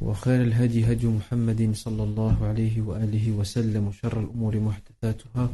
وخير 0.00 0.42
الهدي 0.42 0.92
هدي 0.92 1.06
محمد 1.06 1.70
صلى 1.74 2.02
الله 2.02 2.46
عليه 2.46 2.80
وآله 2.80 3.30
وسلم 3.32 3.88
وشر 3.88 4.20
الأمور 4.20 4.60
محدثاتها 4.60 5.50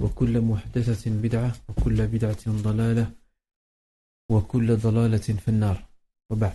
وكل 0.00 0.40
محدثة 0.40 1.10
بدعة 1.10 1.52
وكل 1.68 2.06
بدعة 2.06 2.44
ضلالة 2.48 3.10
وكل 4.30 4.76
ضلالة 4.76 5.18
في 5.42 5.48
النار 5.48 5.84
وبعد 6.30 6.54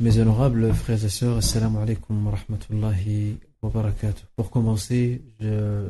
Mes 0.00 0.18
honorables 0.18 0.72
frères 0.74 1.04
et 1.04 1.08
sœurs, 1.08 1.36
assalamu 1.36 1.78
alaikum 1.78 2.26
wa 2.26 2.32
rahmatullahi 2.32 3.36
wa 3.62 3.70
barakatuh. 3.70 4.24
Pour 4.34 4.50
commencer, 4.50 5.22
je, 5.38 5.88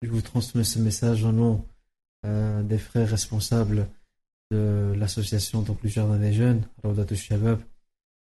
je 0.00 0.08
vous 0.08 0.22
transmets 0.22 0.64
ce 0.64 0.78
message 0.78 1.22
au 1.24 1.32
nom 1.32 1.62
euh, 2.24 2.62
des 2.62 2.78
frères 2.78 3.10
responsables 3.10 3.88
de 4.50 4.94
l'association 4.96 5.60
donc 5.60 5.82
le 5.82 5.90
Jardin 5.90 6.16
des 6.16 6.32
Jeunes, 6.32 6.62
Raudat 6.82 7.14
Shabab, 7.14 7.60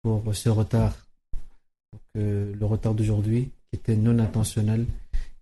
pour 0.01 0.23
ce 0.33 0.49
retard. 0.49 0.95
Le 2.15 2.63
retard 2.63 2.93
d'aujourd'hui, 2.93 3.51
qui 3.71 3.79
était 3.79 3.95
non 3.95 4.19
intentionnel. 4.19 4.85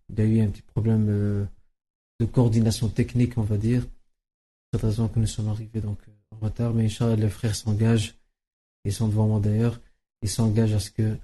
Il 0.10 0.20
y 0.20 0.22
a 0.22 0.26
eu 0.26 0.42
un 0.42 0.48
petit 0.48 0.62
problème 0.62 1.08
euh, 1.10 1.46
de 2.20 2.26
coordination 2.26 2.88
technique, 2.88 3.38
on 3.38 3.44
va 3.44 3.58
dire. 3.58 3.86
C'est 4.72 4.82
raison 4.82 5.08
que 5.08 5.20
nous 5.20 5.28
sommes 5.28 5.50
arrivés 5.50 5.82
donc 5.82 5.98
en 6.32 6.46
retard. 6.46 6.74
Mais 6.74 6.86
Inch'Allah, 6.86 7.16
les 7.16 7.30
frères 7.30 7.56
s'engagent, 7.56 8.16
ils 8.86 8.94
sont 8.94 9.08
devant 9.08 9.28
moi 9.28 9.40
d'ailleurs, 9.40 9.80
ils 10.22 10.30
s'engagent 10.30 10.74
à 10.74 10.80
ce 10.80 10.92
que 10.92 11.18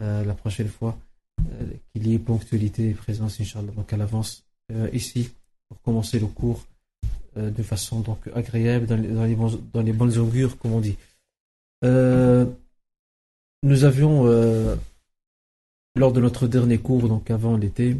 euh, 0.00 0.24
la 0.24 0.34
prochaine 0.34 0.68
fois, 0.68 0.98
euh, 1.40 1.70
qu'il 1.92 2.06
y 2.08 2.14
ait 2.14 2.18
ponctualité 2.18 2.90
et 2.90 2.94
présence, 2.94 3.40
Inch'Allah, 3.40 3.72
donc 3.72 3.92
à 3.92 3.96
l'avance, 3.96 4.44
ici, 4.92 5.30
pour 5.66 5.80
commencer 5.80 6.18
le 6.18 6.26
cours 6.26 6.62
de 7.36 7.62
façon 7.62 8.00
donc 8.00 8.18
agréable, 8.34 8.84
dans 8.84 9.82
les, 9.82 9.92
bonnes 9.94 10.18
augures, 10.18 10.58
comme 10.58 10.72
on 10.74 10.80
dit. 10.80 10.98
Nous 13.62 13.84
avions, 13.84 14.26
euh, 14.26 14.76
lors 15.96 16.12
de 16.12 16.20
notre 16.20 16.46
dernier 16.46 16.78
cours, 16.78 17.08
donc 17.08 17.30
avant 17.30 17.56
l'été, 17.56 17.96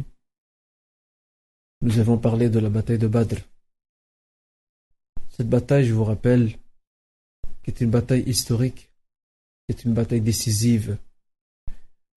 nous 1.81 1.99
avons 1.99 2.17
parlé 2.17 2.49
de 2.49 2.59
la 2.59 2.69
bataille 2.69 2.97
de 2.97 3.07
Badr. 3.07 3.37
Cette 5.31 5.49
bataille, 5.49 5.85
je 5.85 5.93
vous 5.93 6.03
rappelle, 6.03 6.51
qui 7.63 7.71
est 7.71 7.81
une 7.81 7.89
bataille 7.89 8.23
historique, 8.23 8.89
c'est 9.69 9.83
une 9.85 9.93
bataille 9.93 10.21
décisive. 10.21 10.97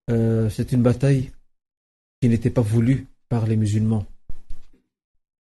Euh, 0.09 0.49
c'est 0.49 0.71
une 0.71 0.81
bataille 0.81 1.31
qui 2.19 2.29
n'était 2.29 2.49
pas 2.49 2.61
voulue 2.61 3.07
par 3.29 3.45
les 3.45 3.55
musulmans. 3.55 4.05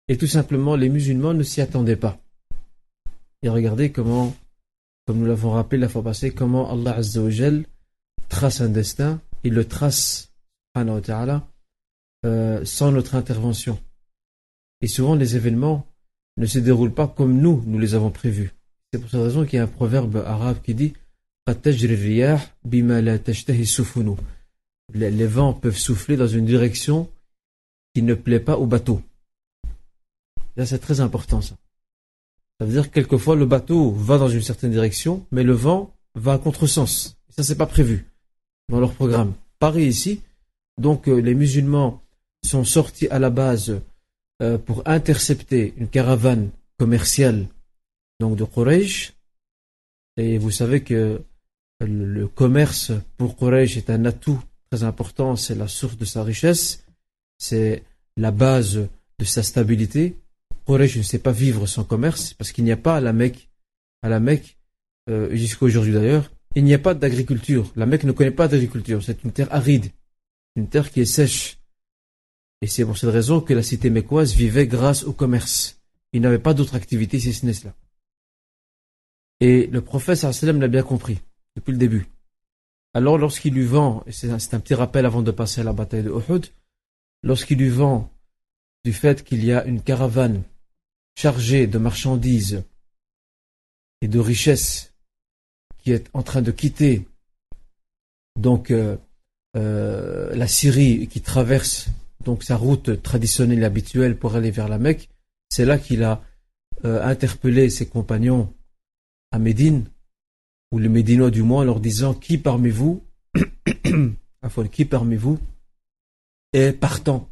Et 0.07 0.17
tout 0.17 0.27
simplement, 0.27 0.75
les 0.75 0.89
musulmans 0.89 1.33
ne 1.33 1.43
s'y 1.43 1.59
attendaient 1.59 1.97
pas. 1.97 2.17
Et 3.41 3.49
regardez 3.49 3.91
comment, 3.91 4.35
comme 5.05 5.19
nous 5.19 5.25
l'avons 5.25 5.51
rappelé 5.51 5.81
la 5.81 5.89
fois 5.89 6.03
passée, 6.03 6.33
comment 6.33 6.71
Allah 6.71 6.95
Azza 6.95 7.21
wa 7.21 7.29
Jal 7.29 7.65
trace 8.27 8.61
un 8.61 8.69
destin, 8.69 9.21
il 9.43 9.53
le 9.53 9.65
trace, 9.65 10.31
euh, 12.25 12.65
sans 12.65 12.91
notre 12.91 13.15
intervention. 13.15 13.79
Et 14.81 14.87
souvent, 14.87 15.15
les 15.15 15.35
événements 15.35 15.87
ne 16.37 16.45
se 16.45 16.59
déroulent 16.59 16.93
pas 16.93 17.07
comme 17.07 17.39
nous, 17.39 17.63
nous 17.65 17.79
les 17.79 17.95
avons 17.95 18.11
prévus. 18.11 18.53
C'est 18.91 18.99
pour 18.99 19.09
cette 19.09 19.21
raison 19.21 19.45
qu'il 19.45 19.57
y 19.57 19.59
a 19.59 19.63
un 19.63 19.67
proverbe 19.67 20.17
arabe 20.17 20.61
qui 20.61 20.75
dit 20.75 20.93
les, 24.93 25.11
les 25.11 25.27
vents 25.27 25.53
peuvent 25.53 25.77
souffler 25.77 26.17
dans 26.17 26.27
une 26.27 26.45
direction 26.45 27.09
qui 27.93 28.03
ne 28.03 28.13
plaît 28.13 28.39
pas 28.39 28.57
au 28.57 28.67
bateau. 28.67 29.01
Là, 30.55 30.65
c'est 30.65 30.79
très 30.79 30.99
important, 30.99 31.41
ça. 31.41 31.55
Ça 32.59 32.65
veut 32.65 32.73
dire 32.73 32.89
que 32.89 32.93
quelquefois, 32.93 33.35
le 33.35 33.45
bateau 33.45 33.91
va 33.91 34.17
dans 34.17 34.29
une 34.29 34.41
certaine 34.41 34.71
direction, 34.71 35.25
mais 35.31 35.43
le 35.43 35.53
vent 35.53 35.93
va 36.15 36.33
à 36.33 36.37
contresens. 36.37 37.17
Ça, 37.29 37.43
c'est 37.43 37.55
pas 37.55 37.67
prévu 37.67 38.05
dans 38.69 38.79
leur 38.79 38.93
programme. 38.93 39.33
Pareil 39.59 39.87
ici. 39.87 40.21
Donc, 40.77 41.07
euh, 41.07 41.19
les 41.19 41.33
musulmans 41.33 42.01
sont 42.45 42.63
sortis 42.63 43.07
à 43.09 43.19
la 43.19 43.29
base 43.29 43.81
euh, 44.41 44.57
pour 44.57 44.83
intercepter 44.85 45.73
une 45.77 45.87
caravane 45.87 46.49
commerciale 46.77 47.47
donc 48.19 48.37
de 48.37 48.43
Quraysh. 48.43 49.13
Et 50.17 50.37
vous 50.37 50.51
savez 50.51 50.81
que 50.81 51.21
le, 51.79 52.05
le 52.05 52.27
commerce 52.27 52.91
pour 53.17 53.37
Quraysh 53.37 53.77
est 53.77 53.89
un 53.89 54.05
atout 54.05 54.41
très 54.69 54.83
important. 54.83 55.35
C'est 55.35 55.55
la 55.55 55.67
source 55.67 55.97
de 55.97 56.05
sa 56.05 56.23
richesse. 56.23 56.83
C'est 57.37 57.83
la 58.15 58.31
base 58.31 58.87
de 59.19 59.25
sa 59.25 59.43
stabilité. 59.43 60.15
Quraysh 60.67 60.97
ne 60.97 61.03
sait 61.03 61.19
pas 61.19 61.31
vivre 61.31 61.65
sans 61.65 61.83
commerce 61.83 62.33
parce 62.33 62.51
qu'il 62.51 62.63
n'y 62.63 62.71
a 62.71 62.77
pas 62.77 62.97
à 62.97 63.01
la 63.01 63.13
Mecque, 63.13 63.49
à 64.01 64.09
la 64.09 64.19
Mecque, 64.19 64.57
euh, 65.09 65.33
jusqu'à 65.35 65.65
aujourd'hui 65.65 65.93
d'ailleurs, 65.93 66.29
il 66.57 66.63
n'y 66.63 66.73
a 66.73 66.79
pas 66.79 66.95
d'agriculture. 66.95 67.71
La 67.75 67.85
Mecque 67.85 68.05
ne 68.05 68.11
connaît 68.11 68.31
pas 68.31 68.47
d'agriculture. 68.47 69.03
C'est 69.03 69.23
une 69.23 69.31
terre 69.31 69.53
aride, 69.53 69.91
une 70.55 70.67
terre 70.67 70.89
qui 70.89 71.01
est 71.01 71.05
sèche. 71.05 71.59
Et 72.63 72.67
c'est 72.67 72.83
pour 72.83 72.97
cette 72.97 73.11
raison 73.11 73.41
que 73.41 73.53
la 73.53 73.61
cité 73.61 73.91
mécoise 73.91 74.33
vivait 74.33 74.65
grâce 74.65 75.03
au 75.03 75.13
commerce. 75.13 75.79
Il 76.13 76.21
n'avait 76.21 76.39
pas 76.39 76.55
d'autre 76.55 76.73
activité 76.73 77.19
si 77.19 77.31
ce 77.31 77.45
n'est 77.45 77.53
cela. 77.53 77.75
Et 79.39 79.67
le 79.67 79.81
prophète 79.81 80.17
sallam 80.17 80.59
l'a 80.59 80.67
bien 80.67 80.81
compris 80.81 81.19
depuis 81.55 81.73
le 81.73 81.77
début. 81.77 82.07
Alors 82.95 83.19
lorsqu'il 83.19 83.53
lui 83.53 83.65
vend, 83.65 84.03
et 84.07 84.11
c'est 84.11 84.31
un, 84.31 84.37
un, 84.37 84.59
petit 84.59 84.73
rappel 84.73 85.05
avant 85.05 85.21
de 85.21 85.29
passer 85.29 85.61
à 85.61 85.63
la 85.63 85.73
bataille 85.73 86.01
de 86.01 86.09
Uhud, 86.09 86.47
lorsqu'il 87.21 87.59
lui 87.59 87.69
vend 87.69 88.11
du 88.83 88.93
fait 88.93 89.23
qu'il 89.23 89.45
y 89.45 89.53
a 89.53 89.63
une 89.65 89.83
caravane 89.83 90.41
chargée 91.13 91.67
de 91.67 91.77
marchandises 91.77 92.63
et 94.01 94.07
de 94.07 94.17
richesses 94.17 94.96
qui 95.87 95.93
est 95.93 96.09
en 96.11 96.21
train 96.21 96.41
de 96.41 96.51
quitter 96.51 97.07
donc 98.37 98.71
euh, 98.71 98.97
euh, 99.55 100.35
la 100.35 100.45
Syrie 100.45 101.07
qui 101.07 101.21
traverse 101.21 101.87
donc 102.25 102.43
sa 102.43 102.57
route 102.57 103.01
traditionnelle 103.01 103.61
et 103.61 103.63
habituelle 103.63 104.17
pour 104.17 104.35
aller 104.35 104.51
vers 104.51 104.67
la 104.67 104.79
Mecque, 104.79 105.07
c'est 105.47 105.63
là 105.63 105.77
qu'il 105.77 106.03
a 106.03 106.21
euh, 106.83 107.01
interpellé 107.05 107.69
ses 107.69 107.87
compagnons 107.87 108.53
à 109.31 109.39
Médine, 109.39 109.85
ou 110.73 110.79
les 110.79 110.89
Médinois 110.89 111.31
du 111.31 111.41
moins, 111.41 111.61
en 111.61 111.63
leur 111.63 111.79
disant 111.79 112.13
qui 112.13 112.37
parmi 112.37 112.69
vous, 112.69 113.01
qui 114.73 114.83
parmi 114.83 115.15
vous 115.15 115.39
est 116.51 116.73
partant 116.73 117.29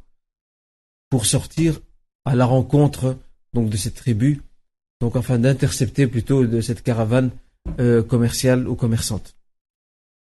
pour 1.09 1.25
sortir 1.25 1.81
à 2.23 2.35
la 2.35 2.45
rencontre 2.45 3.17
donc 3.51 3.69
de 3.69 3.75
cette 3.75 3.95
tribu, 3.95 4.43
donc 5.01 5.17
afin 5.17 5.39
d'intercepter 5.39 6.07
plutôt 6.07 6.45
de 6.45 6.61
cette 6.61 6.83
caravane 6.83 7.31
euh, 7.79 8.03
commerciale 8.03 8.67
ou 8.67 8.75
commerçante. 8.75 9.35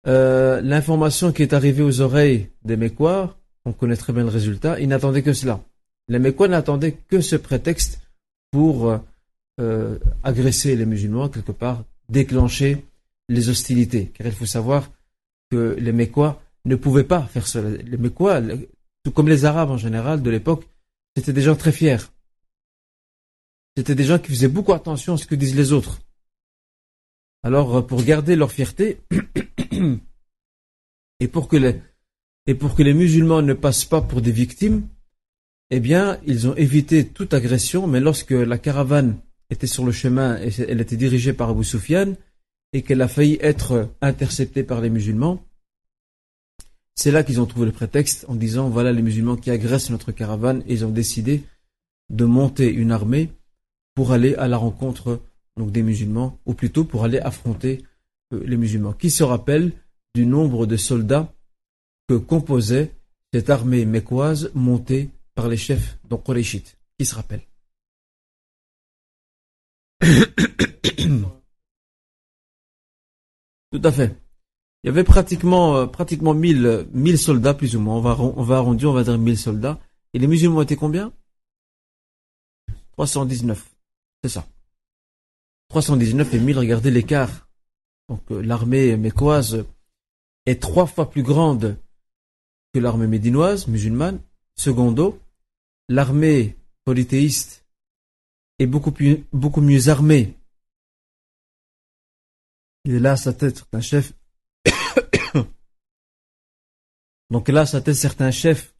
Euh, 0.07 0.61
L'information 0.61 1.31
qui 1.31 1.43
est 1.43 1.53
arrivée 1.53 1.83
aux 1.83 2.01
oreilles 2.01 2.49
des 2.63 2.77
Mécois, 2.77 3.37
on 3.65 3.73
connaît 3.73 3.95
très 3.95 4.13
bien 4.13 4.23
le 4.23 4.29
résultat, 4.29 4.79
ils 4.79 4.87
n'attendaient 4.87 5.23
que 5.23 5.33
cela. 5.33 5.61
Les 6.07 6.19
Mécois 6.19 6.47
n'attendaient 6.47 6.93
que 6.93 7.21
ce 7.21 7.35
prétexte 7.35 8.01
pour 8.51 8.99
euh, 9.59 9.99
agresser 10.23 10.75
les 10.75 10.85
musulmans, 10.85 11.29
quelque 11.29 11.51
part, 11.51 11.83
déclencher 12.09 12.85
les 13.29 13.49
hostilités. 13.49 14.11
Car 14.13 14.27
il 14.27 14.33
faut 14.33 14.45
savoir 14.45 14.89
que 15.49 15.75
les 15.79 15.91
Mécois 15.91 16.41
ne 16.65 16.75
pouvaient 16.75 17.03
pas 17.03 17.21
faire 17.23 17.47
cela. 17.47 17.69
Les 17.69 17.97
Mécois, 17.97 18.41
tout 19.03 19.11
comme 19.11 19.29
les 19.29 19.45
Arabes 19.45 19.71
en 19.71 19.77
général 19.77 20.21
de 20.21 20.29
l'époque, 20.29 20.65
c'était 21.15 21.33
des 21.33 21.41
gens 21.41 21.55
très 21.55 21.71
fiers. 21.71 21.97
C'était 23.75 23.95
des 23.95 24.03
gens 24.03 24.19
qui 24.19 24.29
faisaient 24.29 24.47
beaucoup 24.47 24.73
attention 24.73 25.13
à 25.13 25.17
ce 25.17 25.25
que 25.25 25.35
disent 25.35 25.55
les 25.55 25.71
autres. 25.71 25.99
Alors, 27.47 27.87
pour 27.87 28.03
garder 28.03 28.35
leur 28.35 28.51
fierté, 28.51 28.99
et 31.21 31.29
pour 31.29 31.47
que 31.47 31.55
les, 31.55 31.79
Et 32.45 32.55
pour 32.55 32.75
que 32.75 32.83
les 32.83 32.93
musulmans 32.93 33.41
ne 33.41 33.53
passent 33.53 33.85
pas 33.85 34.01
pour 34.01 34.21
des 34.21 34.33
victimes, 34.33 34.89
eh 35.69 35.79
bien, 35.79 36.19
ils 36.25 36.49
ont 36.49 36.55
évité 36.57 37.07
toute 37.07 37.33
agression, 37.33 37.87
mais 37.87 38.01
lorsque 38.01 38.31
la 38.31 38.57
caravane 38.57 39.17
était 39.49 39.65
sur 39.65 39.85
le 39.85 39.93
chemin 39.93 40.37
et 40.41 40.49
elle 40.67 40.81
était 40.81 40.97
dirigée 40.97 41.31
par 41.31 41.51
Abu 41.51 41.63
Sufyan 41.63 42.15
et 42.73 42.81
qu'elle 42.81 43.01
a 43.01 43.07
failli 43.07 43.37
être 43.39 43.93
interceptée 44.01 44.63
par 44.63 44.81
les 44.81 44.89
musulmans, 44.89 45.41
c'est 46.95 47.11
là 47.11 47.23
qu'ils 47.23 47.39
ont 47.39 47.45
trouvé 47.45 47.65
le 47.65 47.71
prétexte 47.71 48.25
en 48.27 48.35
disant 48.35 48.67
voilà 48.67 48.91
les 48.91 49.01
musulmans 49.01 49.37
qui 49.37 49.51
agressent 49.51 49.89
notre 49.89 50.11
caravane 50.11 50.63
et 50.67 50.73
ils 50.73 50.85
ont 50.85 50.91
décidé 50.91 51.43
de 52.09 52.25
monter 52.25 52.73
une 52.73 52.91
armée 52.91 53.29
pour 53.95 54.11
aller 54.11 54.35
à 54.35 54.49
la 54.49 54.57
rencontre 54.57 55.21
donc 55.57 55.71
des 55.71 55.83
musulmans 55.83 56.39
ou 56.45 56.53
plutôt 56.53 56.85
pour 56.85 57.03
aller 57.03 57.19
affronter 57.19 57.83
euh, 58.33 58.43
les 58.45 58.57
musulmans. 58.57 58.93
Qui 58.93 59.09
se 59.09 59.23
rappelle 59.23 59.71
du 60.15 60.25
nombre 60.25 60.65
de 60.65 60.77
soldats 60.77 61.33
que 62.07 62.15
composait 62.15 62.95
cette 63.33 63.49
armée 63.49 63.85
mécoise 63.85 64.51
montée 64.53 65.09
par 65.35 65.47
les 65.47 65.57
chefs 65.57 65.99
de 66.09 66.15
Qurayshites 66.15 66.77
Qui 66.97 67.05
se 67.05 67.15
rappelle? 67.15 67.41
Tout 73.71 73.81
à 73.83 73.91
fait. 73.91 74.15
Il 74.83 74.87
y 74.87 74.89
avait 74.89 75.03
pratiquement, 75.03 75.75
euh, 75.75 75.85
pratiquement 75.87 76.33
1000, 76.33 76.87
1000 76.93 77.17
soldats, 77.17 77.53
plus 77.53 77.75
ou 77.75 77.79
moins. 77.79 77.95
On 77.95 78.01
va, 78.01 78.17
on 78.19 78.43
va 78.43 78.57
arrondir, 78.57 78.89
on 78.89 78.93
va 78.93 79.03
dire 79.03 79.17
1000 79.17 79.37
soldats. 79.37 79.79
Et 80.13 80.19
les 80.19 80.27
musulmans 80.27 80.61
étaient 80.61 80.75
combien? 80.75 81.11
319. 82.93 83.75
C'est 84.23 84.29
ça. 84.29 84.47
319 85.69 86.33
et 86.33 86.39
1000, 86.39 86.59
regardez 86.59 86.91
l'écart. 86.91 87.47
Donc 88.09 88.21
euh, 88.31 88.41
l'armée 88.41 88.95
mécoise 88.97 89.65
est 90.45 90.61
trois 90.61 90.85
fois 90.87 91.09
plus 91.09 91.23
grande 91.23 91.77
que 92.73 92.79
l'armée 92.79 93.07
médinoise, 93.07 93.67
musulmane. 93.67 94.19
Secondo, 94.55 95.19
l'armée 95.89 96.55
polythéiste 96.85 97.65
est 98.59 98.65
beaucoup, 98.65 98.91
plus, 98.91 99.25
beaucoup 99.33 99.61
mieux 99.61 99.89
armée. 99.89 100.33
Il 102.85 102.95
est 102.95 102.99
là 102.99 103.17
sa 103.17 103.33
tête 103.33 103.65
un 103.73 103.81
chef 103.81 104.13
Donc 107.29 107.49
là, 107.49 107.65
ça 107.65 107.81
certains 107.93 108.31
chefs, 108.31 108.73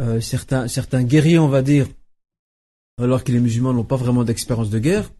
euh, 0.00 0.20
certains, 0.20 0.68
certains 0.68 1.02
guerriers, 1.02 1.38
on 1.38 1.48
va 1.48 1.62
dire, 1.62 1.88
alors 2.98 3.24
que 3.24 3.32
les 3.32 3.40
musulmans 3.40 3.72
n'ont 3.72 3.84
pas 3.84 3.96
vraiment 3.96 4.24
d'expérience 4.24 4.68
de 4.68 4.78
guerre. 4.78 5.10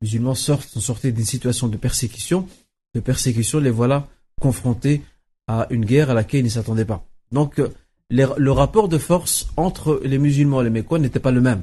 Musulmans 0.00 0.34
sortent, 0.34 0.68
sont 0.68 0.80
sortis 0.80 1.12
d'une 1.12 1.24
situation 1.24 1.68
de 1.68 1.76
persécution. 1.76 2.48
De 2.94 3.00
persécution, 3.00 3.58
les 3.58 3.70
voilà 3.70 4.08
confrontés 4.40 5.02
à 5.46 5.66
une 5.70 5.84
guerre 5.84 6.10
à 6.10 6.14
laquelle 6.14 6.40
ils 6.40 6.44
ne 6.44 6.50
s'attendaient 6.50 6.84
pas. 6.84 7.04
Donc, 7.32 7.58
euh, 7.58 7.68
le 8.10 8.50
rapport 8.50 8.88
de 8.88 8.98
force 8.98 9.48
entre 9.56 10.00
les 10.04 10.18
musulmans 10.18 10.60
et 10.60 10.64
les 10.64 10.70
Mécois 10.70 10.98
n'était 10.98 11.20
pas 11.20 11.30
le 11.30 11.40
même. 11.40 11.62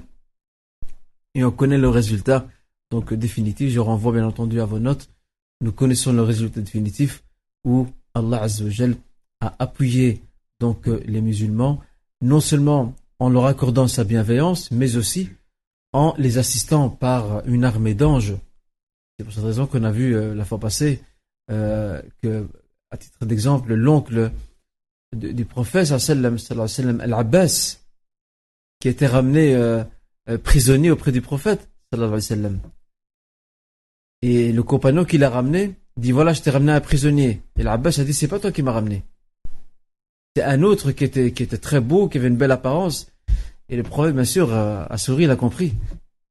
Et 1.34 1.44
on 1.44 1.52
connaît 1.52 1.78
le 1.78 1.90
résultat, 1.90 2.48
donc 2.92 3.14
définitif. 3.14 3.72
Je 3.72 3.80
renvoie 3.80 4.14
bien 4.14 4.26
entendu 4.26 4.60
à 4.62 4.66
vos 4.66 4.80
notes. 4.80 5.10
Nous 5.62 5.72
connaissons 5.72 6.14
le 6.14 6.22
résultat 6.22 6.62
définitif 6.62 7.24
où 7.64 7.88
Allah 8.14 8.44
Azzawajal 8.44 8.96
a 9.42 9.56
appuyé 9.60 10.22
donc 10.60 10.88
euh, 10.88 11.02
les 11.06 11.22
musulmans, 11.22 11.82
non 12.22 12.40
seulement 12.40 12.94
en 13.20 13.30
leur 13.30 13.46
accordant 13.46 13.88
sa 13.88 14.04
bienveillance, 14.04 14.72
mais 14.72 14.98
aussi 14.98 15.30
en 15.96 16.14
les 16.18 16.38
assistant 16.38 16.90
par 16.90 17.48
une 17.48 17.64
armée 17.64 17.94
d'anges. 17.94 18.36
C'est 19.18 19.24
pour 19.24 19.34
cette 19.34 19.46
raison 19.46 19.66
qu'on 19.66 19.86
a 19.86 19.92
vu 19.92 20.16
euh, 20.16 20.36
la 20.36 20.44
fois 20.44 20.60
passée 20.60 21.02
euh, 21.50 22.02
que, 22.22 22.48
à 22.92 22.98
titre 22.98 23.26
d'exemple, 23.26 23.74
l'oncle 23.74 24.32
du 25.14 25.46
prophète 25.46 25.92
Al-Abbas, 25.92 27.78
qui 28.82 28.90
était 28.90 29.08
ramené 29.08 29.56
prisonnier 30.44 30.92
auprès 30.92 31.14
du 31.14 31.22
prophète 31.22 31.70
Et 34.22 34.52
le 34.52 34.64
compagnon 34.64 35.06
qui 35.06 35.18
l'a 35.18 35.30
ramené 35.30 35.76
dit 35.96 36.12
voilà, 36.12 36.34
je 36.34 36.42
t'ai 36.42 36.50
ramené 36.50 36.74
un 36.74 36.82
prisonnier. 36.82 37.42
Et 37.58 37.64
l'Abbas 37.64 37.98
a 38.00 38.04
dit 38.04 38.14
c'est 38.14 38.28
pas 38.28 38.40
toi 38.40 38.52
qui 38.52 38.64
m'as 38.64 38.74
ramenné. 38.74 39.06
C'est 40.36 40.44
un 40.44 40.64
autre 40.64 40.92
qui 40.92 41.06
était, 41.06 41.32
qui 41.32 41.44
était 41.44 41.58
très 41.58 41.80
beau, 41.80 42.10
qui 42.10 42.18
avait 42.18 42.28
une 42.28 42.36
belle 42.36 42.52
apparence. 42.52 43.08
Et 43.70 43.76
le 43.76 43.84
prophète, 43.84 44.14
bien 44.14 44.26
sûr, 44.26 44.54
a, 44.54 44.98
souri, 44.98 45.24
il 45.24 45.32
a 45.32 45.36
compris. 45.36 45.74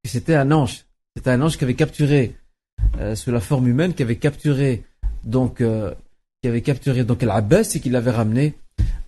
que 0.02 0.10
c'était 0.10 0.34
un 0.34 0.50
ange. 0.52 0.84
C'était 1.16 1.31
un 1.31 1.40
ange 1.42 1.56
qui 1.56 1.64
avait 1.64 1.75
capturé, 1.75 2.36
euh, 2.98 3.14
sous 3.14 3.31
la 3.31 3.40
forme 3.40 3.66
humaine, 3.69 3.94
qui 3.94 4.02
avait 4.02 4.16
capturé, 4.16 4.84
donc, 5.25 5.60
euh, 5.60 5.94
qui 6.42 6.48
avait 6.48 6.62
capturé, 6.62 7.04
donc, 7.04 7.22
l'Abbas 7.22 7.72
et 7.75 7.81
qui 7.81 7.90
l'avait 7.90 8.10
ramené. 8.10 8.54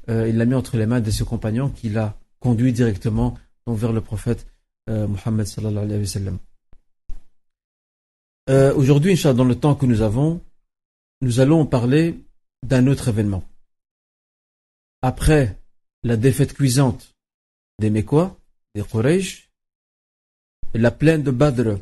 Euh, 0.08 0.28
il 0.28 0.36
l'a 0.36 0.44
mis 0.44 0.54
entre 0.54 0.76
les 0.76 0.86
mains 0.86 1.00
de 1.00 1.10
ses 1.10 1.24
compagnons, 1.24 1.68
qui 1.68 1.88
l'a 1.88 2.16
conduit 2.40 2.72
directement, 2.72 3.36
donc, 3.66 3.78
vers 3.78 3.92
le 3.92 4.00
prophète, 4.00 4.46
Mohammed 4.88 5.46
sallallahu 5.46 5.84
alayhi 5.84 6.00
wa 6.00 6.06
sallam. 6.06 6.38
Aujourd'hui, 8.76 9.20
dans 9.20 9.44
le 9.44 9.56
temps 9.56 9.74
que 9.74 9.84
nous 9.84 10.00
avons, 10.00 10.40
nous 11.22 11.40
allons 11.40 11.66
parler 11.66 12.20
d'un 12.62 12.86
autre 12.86 13.08
événement 13.08 13.42
après 15.02 15.58
la 16.04 16.16
défaite 16.16 16.52
cuisante 16.52 17.15
des 17.78 17.90
Mécois, 17.90 18.38
des 18.74 18.82
Quraysh, 18.82 19.50
la 20.74 20.90
plaine 20.90 21.22
de 21.22 21.30
Badr 21.30 21.78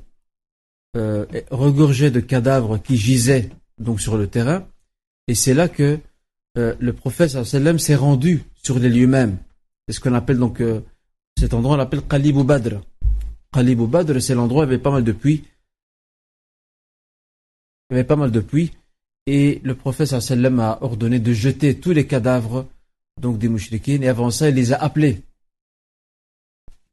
euh, 0.96 1.26
regorgeait 1.50 2.10
de 2.10 2.20
cadavres 2.20 2.78
qui 2.78 2.96
gisaient 2.96 3.50
donc 3.78 4.00
sur 4.00 4.16
le 4.16 4.28
terrain, 4.28 4.66
et 5.26 5.34
c'est 5.34 5.54
là 5.54 5.68
que 5.68 5.98
euh, 6.56 6.74
le 6.78 6.92
prophète 6.92 7.30
sallam 7.30 7.78
s'est 7.78 7.96
rendu 7.96 8.44
sur 8.62 8.78
les 8.78 8.88
lieux 8.88 9.08
mêmes. 9.08 9.38
C'est 9.86 9.94
ce 9.94 10.00
qu'on 10.00 10.14
appelle 10.14 10.38
donc 10.38 10.60
euh, 10.60 10.80
cet 11.38 11.54
endroit, 11.54 11.74
on 11.74 11.78
l'appelle 11.78 12.02
Qalib 12.02 12.38
Badr. 12.42 12.80
Qalib 13.52 13.80
Badr, 13.82 14.20
c'est 14.20 14.34
l'endroit 14.34 14.62
où 14.62 14.66
il 14.66 14.70
y 14.70 14.74
avait 14.74 14.82
pas 14.82 14.92
mal 14.92 15.04
de 15.04 15.12
pluie. 15.12 15.44
Il 17.90 17.94
avait 17.94 18.04
pas 18.04 18.16
mal 18.16 18.30
de 18.30 18.40
pluie, 18.40 18.72
et 19.26 19.60
le 19.64 19.74
prophète 19.74 20.08
sallam 20.08 20.60
a 20.60 20.78
ordonné 20.82 21.18
de 21.18 21.32
jeter 21.32 21.78
tous 21.78 21.90
les 21.90 22.06
cadavres 22.06 22.66
donc 23.20 23.38
des 23.38 23.48
mouchriquines, 23.48 24.02
et 24.02 24.08
avant 24.08 24.30
ça, 24.30 24.48
il 24.48 24.54
les 24.54 24.72
a 24.72 24.76
appelés, 24.76 25.22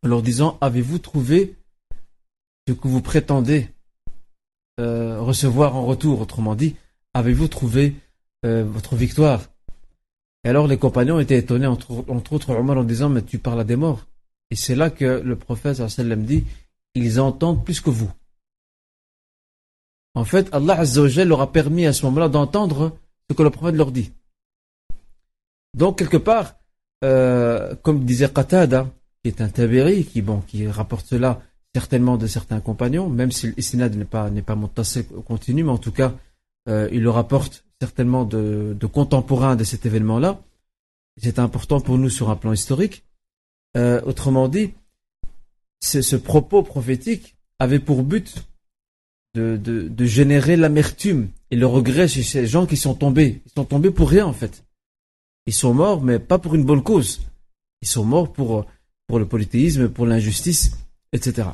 leur 0.08 0.22
disant, 0.22 0.58
avez-vous 0.62 1.00
trouvé 1.00 1.56
ce 2.68 2.74
que 2.74 2.88
vous 2.88 3.02
prétendez 3.02 3.70
euh, 4.80 5.20
recevoir 5.22 5.76
en 5.76 5.86
retour? 5.86 6.22
Autrement 6.22 6.56
dit, 6.56 6.76
avez-vous 7.14 7.48
trouvé 7.48 7.96
euh, 8.46 8.64
votre 8.64 8.96
victoire? 8.96 9.42
Et 10.44 10.50
alors 10.50 10.68
les 10.68 10.78
compagnons 10.78 11.20
étaient 11.20 11.38
étonnés, 11.38 11.68
entre, 11.68 12.34
autres 12.34 12.56
Omar, 12.56 12.78
en 12.78 12.84
disant, 12.84 13.10
mais 13.10 13.22
tu 13.22 13.38
parles 13.38 13.60
à 13.60 13.64
des 13.64 13.76
morts. 13.76 14.08
Et 14.50 14.56
c'est 14.56 14.76
là 14.76 14.90
que 14.90 15.22
le 15.24 15.36
prophète 15.36 15.88
sallam 15.88 16.26
dit, 16.26 16.46
ils 16.96 17.20
entendent 17.20 17.64
plus 17.64 17.80
que 17.80 17.90
vous. 17.90 18.12
En 20.14 20.26
fait, 20.26 20.50
Allah 20.54 20.80
Azzawajal 20.80 21.28
leur 21.28 21.42
a 21.42 21.52
permis 21.52 21.86
à 21.86 21.94
ce 21.94 22.06
moment-là 22.06 22.28
d'entendre 22.28 22.98
ce 23.30 23.36
que 23.36 23.44
le 23.44 23.50
prophète 23.50 23.76
leur 23.76 23.92
dit. 23.92 24.12
Donc, 25.74 26.00
quelque 26.00 26.18
part, 26.18 26.56
euh, 27.04 27.76
comme 27.76 28.04
disait 28.04 28.30
Qatada, 28.30 28.90
qui 29.22 29.30
est 29.30 29.42
un 29.42 29.50
tabéri, 29.50 30.06
qui, 30.06 30.22
bon, 30.22 30.42
qui 30.42 30.68
rapporte 30.68 31.06
cela 31.06 31.42
certainement 31.74 32.18
de 32.18 32.28
certains 32.28 32.60
compagnons, 32.60 33.10
même 33.10 33.32
si 33.32 33.54
l'isnad 33.56 33.96
n'est 33.96 34.06
pas, 34.06 34.30
n'est 34.30 34.42
pas 34.42 34.56
montassé 34.56 35.06
continu, 35.26 35.64
mais 35.64 35.72
en 35.72 35.78
tout 35.78 35.92
cas, 35.92 36.14
euh, 36.68 36.90
il 36.92 37.02
le 37.02 37.10
rapporte 37.10 37.64
certainement 37.80 38.26
de, 38.26 38.76
contemporains 38.92 39.56
de 39.56 39.64
cet 39.64 39.86
événement-là. 39.86 40.42
C'est 41.18 41.40
important 41.40 41.80
pour 41.80 41.98
nous 41.98 42.10
sur 42.10 42.30
un 42.30 42.36
plan 42.36 42.52
historique. 42.52 43.04
Euh, 43.78 44.02
autrement 44.06 44.48
dit, 44.48 44.74
ce 45.82 46.16
propos 46.16 46.62
prophétique 46.62 47.36
avait 47.58 47.80
pour 47.80 48.04
but 48.04 48.46
de, 49.34 49.56
de 49.56 50.06
générer 50.06 50.58
l'amertume 50.58 51.30
et 51.52 51.56
le 51.56 51.66
regret 51.66 52.08
chez 52.08 52.24
ces 52.24 52.48
gens 52.48 52.66
qui 52.66 52.76
sont 52.76 52.96
tombés. 52.96 53.42
Ils 53.46 53.52
sont 53.56 53.66
tombés 53.66 53.92
pour 53.92 54.10
rien 54.10 54.26
en 54.26 54.34
fait. 54.34 54.66
Ils 55.46 55.54
sont 55.54 55.74
morts, 55.74 56.02
mais 56.02 56.20
pas 56.20 56.38
pour 56.38 56.56
une 56.56 56.66
bonne 56.66 56.84
cause. 56.84 57.22
Ils 57.82 57.88
sont 57.88 58.06
morts 58.06 58.32
pour, 58.32 58.66
pour 59.12 59.20
le 59.20 59.28
polythéisme, 59.28 59.90
pour 59.90 60.06
l'injustice, 60.06 60.72
etc. 61.12 61.50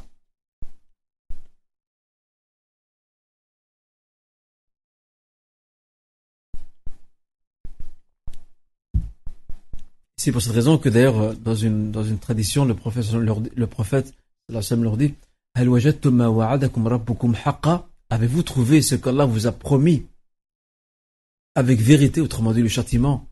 C'est 10.17 10.31
pour 10.31 10.43
cette 10.43 10.53
raison 10.53 10.77
que 10.77 10.87
d'ailleurs, 10.87 11.33
dans 11.33 11.55
une, 11.55 12.19
tradition, 12.19 12.63
le 12.63 12.75
prophète, 12.75 13.11
le 13.13 13.65
prophète 13.65 14.13
leur 14.49 14.95
dit 14.95 15.15
Avez-vous 18.11 18.43
trouvé 18.43 18.83
ce 18.83 18.93
qu'Allah 18.93 19.25
vous 19.25 19.47
a 19.47 19.51
promis 19.51 20.05
avec 21.55 21.79
vérité, 21.79 22.21
autrement 22.21 22.53
dit 22.53 22.61
le 22.61 22.67
châtiment 22.67 23.27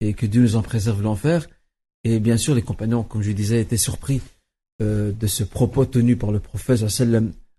et 0.00 0.14
que 0.14 0.26
Dieu 0.26 0.42
nous 0.42 0.56
en 0.56 0.62
préserve 0.62 1.02
l'enfer? 1.02 1.46
Et 2.08 2.20
bien 2.20 2.38
sûr, 2.38 2.54
les 2.54 2.62
compagnons, 2.62 3.02
comme 3.02 3.20
je 3.20 3.32
disais, 3.32 3.60
étaient 3.60 3.76
surpris 3.76 4.22
euh, 4.80 5.12
de 5.12 5.26
ce 5.26 5.44
propos 5.44 5.84
tenu 5.84 6.16
par 6.16 6.32
le 6.32 6.40
prophète 6.40 6.82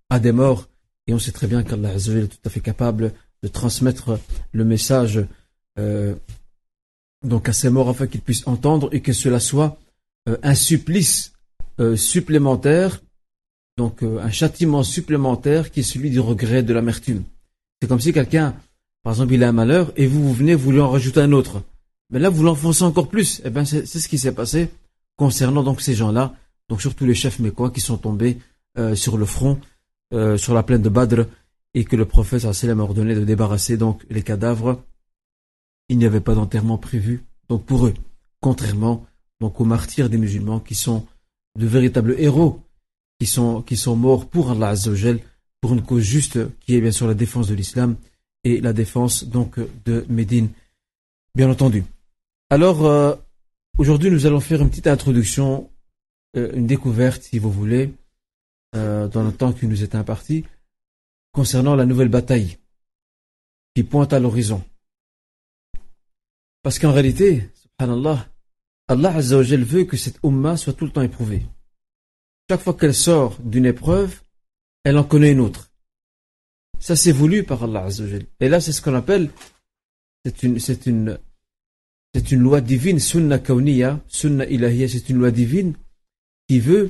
à 0.10 0.20
des 0.20 0.32
morts. 0.32 0.68
Et 1.06 1.13
on 1.13 1.20
sait 1.20 1.32
très 1.32 1.46
bien 1.46 1.62
qu'Allah 1.62 1.94
est 1.94 2.27
tout 2.27 2.38
à 2.44 2.50
fait 2.50 2.60
capable 2.60 3.13
de 3.44 3.48
transmettre 3.48 4.20
le 4.51 4.65
message 4.65 5.24
euh, 5.77 6.15
donc 7.24 7.48
à 7.48 7.53
ses 7.53 7.70
morts 7.70 7.89
afin 7.89 8.08
qu'ils 8.08 8.22
puissent 8.22 8.48
entendre 8.48 8.89
et 8.91 9.01
que 9.01 9.13
cela 9.13 9.39
soit 9.39 9.77
euh, 10.27 10.38
un 10.41 10.56
supplice 10.56 11.34
supplémentaire, 11.96 13.01
donc 13.77 14.03
un 14.03 14.32
châtiment 14.32 14.84
supplémentaire 14.84 15.72
qui 15.72 15.79
est 15.79 15.84
celui 15.84 16.10
du 16.10 16.20
regret, 16.20 16.62
de 16.62 16.74
l'amertume. 16.74 17.24
C'est 17.82 17.88
comme 17.88 18.01
si 18.01 18.12
quelqu'un, 18.12 18.53
par 19.01 19.13
exemple, 19.13 19.34
il 19.36 19.44
a 19.46 19.48
un 19.48 19.53
malheur 19.53 19.94
et 19.96 20.06
vous, 20.06 20.22
vous 20.22 20.34
venez, 20.34 20.56
vous 20.56 20.74
lui 20.74 20.82
en 20.82 20.89
rajoutez 20.89 21.22
un 21.22 21.32
autre. 21.32 21.63
Mais 22.11 22.19
là, 22.19 22.29
vous 22.29 22.43
l'enfoncez 22.43 22.83
encore 22.83 23.09
plus. 23.09 23.41
Eh 23.45 23.49
ben, 23.49 23.65
c'est 23.65 23.85
ce 23.85 24.07
qui 24.07 24.17
s'est 24.17 24.33
passé 24.33 24.69
concernant 25.15 25.63
donc 25.63 25.81
ces 25.81 25.93
gens-là, 25.93 26.33
donc 26.69 26.81
surtout 26.81 27.05
les 27.05 27.13
chefs 27.13 27.39
mécois 27.39 27.71
qui 27.71 27.81
sont 27.81 27.97
tombés 27.97 28.39
sur 28.95 29.17
le 29.17 29.25
front, 29.25 29.59
sur 30.37 30.53
la 30.53 30.63
plaine 30.63 30.81
de 30.81 30.89
Badr, 30.89 31.23
et 31.73 31.83
que 31.83 31.95
le 31.95 32.05
prophète 32.05 32.45
a 32.45 32.75
ordonné 32.77 33.15
de 33.15 33.25
débarrasser 33.25 33.77
donc 33.77 34.05
les 34.09 34.23
cadavres. 34.23 34.81
Il 35.89 35.97
n'y 35.97 36.05
avait 36.05 36.21
pas 36.21 36.35
d'enterrement 36.35 36.77
prévu, 36.77 37.23
donc 37.49 37.65
pour 37.65 37.85
eux, 37.85 37.93
contrairement 38.39 39.05
donc 39.41 39.59
aux 39.59 39.65
martyrs 39.65 40.09
des 40.09 40.17
musulmans 40.17 40.59
qui 40.59 40.75
sont 40.75 41.05
de 41.57 41.67
véritables 41.67 42.15
héros, 42.17 42.61
qui 43.19 43.25
sont, 43.25 43.61
qui 43.61 43.75
sont 43.75 43.95
morts 43.95 44.29
pour 44.29 44.51
Allah 44.51 44.69
Azzawajal, 44.69 45.19
pour 45.61 45.73
une 45.73 45.81
cause 45.81 46.03
juste 46.03 46.39
qui 46.61 46.75
est 46.75 46.81
bien 46.81 46.91
sûr 46.91 47.07
la 47.07 47.13
défense 47.13 47.47
de 47.47 47.55
l'islam 47.55 47.95
et 48.43 48.61
la 48.61 48.71
défense 48.71 49.25
donc 49.25 49.59
de 49.85 50.05
Médine, 50.09 50.49
bien 51.35 51.49
entendu. 51.49 51.83
Alors, 52.51 52.84
euh, 52.86 53.15
aujourd'hui 53.77 54.10
nous 54.10 54.25
allons 54.25 54.39
faire 54.39 54.62
une 54.62 54.72
petite 54.72 54.88
introduction, 54.88 55.70
euh, 56.36 56.51
une 56.56 56.65
découverte 56.65 57.22
si 57.22 57.38
vous 57.38 57.51
voulez, 57.51 57.94
euh, 58.75 59.08
dans 59.08 59.24
le 59.24 59.32
temps 59.32 59.53
qui 59.53 59.68
nous 59.68 59.84
est 59.84 59.94
imparti, 59.94 60.46
concernant 61.32 61.75
la 61.75 61.86
nouvelle 61.86 62.10
bataille 62.10 62.58
qui 63.75 63.84
pointe 63.84 64.13
à 64.13 64.20
l'horizon. 64.20 64.63
Parce 66.63 66.79
qu'en 66.79 66.91
réalité, 66.91 67.51
subhanallah, 67.53 68.27
Allah 68.88 69.15
Azzawajal 69.15 69.63
veut 69.63 69.86
que 69.86 69.96
cette 69.96 70.20
Ummah 70.24 70.58
soit 70.58 70.74
tout 70.74 70.86
le 70.86 70.91
temps 70.91 71.03
éprouvée. 71.03 71.46
Chaque 72.50 72.62
fois 72.62 72.74
qu'elle 72.74 72.96
sort 72.96 73.38
d'une 73.44 73.68
épreuve, 73.68 74.22
elle 74.84 74.98
en 74.98 75.03
connaît 75.03 75.34
une 75.34 75.39
autre. 75.39 75.72
Ça 76.79 76.96
c'est 76.96 77.12
voulu 77.12 77.44
par 77.44 77.63
Allah 77.63 77.84
Azzawajal. 77.84 78.25
Et 78.39 78.50
là 78.50 78.60
c'est 78.60 78.72
ce 78.72 78.82
qu'on 78.82 78.96
appelle, 78.96 79.29
c'est 80.25 80.88
une, 80.88 81.20
c'est 82.13 82.31
une 82.31 82.41
loi 82.41 82.61
divine, 82.61 82.99
sunna 82.99 83.39
kauniya, 83.39 83.99
sunna 84.07 84.45
ilahiyya, 84.45 84.87
c'est 84.87 85.09
une 85.09 85.17
loi 85.17 85.31
divine 85.31 85.73
qui 86.47 86.59
veut 86.59 86.89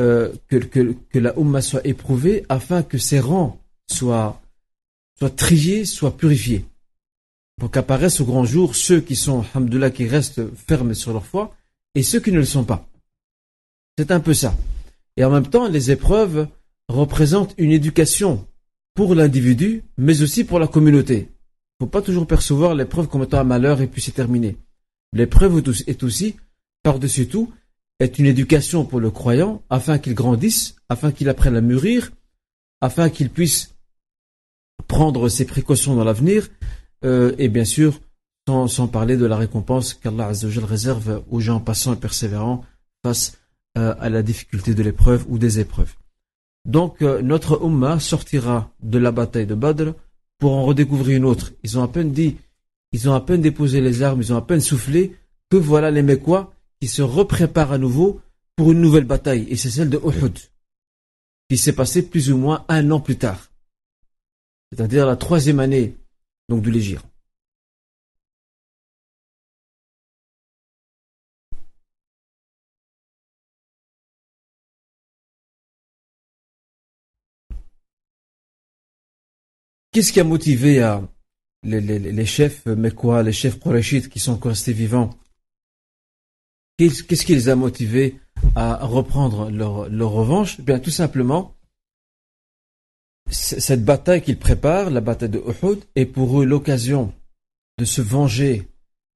euh, 0.00 0.32
que, 0.48 1.18
la 1.18 1.36
Ummah 1.38 1.62
soit 1.62 1.86
éprouvée 1.86 2.44
afin 2.48 2.82
que 2.82 2.98
ses 2.98 3.20
rangs 3.20 3.60
soient, 3.86 4.40
soient 5.18 5.30
triés, 5.30 5.84
soient 5.84 6.16
purifiés 6.16 6.64
pour 7.60 7.70
qu'apparaissent 7.70 8.20
au 8.20 8.24
grand 8.24 8.44
jour 8.44 8.74
ceux 8.74 9.00
qui 9.00 9.14
sont, 9.14 9.44
hamdullah, 9.54 9.90
qui 9.90 10.08
restent 10.08 10.42
fermes 10.56 10.94
sur 10.94 11.12
leur 11.12 11.26
foi, 11.26 11.54
et 11.94 12.02
ceux 12.02 12.18
qui 12.18 12.32
ne 12.32 12.38
le 12.38 12.46
sont 12.46 12.64
pas. 12.64 12.88
C'est 13.98 14.10
un 14.10 14.20
peu 14.20 14.32
ça. 14.32 14.56
Et 15.18 15.24
en 15.24 15.30
même 15.30 15.46
temps, 15.46 15.68
les 15.68 15.90
épreuves 15.90 16.48
représentent 16.88 17.54
une 17.58 17.70
éducation 17.70 18.46
pour 18.94 19.14
l'individu, 19.14 19.84
mais 19.98 20.22
aussi 20.22 20.44
pour 20.44 20.58
la 20.58 20.68
communauté. 20.68 21.28
Faut 21.80 21.86
pas 21.86 22.02
toujours 22.02 22.26
percevoir 22.26 22.74
l'épreuve 22.74 23.08
comme 23.08 23.22
étant 23.22 23.38
un 23.38 23.44
malheur 23.44 23.80
et 23.80 23.86
puis 23.86 24.02
c'est 24.02 24.12
terminé. 24.12 24.58
L'épreuve 25.14 25.62
est 25.86 26.02
aussi, 26.02 26.36
par-dessus 26.82 27.26
tout, 27.26 27.52
est 27.98 28.18
une 28.18 28.26
éducation 28.26 28.84
pour 28.84 29.00
le 29.00 29.10
croyant 29.10 29.62
afin 29.70 29.98
qu'il 29.98 30.14
grandisse, 30.14 30.76
afin 30.90 31.10
qu'il 31.10 31.30
apprenne 31.30 31.56
à 31.56 31.62
mûrir, 31.62 32.12
afin 32.82 33.08
qu'il 33.08 33.30
puisse 33.30 33.74
prendre 34.88 35.28
ses 35.30 35.46
précautions 35.46 35.96
dans 35.96 36.04
l'avenir 36.04 36.48
euh, 37.04 37.34
et 37.38 37.48
bien 37.48 37.64
sûr, 37.64 37.98
sans, 38.46 38.88
parler 38.88 39.16
de 39.16 39.26
la 39.26 39.36
récompense 39.36 39.94
qu'Allah 39.94 40.32
réserve 40.64 41.22
aux 41.30 41.40
gens 41.40 41.60
passants 41.60 41.94
et 41.94 41.96
persévérants 41.96 42.64
face 43.02 43.38
euh, 43.78 43.94
à 44.00 44.10
la 44.10 44.22
difficulté 44.22 44.74
de 44.74 44.82
l'épreuve 44.82 45.24
ou 45.28 45.38
des 45.38 45.60
épreuves. 45.60 45.94
Donc 46.66 47.00
euh, 47.00 47.22
notre 47.22 47.64
Ummah 47.64 48.00
sortira 48.00 48.70
de 48.82 48.98
la 48.98 49.12
bataille 49.12 49.46
de 49.46 49.54
Badr 49.54 49.92
pour 50.40 50.52
en 50.52 50.64
redécouvrir 50.64 51.18
une 51.18 51.24
autre. 51.24 51.52
Ils 51.62 51.78
ont 51.78 51.82
à 51.82 51.88
peine 51.88 52.10
dit, 52.10 52.38
ils 52.92 53.08
ont 53.08 53.14
à 53.14 53.20
peine 53.20 53.42
déposé 53.42 53.80
les 53.80 54.02
armes, 54.02 54.22
ils 54.22 54.32
ont 54.32 54.36
à 54.36 54.42
peine 54.42 54.60
soufflé, 54.60 55.16
que 55.50 55.56
voilà 55.56 55.92
les 55.92 56.02
Mécois 56.02 56.52
qui 56.80 56.88
se 56.88 57.02
repréparent 57.02 57.72
à 57.72 57.78
nouveau 57.78 58.20
pour 58.56 58.72
une 58.72 58.80
nouvelle 58.80 59.04
bataille, 59.04 59.46
et 59.48 59.56
c'est 59.56 59.70
celle 59.70 59.90
de 59.90 59.98
Uhud, 59.98 60.36
qui 61.48 61.56
s'est 61.56 61.74
passée 61.74 62.02
plus 62.02 62.32
ou 62.32 62.38
moins 62.38 62.64
un 62.68 62.90
an 62.90 63.00
plus 63.00 63.16
tard. 63.16 63.52
C'est-à-dire 64.72 65.06
la 65.06 65.16
troisième 65.16 65.60
année 65.60 65.96
donc 66.48 66.62
de 66.62 66.70
l'égir. 66.70 67.02
Qu'est-ce 79.92 80.12
qui 80.12 80.20
a 80.20 80.24
motivé 80.24 80.80
à 80.82 81.02
les, 81.64 82.26
chefs, 82.26 82.64
mais 82.66 82.92
quoi, 82.92 83.22
les 83.22 83.32
chefs 83.32 83.58
proléchites 83.58 84.08
qui 84.08 84.20
sont 84.20 84.36
restés 84.36 84.72
vivants? 84.72 85.10
Qu'est-ce 86.78 87.26
qui 87.26 87.34
les 87.34 87.48
a 87.48 87.56
motivés 87.56 88.20
à 88.54 88.86
reprendre 88.86 89.50
leur, 89.50 89.88
leur 89.88 90.10
revanche? 90.10 90.56
Eh 90.60 90.62
Bien, 90.62 90.78
tout 90.78 90.90
simplement, 90.90 91.56
cette 93.30 93.84
bataille 93.84 94.22
qu'ils 94.22 94.38
préparent, 94.38 94.90
la 94.90 95.00
bataille 95.00 95.28
de 95.28 95.42
Uhud, 95.46 95.84
est 95.96 96.06
pour 96.06 96.40
eux 96.40 96.44
l'occasion 96.44 97.12
de 97.78 97.84
se 97.84 98.00
venger 98.00 98.68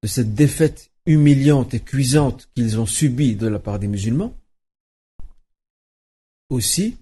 de 0.02 0.08
cette 0.08 0.34
défaite 0.34 0.90
humiliante 1.06 1.74
et 1.74 1.80
cuisante 1.80 2.48
qu'ils 2.54 2.80
ont 2.80 2.86
subie 2.86 3.36
de 3.36 3.46
la 3.46 3.58
part 3.58 3.78
des 3.78 3.88
musulmans. 3.88 4.36
Aussi, 6.50 6.96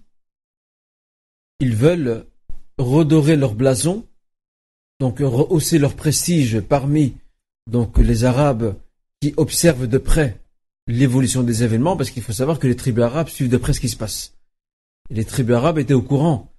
ils 1.59 1.75
veulent 1.75 2.25
redorer 2.77 3.35
leur 3.35 3.55
blason, 3.55 4.05
donc 4.99 5.19
rehausser 5.19 5.79
leur 5.79 5.95
prestige 5.95 6.59
parmi 6.61 7.15
donc 7.69 7.97
les 7.97 8.23
Arabes 8.23 8.75
qui 9.21 9.33
observent 9.37 9.87
de 9.87 9.97
près 9.97 10.39
l'évolution 10.87 11.43
des 11.43 11.63
événements, 11.63 11.95
parce 11.95 12.09
qu'il 12.09 12.23
faut 12.23 12.33
savoir 12.33 12.59
que 12.59 12.67
les 12.67 12.75
tribus 12.75 13.03
arabes 13.03 13.29
suivent 13.29 13.49
de 13.49 13.57
près 13.57 13.73
ce 13.73 13.79
qui 13.79 13.89
se 13.89 13.97
passe. 13.97 14.33
les 15.09 15.25
tribus 15.25 15.55
arabes 15.55 15.79
étaient 15.79 15.93
au 15.93 16.01
courant 16.01 16.51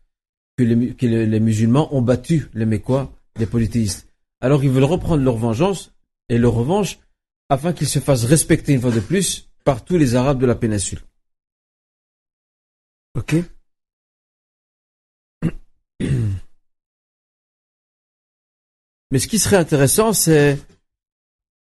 que 0.56 0.62
les, 0.62 1.40
musulmans 1.40 1.94
ont 1.94 2.02
battu 2.02 2.48
les 2.54 2.64
Mécois, 2.64 3.12
les 3.36 3.46
polythéistes. 3.46 4.08
Alors 4.40 4.62
ils 4.62 4.70
veulent 4.70 4.84
reprendre 4.84 5.22
leur 5.22 5.36
vengeance 5.36 5.92
et 6.28 6.38
leur 6.38 6.54
revanche 6.54 6.98
afin 7.48 7.72
qu'ils 7.72 7.88
se 7.88 7.98
fassent 7.98 8.24
respecter 8.24 8.72
une 8.72 8.80
fois 8.80 8.92
de 8.92 9.00
plus 9.00 9.48
par 9.64 9.84
tous 9.84 9.96
les 9.96 10.14
Arabes 10.14 10.40
de 10.40 10.46
la 10.46 10.54
péninsule. 10.54 11.00
Ok 13.16 13.36
Mais 19.10 19.18
ce 19.18 19.28
qui 19.28 19.38
serait 19.38 19.56
intéressant, 19.56 20.12
c'est 20.12 20.58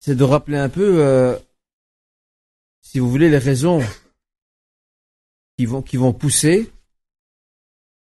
de 0.07 0.23
rappeler 0.23 0.57
un 0.57 0.69
peu, 0.69 1.03
euh, 1.03 1.37
si 2.81 2.99
vous 2.99 3.09
voulez, 3.09 3.29
les 3.29 3.37
raisons 3.37 3.81
qui 5.57 5.65
vont 5.65 6.13
pousser 6.13 6.71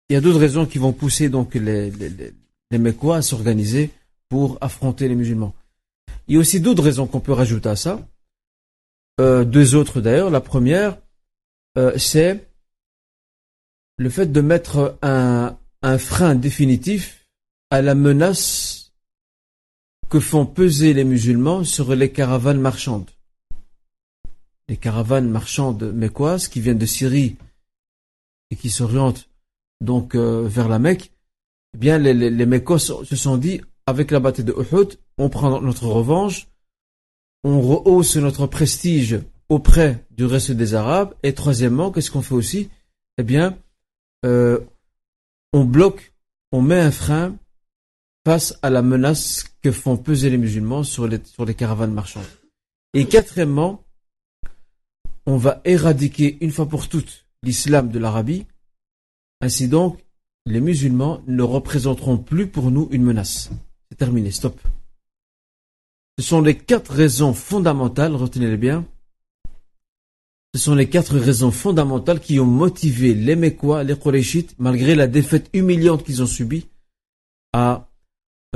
il 0.08 0.14
y 0.14 0.16
a 0.16 0.20
d'autres 0.20 0.38
raisons 0.38 0.64
qui 0.64 0.78
vont 0.78 0.92
pousser 0.92 1.28
donc 1.28 1.54
les, 1.54 1.90
les, 1.90 2.32
les 2.70 2.78
Mécois 2.78 3.16
à 3.16 3.22
s'organiser 3.22 3.90
pour 4.28 4.56
affronter 4.60 5.06
les 5.08 5.14
musulmans. 5.14 5.54
Il 6.26 6.34
y 6.34 6.36
a 6.36 6.40
aussi 6.40 6.60
d'autres 6.60 6.82
raisons 6.82 7.06
qu'on 7.06 7.20
peut 7.20 7.32
rajouter 7.32 7.68
à 7.68 7.76
ça. 7.76 8.00
Euh, 9.20 9.44
deux 9.44 9.74
autres 9.74 10.00
d'ailleurs. 10.00 10.30
La 10.30 10.40
première, 10.40 10.98
euh, 11.76 11.96
c'est 11.98 12.48
le 13.98 14.08
fait 14.08 14.32
de 14.32 14.40
mettre 14.40 14.96
un, 15.02 15.58
un 15.82 15.98
frein 15.98 16.34
définitif 16.34 17.28
à 17.70 17.82
la 17.82 17.94
menace 17.94 18.92
que 20.08 20.20
font 20.20 20.46
peser 20.46 20.94
les 20.94 21.04
musulmans 21.04 21.64
sur 21.64 21.94
les 21.94 22.10
caravanes 22.10 22.60
marchandes. 22.60 23.10
Les 24.68 24.76
caravanes 24.76 25.28
marchandes 25.28 25.92
mécoises 25.92 26.48
qui 26.48 26.60
viennent 26.60 26.78
de 26.78 26.86
Syrie 26.86 27.36
et 28.50 28.56
qui 28.56 28.70
s'orientent 28.70 29.28
donc 29.80 30.14
euh, 30.14 30.46
vers 30.48 30.68
la 30.68 30.78
Mecque, 30.78 31.12
eh 31.74 31.78
bien 31.78 31.98
les, 31.98 32.14
les, 32.14 32.64
se 32.68 33.16
sont 33.16 33.36
dit 33.36 33.60
avec 33.86 34.10
la 34.10 34.20
bataille 34.20 34.44
de 34.44 34.54
Uhud, 34.54 34.98
on 35.16 35.28
prend 35.28 35.60
notre 35.60 35.86
revanche, 35.86 36.48
on 37.44 37.60
rehausse 37.60 38.16
notre 38.16 38.46
prestige 38.46 39.20
auprès 39.48 40.04
du 40.10 40.24
reste 40.24 40.50
des 40.50 40.74
Arabes, 40.74 41.14
et 41.22 41.32
troisièmement, 41.32 41.90
qu'est-ce 41.90 42.10
qu'on 42.10 42.22
fait 42.22 42.34
aussi? 42.34 42.68
Eh 43.16 43.22
bien, 43.22 43.56
euh, 44.26 44.58
on 45.52 45.64
bloque, 45.64 46.12
on 46.52 46.62
met 46.62 46.80
un 46.80 46.90
frein 46.90 47.36
face 48.26 48.58
à 48.62 48.70
la 48.70 48.82
menace 48.82 49.44
que 49.62 49.72
font 49.72 49.96
peser 49.96 50.30
les 50.30 50.38
musulmans 50.38 50.84
sur 50.84 51.06
les, 51.06 51.20
sur 51.24 51.44
les 51.44 51.54
caravanes 51.54 51.92
marchandes. 51.92 52.24
Et 52.94 53.06
quatrièmement, 53.06 53.82
on 55.26 55.36
va 55.36 55.60
éradiquer 55.64 56.38
une 56.40 56.50
fois 56.50 56.68
pour 56.68 56.88
toutes 56.88 57.26
l'islam 57.42 57.90
de 57.90 57.98
l'Arabie 57.98 58.46
ainsi 59.40 59.68
donc, 59.68 60.04
les 60.46 60.60
musulmans 60.60 61.22
ne 61.26 61.42
représenteront 61.42 62.18
plus 62.18 62.48
pour 62.48 62.70
nous 62.70 62.88
une 62.90 63.04
menace. 63.04 63.50
C'est 63.88 63.98
terminé, 63.98 64.30
stop. 64.30 64.58
Ce 66.18 66.24
sont 66.24 66.40
les 66.40 66.56
quatre 66.56 66.92
raisons 66.92 67.32
fondamentales, 67.34 68.16
retenez-les 68.16 68.56
bien. 68.56 68.84
Ce 70.54 70.60
sont 70.60 70.74
les 70.74 70.88
quatre 70.88 71.18
raisons 71.18 71.50
fondamentales 71.50 72.20
qui 72.20 72.40
ont 72.40 72.46
motivé 72.46 73.14
les 73.14 73.36
Mécois, 73.36 73.84
les 73.84 73.96
Koréchites, 73.96 74.54
malgré 74.58 74.94
la 74.94 75.06
défaite 75.06 75.50
humiliante 75.52 76.04
qu'ils 76.04 76.22
ont 76.22 76.26
subie, 76.26 76.66
à 77.52 77.88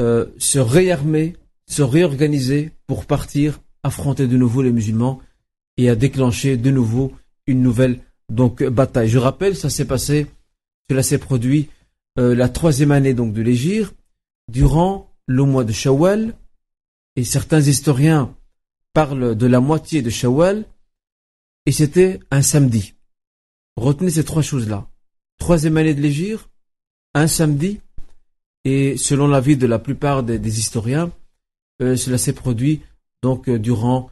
euh, 0.01 0.27
se 0.39 0.59
réarmer, 0.59 1.37
se 1.67 1.83
réorganiser 1.83 2.73
pour 2.87 3.05
partir 3.05 3.61
affronter 3.83 4.27
de 4.27 4.37
nouveau 4.37 4.63
les 4.63 4.73
musulmans 4.73 5.21
et 5.77 5.89
à 5.89 5.97
déclencher 5.97 6.57
de 6.57 6.71
nouveau 6.71 7.13
une 7.47 7.63
nouvelle 7.63 8.01
donc 8.31 8.63
bataille. 8.63 9.09
Je 9.09 9.19
rappelle, 9.19 9.57
ça 9.57 9.71
s'est 9.71 9.85
passé, 9.85 10.27
cela 10.89 11.03
s'est 11.03 11.19
produit 11.19 11.69
euh, 12.19 12.35
la 12.35 12.49
troisième 12.49 12.93
année 12.93 13.15
donc 13.15 13.33
de 13.33 13.43
l'Égir, 13.43 13.93
durant 14.49 15.11
le 15.27 15.45
mois 15.45 15.65
de 15.65 15.73
Shawwal, 15.73 16.35
et 17.17 17.25
certains 17.25 17.61
historiens 17.61 18.35
parlent 18.93 19.35
de 19.37 19.47
la 19.47 19.61
moitié 19.61 20.03
de 20.03 20.11
Shawwal, 20.11 20.65
et 21.67 21.73
c'était 21.73 22.21
un 22.31 22.43
samedi. 22.43 22.95
Retenez 23.77 24.11
ces 24.11 24.25
trois 24.25 24.43
choses-là. 24.43 24.89
Troisième 25.39 25.77
année 25.77 25.95
de 25.95 26.01
l'Égir, 26.01 26.51
un 27.15 27.27
samedi, 27.27 27.81
et 28.65 28.97
selon 28.97 29.27
l'avis 29.27 29.57
de 29.57 29.67
la 29.67 29.79
plupart 29.79 30.23
des, 30.23 30.59
historiens, 30.59 31.11
euh, 31.81 31.97
cela 31.97 32.19
s'est 32.19 32.33
produit 32.33 32.83
donc 33.23 33.49
euh, 33.49 33.59
durant 33.59 34.11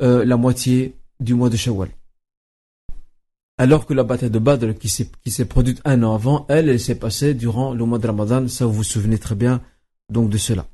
euh, 0.00 0.24
la 0.24 0.36
moitié 0.36 0.96
du 1.20 1.34
mois 1.34 1.50
de 1.50 1.56
Shawwal. 1.56 1.90
Alors 3.56 3.86
que 3.86 3.94
la 3.94 4.02
bataille 4.02 4.30
de 4.30 4.38
Badr 4.38 4.74
qui 4.74 4.88
s'est 4.88 5.44
produite 5.44 5.80
un 5.84 6.02
an 6.02 6.14
avant, 6.14 6.44
elle, 6.48 6.68
elle 6.68 6.80
s'est 6.80 6.96
passée 6.96 7.34
durant 7.34 7.72
le 7.72 7.84
mois 7.84 7.98
de 7.98 8.06
Ramadan, 8.06 8.48
ça 8.48 8.66
vous 8.66 8.72
vous 8.72 8.82
souvenez 8.82 9.18
très 9.18 9.36
bien 9.36 9.62
donc 10.08 10.28
de 10.28 10.38
cela. 10.38 10.66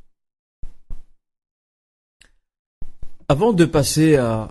Avant 3.28 3.52
de 3.52 3.64
passer 3.64 4.16
à, 4.16 4.50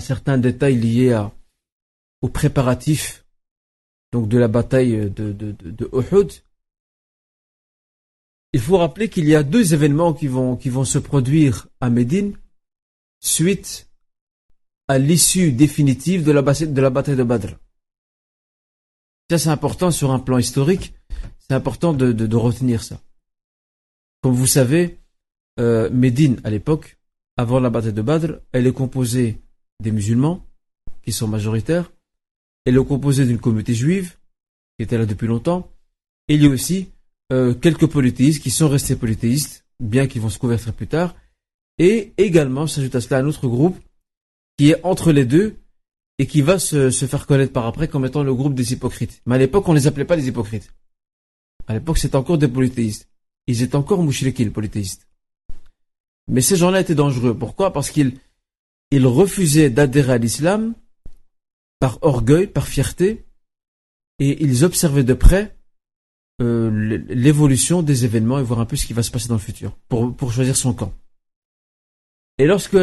certains 0.00 0.38
détails 0.38 0.76
liés 0.76 1.12
à, 1.12 1.32
aux 2.22 2.28
préparatifs 2.28 3.24
donc 4.14 4.28
de 4.28 4.38
la 4.38 4.46
bataille 4.46 5.10
de, 5.10 5.32
de, 5.32 5.90
Uhud, 5.92 6.30
il 8.52 8.60
faut 8.60 8.78
rappeler 8.78 9.08
qu'il 9.08 9.26
y 9.26 9.34
a 9.34 9.42
deux 9.42 9.74
événements 9.74 10.14
qui 10.14 10.28
vont, 10.28 10.54
qui 10.54 10.68
vont 10.68 10.84
se 10.84 10.98
produire 11.00 11.66
à 11.80 11.90
Médine 11.90 12.36
suite 13.18 13.90
à 14.86 14.98
l'issue 14.98 15.50
définitive 15.50 16.22
de 16.22 16.30
la, 16.30 16.42
bataille 16.42 17.16
de 17.16 17.22
Badr. 17.24 17.56
Ça, 19.30 19.38
c'est 19.38 19.48
important 19.48 19.90
sur 19.90 20.12
un 20.12 20.20
plan 20.20 20.38
historique. 20.38 20.94
C'est 21.40 21.54
important 21.54 21.92
de, 21.92 22.12
de, 22.12 22.36
retenir 22.36 22.84
ça. 22.84 23.00
Comme 24.22 24.34
vous 24.34 24.46
savez, 24.46 25.00
euh, 25.58 25.90
Médine, 25.90 26.40
à 26.44 26.50
l'époque, 26.50 26.98
avant 27.36 27.58
la 27.58 27.68
bataille 27.68 27.92
de 27.92 28.02
Badr, 28.02 28.34
elle 28.52 28.68
est 28.68 28.72
composée 28.72 29.42
des 29.84 29.92
musulmans, 29.92 30.44
qui 31.02 31.12
sont 31.12 31.28
majoritaires. 31.28 31.92
Elle 32.64 32.76
est 32.76 32.84
composée 32.84 33.26
d'une 33.26 33.38
communauté 33.38 33.74
juive, 33.74 34.16
qui 34.76 34.84
était 34.84 34.98
là 34.98 35.06
depuis 35.06 35.26
longtemps. 35.26 35.70
Et 36.28 36.34
il 36.34 36.42
y 36.42 36.46
a 36.46 36.50
aussi 36.50 36.88
euh, 37.32 37.54
quelques 37.54 37.86
polythéistes 37.86 38.42
qui 38.42 38.50
sont 38.50 38.68
restés 38.68 38.96
polythéistes, 38.96 39.64
bien 39.78 40.06
qu'ils 40.06 40.22
vont 40.22 40.30
se 40.30 40.38
convertir 40.38 40.72
plus 40.72 40.86
tard. 40.86 41.14
Et 41.78 42.12
également, 42.16 42.66
s'ajoute 42.66 42.94
à 42.94 43.00
cela 43.00 43.20
un 43.20 43.26
autre 43.26 43.46
groupe 43.46 43.78
qui 44.56 44.70
est 44.70 44.84
entre 44.84 45.12
les 45.12 45.24
deux 45.24 45.56
et 46.18 46.26
qui 46.26 46.42
va 46.42 46.58
se, 46.58 46.90
faire 46.90 47.26
connaître 47.26 47.52
par 47.52 47.66
après 47.66 47.88
comme 47.88 48.06
étant 48.06 48.22
le 48.22 48.34
groupe 48.34 48.54
des 48.54 48.72
hypocrites. 48.72 49.20
Mais 49.26 49.34
à 49.34 49.38
l'époque, 49.38 49.68
on 49.68 49.72
ne 49.72 49.78
les 49.78 49.86
appelait 49.86 50.04
pas 50.04 50.16
les 50.16 50.28
hypocrites. 50.28 50.72
À 51.66 51.74
l'époque, 51.74 51.98
c'était 51.98 52.16
encore 52.16 52.38
des 52.38 52.48
polythéistes. 52.48 53.08
Ils 53.46 53.62
étales 53.62 53.84
polythéistes. 54.52 55.06
Mais 56.28 56.40
ces 56.40 56.56
gens-là 56.56 56.80
étaient 56.80 56.94
dangereux. 56.94 57.36
Pourquoi? 57.36 57.72
Parce 57.72 57.90
qu'ils 57.90 58.14
ils 58.96 59.06
refusaient 59.06 59.70
d'adhérer 59.70 60.14
à 60.14 60.18
l'islam 60.18 60.74
par 61.80 61.98
orgueil, 62.02 62.46
par 62.46 62.66
fierté, 62.66 63.24
et 64.18 64.42
ils 64.42 64.64
observaient 64.64 65.04
de 65.04 65.14
près 65.14 65.56
euh, 66.40 66.98
l'évolution 67.08 67.82
des 67.82 68.04
événements 68.04 68.38
et 68.38 68.42
voir 68.42 68.60
un 68.60 68.66
peu 68.66 68.76
ce 68.76 68.86
qui 68.86 68.92
va 68.92 69.02
se 69.02 69.10
passer 69.10 69.28
dans 69.28 69.34
le 69.34 69.40
futur 69.40 69.76
pour, 69.88 70.14
pour 70.16 70.32
choisir 70.32 70.56
son 70.56 70.72
camp. 70.72 70.92
Et 72.38 72.46
lorsque 72.46 72.78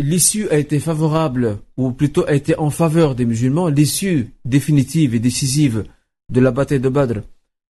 l'issue 0.00 0.48
a 0.48 0.58
été 0.58 0.80
favorable, 0.80 1.58
ou 1.76 1.92
plutôt 1.92 2.24
a 2.26 2.34
été 2.34 2.56
en 2.58 2.70
faveur 2.70 3.14
des 3.14 3.24
musulmans, 3.24 3.68
l'issue 3.68 4.30
définitive 4.44 5.14
et 5.14 5.20
décisive 5.20 5.84
de 6.30 6.40
la 6.40 6.50
bataille 6.50 6.80
de 6.80 6.88
Badr 6.88 7.20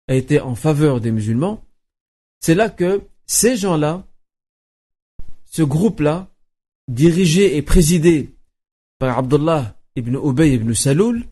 a 0.07 0.15
été 0.15 0.39
en 0.39 0.55
faveur 0.55 1.01
des 1.01 1.11
musulmans, 1.11 1.63
c'est 2.39 2.55
là 2.55 2.69
que 2.69 3.01
ces 3.25 3.55
gens-là 3.55 4.05
ce 5.53 5.61
groupe-là, 5.61 6.32
dirigé 6.87 7.57
et 7.57 7.61
présidé 7.61 8.35
par 8.99 9.17
Abdullah 9.17 9.75
ibn 9.95 10.15
Ubay 10.15 10.53
ibn 10.53 10.73
Saloul, 10.73 11.25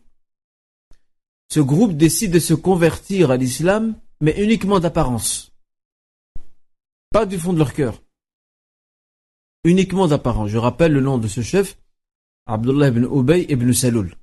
ce 1.48 1.60
groupe 1.60 1.96
décide 1.96 2.32
de 2.32 2.38
se 2.38 2.54
convertir 2.54 3.30
à 3.30 3.36
l'islam, 3.36 3.94
mais 4.20 4.42
uniquement 4.42 4.80
d'apparence. 4.80 5.52
Pas 7.10 7.26
du 7.26 7.38
fond 7.38 7.52
de 7.52 7.58
leur 7.58 7.74
cœur. 7.74 8.02
Uniquement 9.64 10.08
d'apparence. 10.08 10.48
Je 10.48 10.58
rappelle 10.58 10.92
le 10.92 11.00
nom 11.00 11.18
de 11.18 11.28
ce 11.28 11.42
chef, 11.42 11.78
Abdullah 12.46 12.88
ibn 12.88 13.04
Ubay 13.04 13.46
ibn 13.48 13.72
Saloul. 13.72 14.16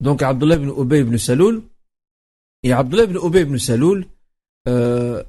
Donc 0.00 0.22
Abdullah 0.22 0.56
ibn 0.56 0.68
Ubay 0.68 1.00
ibn 1.00 1.16
Saloul, 1.16 1.62
et 2.68 2.72
Abdullah 2.72 3.04
ibn 3.04 3.16
Ubay 3.16 3.42
ibn 3.42 3.56
Saloul, 3.56 4.06
euh, 4.68 5.24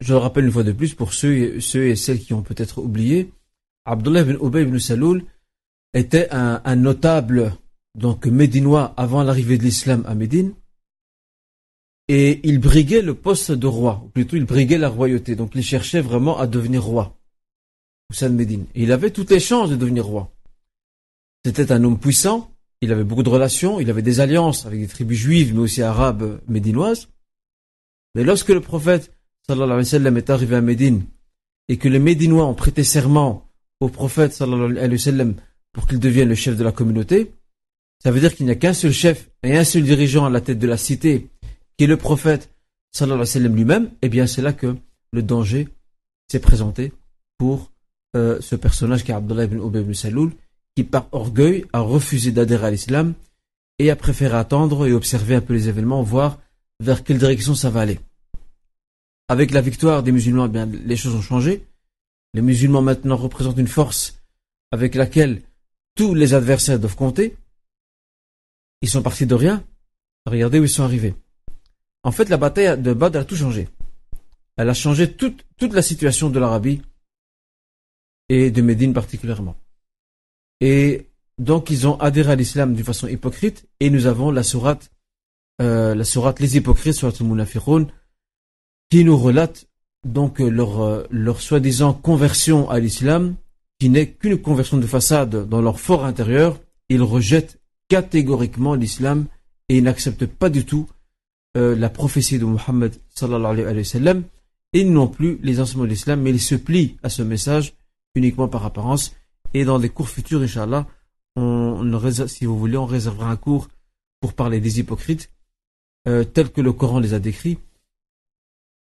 je 0.00 0.14
le 0.14 0.18
rappelle 0.18 0.46
une 0.46 0.52
fois 0.52 0.62
de 0.62 0.72
plus 0.72 0.94
pour 0.94 1.12
ceux, 1.12 1.34
et 1.34 1.96
celles 1.96 2.20
qui 2.20 2.32
ont 2.32 2.42
peut-être 2.42 2.78
oublié, 2.78 3.30
Abdullah 3.84 4.22
ibn 4.22 4.38
Ubay 4.42 4.62
ibn 4.62 4.78
Saloul 4.78 5.22
était 5.92 6.28
un, 6.30 6.76
notable 6.76 7.54
donc 7.94 8.24
médinois 8.24 8.94
avant 8.96 9.22
l'arrivée 9.22 9.58
de 9.58 9.64
l'islam 9.64 10.02
à 10.06 10.14
Médine 10.14 10.54
et 12.08 12.40
il 12.42 12.58
briguait 12.58 13.02
le 13.02 13.14
poste 13.14 13.52
de 13.52 13.66
roi, 13.66 14.00
ou 14.02 14.08
plutôt 14.08 14.36
il 14.36 14.46
briguait 14.46 14.78
la 14.78 14.88
royauté, 14.88 15.36
donc 15.36 15.52
il 15.54 15.62
cherchait 15.62 16.00
vraiment 16.00 16.38
à 16.38 16.46
devenir 16.46 16.82
roi 16.82 17.18
au 18.10 18.28
Médine. 18.30 18.64
Et 18.74 18.84
il 18.84 18.92
avait 18.92 19.10
toutes 19.10 19.30
les 19.30 19.40
chances 19.40 19.68
de 19.68 19.76
devenir 19.76 20.06
roi. 20.06 20.32
C'était 21.44 21.70
un 21.70 21.84
homme 21.84 21.98
puissant, 21.98 22.50
il 22.80 22.92
avait 22.92 23.04
beaucoup 23.04 23.22
de 23.22 23.28
relations, 23.28 23.80
il 23.80 23.90
avait 23.90 24.02
des 24.02 24.20
alliances 24.20 24.66
avec 24.66 24.80
des 24.80 24.86
tribus 24.86 25.18
juives, 25.18 25.54
mais 25.54 25.60
aussi 25.60 25.82
arabes 25.82 26.40
médinoises. 26.48 27.08
Mais 28.14 28.24
lorsque 28.24 28.48
le 28.48 28.60
prophète 28.60 29.12
sallallahu 29.46 29.72
alayhi 29.72 29.78
wa 29.78 29.84
sallam 29.84 30.16
est 30.16 30.30
arrivé 30.30 30.56
à 30.56 30.60
Médine 30.60 31.04
et 31.68 31.76
que 31.76 31.88
les 31.88 31.98
Médinois 31.98 32.46
ont 32.46 32.54
prêté 32.54 32.84
serment 32.84 33.48
au 33.80 33.88
prophète 33.88 34.32
sallallahu 34.32 34.78
alayhi 34.78 35.10
wa 35.10 35.24
pour 35.72 35.86
qu'il 35.86 36.00
devienne 36.00 36.28
le 36.28 36.34
chef 36.34 36.56
de 36.56 36.64
la 36.64 36.72
communauté, 36.72 37.32
ça 38.02 38.10
veut 38.10 38.20
dire 38.20 38.34
qu'il 38.34 38.46
n'y 38.46 38.52
a 38.52 38.56
qu'un 38.56 38.72
seul 38.72 38.92
chef 38.92 39.30
et 39.42 39.56
un 39.56 39.64
seul 39.64 39.82
dirigeant 39.82 40.24
à 40.24 40.30
la 40.30 40.40
tête 40.40 40.58
de 40.58 40.66
la 40.66 40.76
cité, 40.76 41.28
qui 41.76 41.84
est 41.84 41.86
le 41.86 41.96
prophète 41.96 42.50
sallallahu 42.92 43.20
alayhi 43.20 43.28
wa 43.28 43.32
sallam 43.32 43.56
lui-même, 43.56 43.84
et 43.84 44.06
eh 44.06 44.08
bien 44.08 44.26
c'est 44.26 44.42
là 44.42 44.52
que 44.52 44.74
le 45.12 45.22
danger 45.22 45.68
s'est 46.28 46.40
présenté 46.40 46.92
pour 47.38 47.70
euh, 48.16 48.40
ce 48.40 48.56
personnage 48.56 49.04
qui 49.04 49.12
est 49.12 49.14
Abdullah 49.14 49.44
ibn 49.44 49.58
Ubay 49.58 49.82
ibn 49.82 49.94
Saloul, 49.94 50.32
par 50.84 51.08
orgueil 51.12 51.66
a 51.72 51.80
refusé 51.80 52.32
d'adhérer 52.32 52.66
à 52.66 52.70
l'islam 52.70 53.14
et 53.78 53.90
a 53.90 53.96
préféré 53.96 54.36
attendre 54.36 54.86
et 54.86 54.92
observer 54.92 55.34
un 55.34 55.40
peu 55.40 55.54
les 55.54 55.68
événements, 55.68 56.02
voir 56.02 56.38
vers 56.80 57.02
quelle 57.04 57.18
direction 57.18 57.54
ça 57.54 57.70
va 57.70 57.80
aller. 57.80 58.00
Avec 59.28 59.52
la 59.52 59.60
victoire 59.60 60.02
des 60.02 60.12
musulmans, 60.12 60.46
eh 60.46 60.48
bien, 60.48 60.66
les 60.66 60.96
choses 60.96 61.14
ont 61.14 61.22
changé. 61.22 61.66
Les 62.34 62.42
musulmans 62.42 62.82
maintenant 62.82 63.16
représentent 63.16 63.58
une 63.58 63.68
force 63.68 64.20
avec 64.70 64.94
laquelle 64.94 65.42
tous 65.94 66.14
les 66.14 66.34
adversaires 66.34 66.78
doivent 66.78 66.96
compter. 66.96 67.36
Ils 68.82 68.88
sont 68.88 69.02
partis 69.02 69.26
de 69.26 69.34
rien. 69.34 69.64
Regardez 70.26 70.58
où 70.58 70.64
ils 70.64 70.68
sont 70.68 70.82
arrivés. 70.82 71.14
En 72.02 72.12
fait, 72.12 72.28
la 72.28 72.36
bataille 72.36 72.80
de 72.80 72.92
Badr 72.92 73.18
a 73.18 73.24
tout 73.24 73.36
changé. 73.36 73.68
Elle 74.56 74.68
a 74.68 74.74
changé 74.74 75.12
toute 75.12 75.72
la 75.72 75.82
situation 75.82 76.30
de 76.30 76.38
l'Arabie 76.38 76.82
et 78.28 78.50
de 78.50 78.62
Médine 78.62 78.94
particulièrement. 78.94 79.56
Et 80.60 81.06
donc 81.38 81.70
ils 81.70 81.86
ont 81.86 81.98
adhéré 81.98 82.32
à 82.32 82.36
l'islam 82.36 82.74
d'une 82.74 82.84
façon 82.84 83.08
hypocrite. 83.08 83.66
Et 83.80 83.90
nous 83.90 84.06
avons 84.06 84.30
la 84.30 84.42
sourate, 84.42 84.90
euh, 85.60 85.94
la 85.94 86.04
sourate 86.04 86.40
Les 86.40 86.56
Hypocrites, 86.56 86.94
sourate 86.94 87.20
al 87.20 87.86
qui 88.90 89.04
nous 89.04 89.16
relate 89.16 89.66
donc 90.04 90.40
leur, 90.40 90.80
euh, 90.80 91.06
leur 91.10 91.40
soi-disant 91.40 91.92
conversion 91.92 92.68
à 92.68 92.80
l'islam, 92.80 93.36
qui 93.78 93.88
n'est 93.88 94.08
qu'une 94.08 94.38
conversion 94.38 94.78
de 94.78 94.86
façade 94.86 95.48
dans 95.48 95.62
leur 95.62 95.78
fort 95.78 96.04
intérieur. 96.04 96.58
Ils 96.88 97.02
rejettent 97.02 97.60
catégoriquement 97.88 98.74
l'islam 98.74 99.26
et 99.68 99.78
ils 99.78 99.84
n'acceptent 99.84 100.26
pas 100.26 100.50
du 100.50 100.64
tout 100.64 100.88
euh, 101.56 101.76
la 101.76 101.88
prophétie 101.88 102.38
de 102.38 102.44
Muhammad 102.44 102.94
sallallahu 103.14 103.60
alayhi 103.60 103.78
wa 103.78 103.84
sallam 103.84 104.22
et 104.72 104.84
non 104.84 105.08
plus 105.08 105.38
les 105.42 105.60
enseignements 105.60 105.84
de 105.84 105.90
l'islam, 105.90 106.20
mais 106.20 106.30
ils 106.30 106.40
se 106.40 106.54
plient 106.54 106.96
à 107.02 107.08
ce 107.08 107.22
message 107.22 107.74
uniquement 108.14 108.48
par 108.48 108.64
apparence 108.64 109.14
et 109.54 109.64
dans 109.64 109.78
des 109.78 109.88
cours 109.88 110.08
futurs, 110.08 110.42
Inch'Allah, 110.42 110.86
on, 111.36 112.00
si 112.26 112.44
vous 112.44 112.58
voulez, 112.58 112.76
on 112.76 112.86
réservera 112.86 113.30
un 113.30 113.36
cours 113.36 113.68
pour 114.20 114.34
parler 114.34 114.60
des 114.60 114.80
hypocrites 114.80 115.30
euh, 116.08 116.24
tels 116.24 116.50
que 116.50 116.60
le 116.60 116.72
Coran 116.72 117.00
les 117.00 117.14
a 117.14 117.18
décrits. 117.18 117.58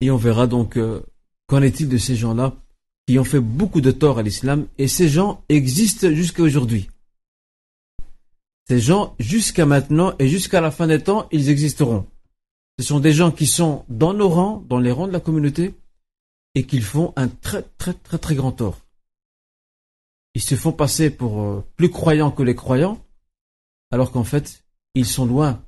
Et 0.01 0.11
on 0.11 0.17
verra 0.17 0.47
donc 0.47 0.77
euh, 0.77 1.03
qu'en 1.47 1.63
est-il 1.63 1.89
de 1.89 1.99
ces 1.99 2.17
gens-là 2.17 2.55
qui 3.07 3.19
ont 3.19 3.25
fait 3.25 3.41
beaucoup 3.41 3.81
de 3.81 3.91
tort 3.91 4.19
à 4.19 4.23
l'islam. 4.23 4.67
Et 4.79 4.89
ces 4.89 5.09
gens 5.09 5.43
existent 5.49 6.11
jusqu'à 6.11 6.43
aujourd'hui. 6.43 6.89
Ces 8.69 8.79
gens, 8.79 9.17
jusqu'à 9.19 9.67
maintenant 9.67 10.15
et 10.19 10.29
jusqu'à 10.29 10.61
la 10.61 10.71
fin 10.71 10.87
des 10.87 11.03
temps, 11.03 11.29
ils 11.33 11.51
existeront. 11.51 12.07
Ce 12.79 12.85
sont 12.85 13.01
des 13.01 13.13
gens 13.13 13.33
qui 13.33 13.47
sont 13.47 13.85
dans 13.89 14.15
nos 14.15 14.29
rangs, 14.29 14.65
dans 14.69 14.79
les 14.79 14.93
rangs 14.93 15.09
de 15.09 15.13
la 15.13 15.21
communauté, 15.21 15.75
et 16.55 16.65
qu'ils 16.65 16.85
font 16.85 17.13
un 17.17 17.29
très 17.29 17.63
très 17.79 17.95
très 17.95 18.19
très 18.19 18.35
grand 18.35 18.53
tort. 18.53 18.79
Ils 20.35 20.43
se 20.43 20.55
font 20.55 20.73
passer 20.73 21.11
pour 21.11 21.43
euh, 21.43 21.65
plus 21.77 21.91
croyants 21.91 22.31
que 22.31 22.43
les 22.43 22.55
croyants, 22.55 23.05
alors 23.91 24.13
qu'en 24.13 24.25
fait, 24.25 24.65
ils 24.95 25.07
sont 25.07 25.27
loin 25.27 25.65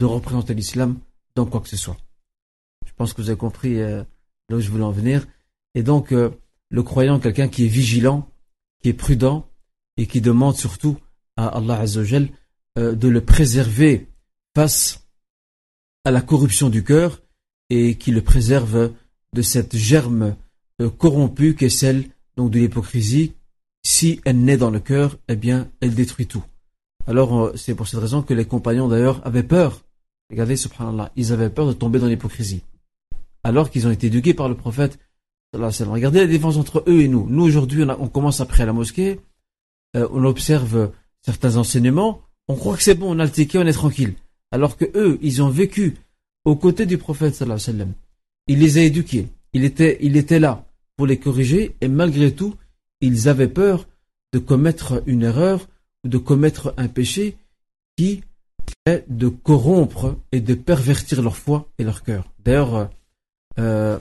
de 0.00 0.06
représenter 0.06 0.54
l'islam 0.54 0.98
dans 1.36 1.46
quoi 1.46 1.60
que 1.60 1.68
ce 1.68 1.76
soit. 1.76 1.96
Je 2.86 2.92
pense 2.96 3.12
que 3.12 3.22
vous 3.22 3.28
avez 3.28 3.38
compris 3.38 3.80
euh, 3.80 4.02
là 4.48 4.56
où 4.56 4.60
je 4.60 4.70
voulais 4.70 4.84
en 4.84 4.90
venir. 4.90 5.26
Et 5.74 5.82
donc, 5.82 6.12
euh, 6.12 6.30
le 6.70 6.82
croyant, 6.82 7.20
quelqu'un 7.20 7.48
qui 7.48 7.64
est 7.64 7.68
vigilant, 7.68 8.28
qui 8.82 8.88
est 8.88 8.94
prudent, 8.94 9.46
et 9.96 10.06
qui 10.06 10.20
demande 10.20 10.56
surtout 10.56 10.96
à 11.36 11.48
Allah 11.48 11.80
Azzawajal 11.80 12.28
de 12.76 13.08
le 13.08 13.20
préserver 13.20 14.08
face 14.54 15.06
à 16.04 16.10
la 16.10 16.22
corruption 16.22 16.70
du 16.70 16.82
cœur 16.82 17.20
et 17.68 17.96
qui 17.96 18.10
le 18.10 18.22
préserve 18.22 18.92
de 19.34 19.42
cette 19.42 19.76
germe 19.76 20.36
corrompue 20.98 21.54
qui 21.54 21.66
est 21.66 21.68
celle 21.68 22.08
donc 22.36 22.50
de 22.50 22.60
l'hypocrisie. 22.60 23.34
Si 23.82 24.20
elle 24.24 24.42
naît 24.44 24.56
dans 24.56 24.70
le 24.70 24.80
cœur, 24.80 25.16
eh 25.28 25.36
bien, 25.36 25.70
elle 25.80 25.94
détruit 25.94 26.26
tout. 26.26 26.44
Alors, 27.06 27.52
c'est 27.56 27.74
pour 27.74 27.88
cette 27.88 28.00
raison 28.00 28.22
que 28.22 28.34
les 28.34 28.44
compagnons 28.44 28.88
d'ailleurs 28.88 29.26
avaient 29.26 29.42
peur 29.42 29.82
Regardez, 30.30 30.56
subhanallah, 30.56 31.10
ils 31.16 31.32
avaient 31.32 31.50
peur 31.50 31.66
de 31.66 31.72
tomber 31.72 31.98
dans 31.98 32.06
l'hypocrisie. 32.06 32.62
Alors 33.42 33.70
qu'ils 33.70 33.86
ont 33.86 33.90
été 33.90 34.06
éduqués 34.06 34.34
par 34.34 34.48
le 34.48 34.54
prophète. 34.54 34.98
Regardez 35.52 36.20
la 36.20 36.26
différence 36.26 36.56
entre 36.56 36.84
eux 36.86 37.00
et 37.00 37.08
nous. 37.08 37.26
Nous, 37.28 37.42
aujourd'hui, 37.42 37.82
on, 37.82 38.08
commence 38.08 38.40
après 38.40 38.62
à 38.62 38.66
la 38.66 38.72
mosquée, 38.72 39.18
euh, 39.96 40.06
on 40.12 40.24
observe 40.24 40.92
certains 41.22 41.56
enseignements, 41.56 42.22
on 42.46 42.54
croit 42.54 42.76
que 42.76 42.84
c'est 42.84 42.94
bon, 42.94 43.16
on 43.16 43.18
a 43.18 43.24
le 43.24 43.32
ticket, 43.32 43.58
on 43.58 43.66
est 43.66 43.72
tranquille. 43.72 44.14
Alors 44.52 44.76
que 44.76 44.84
eux, 44.94 45.18
ils 45.20 45.42
ont 45.42 45.48
vécu 45.48 45.96
aux 46.44 46.54
côtés 46.54 46.86
du 46.86 46.98
prophète. 46.98 47.42
Il 48.46 48.58
les 48.60 48.78
a 48.78 48.82
éduqués. 48.82 49.26
Il 49.52 49.64
était, 49.64 49.98
il 50.00 50.16
était 50.16 50.38
là 50.38 50.64
pour 50.96 51.08
les 51.08 51.18
corriger 51.18 51.74
et 51.80 51.88
malgré 51.88 52.32
tout, 52.32 52.54
ils 53.00 53.28
avaient 53.28 53.48
peur 53.48 53.86
de 54.32 54.38
commettre 54.38 55.02
une 55.06 55.22
erreur 55.22 55.68
ou 56.04 56.08
de 56.08 56.18
commettre 56.18 56.74
un 56.76 56.88
péché 56.88 57.36
qui 57.96 58.22
est 58.86 59.04
de 59.08 59.28
corrompre 59.28 60.16
et 60.32 60.40
de 60.40 60.54
pervertir 60.54 61.22
leur 61.22 61.36
foi 61.36 61.68
et 61.78 61.84
leur 61.84 62.02
cœur. 62.02 62.32
D'ailleurs, 62.38 62.90
euh, 63.58 63.98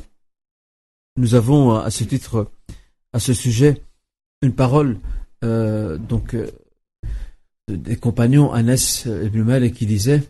nous 1.17 1.35
avons 1.35 1.75
à 1.75 1.89
ce 1.89 2.03
titre, 2.03 2.51
à 3.13 3.19
ce 3.19 3.33
sujet, 3.33 3.81
une 4.41 4.53
parole 4.53 4.99
euh, 5.43 5.97
donc 5.97 6.33
euh, 6.33 6.49
des 7.67 7.95
compagnons 7.95 8.51
Anas 8.51 9.05
ibn 9.05 9.41
Malik 9.43 9.75
qui 9.75 9.85
disait 9.85 10.23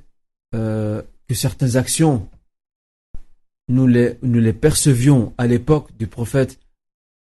que 0.52 1.36
certaines 1.36 1.78
actions 1.78 2.28
nous 3.70 3.86
les, 3.86 4.18
nous 4.24 4.40
les 4.40 4.52
percevions 4.52 5.34
à 5.38 5.46
l'époque 5.46 5.96
du 5.98 6.08
prophète 6.08 6.60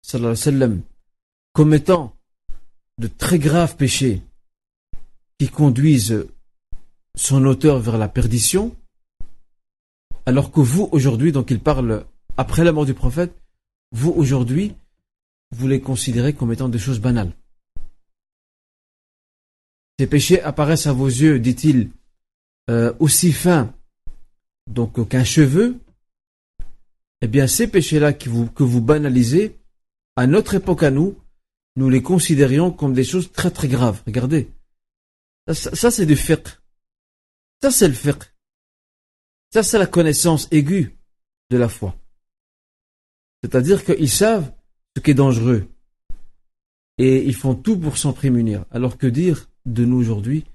sallallahu 0.03 0.31
alayhi 0.31 0.45
wa 0.45 0.51
sallam 0.51 0.81
comme 1.55 1.73
étant 1.73 2.13
de 2.97 3.07
très 3.07 3.39
graves 3.39 3.77
péchés 3.77 4.21
qui 5.39 5.47
conduisent 5.47 6.27
son 7.15 7.45
auteur 7.45 7.79
vers 7.79 7.97
la 7.97 8.09
perdition, 8.09 8.75
alors 10.25 10.51
que 10.51 10.59
vous 10.59 10.89
aujourd'hui, 10.91 11.31
donc 11.31 11.51
il 11.51 11.61
parle 11.61 12.05
après 12.35 12.65
la 12.65 12.73
mort 12.73 12.85
du 12.85 12.93
prophète, 12.93 13.33
vous 13.93 14.11
aujourd'hui, 14.11 14.75
vous 15.51 15.69
les 15.69 15.79
considérez 15.79 16.33
comme 16.33 16.51
étant 16.51 16.67
des 16.67 16.77
choses 16.77 16.99
banales. 16.99 17.31
Ces 19.97 20.07
péchés 20.07 20.41
apparaissent 20.41 20.87
à 20.87 20.93
vos 20.93 21.07
yeux, 21.07 21.39
dit-il, 21.39 21.89
euh, 22.69 22.91
aussi 22.99 23.31
fins 23.31 23.73
donc 24.69 25.07
qu'un 25.07 25.23
cheveu. 25.23 25.77
Eh 27.21 27.29
bien, 27.29 27.47
ces 27.47 27.69
péchés-là 27.69 28.11
que 28.11 28.63
vous 28.63 28.81
banalisez, 28.81 29.55
à 30.17 30.27
notre 30.27 30.55
époque 30.55 30.83
à 30.83 30.91
nous, 30.91 31.15
nous 31.75 31.89
les 31.89 32.01
considérions 32.01 32.71
comme 32.71 32.93
des 32.93 33.03
choses 33.03 33.31
très 33.31 33.51
très 33.51 33.67
graves. 33.67 34.01
Regardez. 34.05 34.49
Ça, 35.51 35.91
c'est 35.91 36.05
du 36.05 36.15
fiqh. 36.15 36.47
Ça, 37.61 37.71
c'est 37.71 37.87
le 37.87 37.93
fiqh. 37.93 38.23
Ça, 39.53 39.63
c'est 39.63 39.77
la 39.77 39.85
connaissance 39.85 40.47
aiguë 40.51 40.97
de 41.49 41.57
la 41.57 41.69
foi. 41.69 41.95
C'est-à-dire 43.43 43.85
qu'ils 43.85 44.09
savent 44.09 44.51
ce 44.95 45.01
qui 45.01 45.11
est 45.11 45.15
dangereux. 45.15 45.67
Et 46.97 47.23
ils 47.25 47.35
font 47.35 47.55
tout 47.55 47.77
pour 47.77 47.97
s'en 47.97 48.13
prémunir. 48.13 48.65
Alors 48.71 48.97
que 48.97 49.07
dire 49.07 49.49
de 49.65 49.85
nous 49.85 49.97
aujourd'hui 49.97 50.45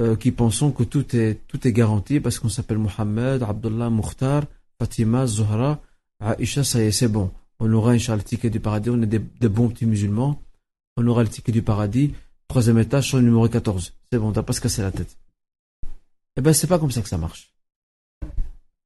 euh, 0.00 0.16
qui 0.16 0.30
pensons 0.30 0.72
que 0.72 0.84
tout 0.84 1.14
est, 1.14 1.40
tout 1.48 1.66
est 1.66 1.72
garanti 1.72 2.20
parce 2.20 2.38
qu'on 2.38 2.48
s'appelle 2.48 2.78
Mohammed, 2.78 3.42
Abdullah, 3.42 3.90
Mukhtar, 3.90 4.44
Fatima, 4.78 5.26
Zohra, 5.26 5.80
Aisha, 6.38 6.64
ça 6.64 6.80
y 6.80 6.86
est, 6.86 6.92
c'est 6.92 7.08
bon. 7.08 7.30
On 7.60 7.72
aura, 7.72 7.92
le 7.92 8.22
ticket 8.22 8.50
du 8.50 8.58
paradis, 8.58 8.90
on 8.90 9.00
est 9.02 9.06
des, 9.06 9.20
des, 9.20 9.48
bons 9.48 9.68
petits 9.68 9.86
musulmans. 9.86 10.41
On 10.96 11.06
aura 11.06 11.22
le 11.22 11.28
ticket 11.28 11.52
du 11.52 11.62
paradis. 11.62 12.14
Troisième 12.48 12.78
étage, 12.78 13.14
le 13.14 13.22
numéro 13.22 13.48
14. 13.48 13.94
C'est 14.10 14.18
bon, 14.18 14.32
t'as 14.32 14.42
pas 14.42 14.52
se 14.52 14.60
casser 14.60 14.82
la 14.82 14.92
tête. 14.92 15.16
Eh 16.36 16.40
bien, 16.40 16.52
c'est 16.52 16.66
pas 16.66 16.78
comme 16.78 16.90
ça 16.90 17.02
que 17.02 17.08
ça 17.08 17.18
marche. 17.18 17.52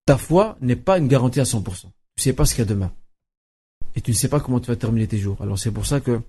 Ta 0.04 0.16
foi 0.16 0.56
n'est 0.60 0.76
pas 0.76 0.98
une 0.98 1.08
garantie 1.08 1.40
à 1.40 1.44
100%. 1.44 1.86
Tu 2.16 2.22
sais 2.22 2.32
pas 2.32 2.44
ce 2.44 2.54
qu'il 2.54 2.62
y 2.62 2.66
a 2.66 2.70
demain. 2.70 2.92
Et 3.94 4.00
tu 4.00 4.12
ne 4.12 4.16
sais 4.16 4.28
pas 4.28 4.40
comment 4.40 4.60
tu 4.60 4.68
vas 4.68 4.76
terminer 4.76 5.06
tes 5.08 5.18
jours. 5.18 5.36
Alors 5.40 5.58
c'est 5.58 5.70
pour 5.70 5.86
ça 5.86 6.00
que 6.00 6.20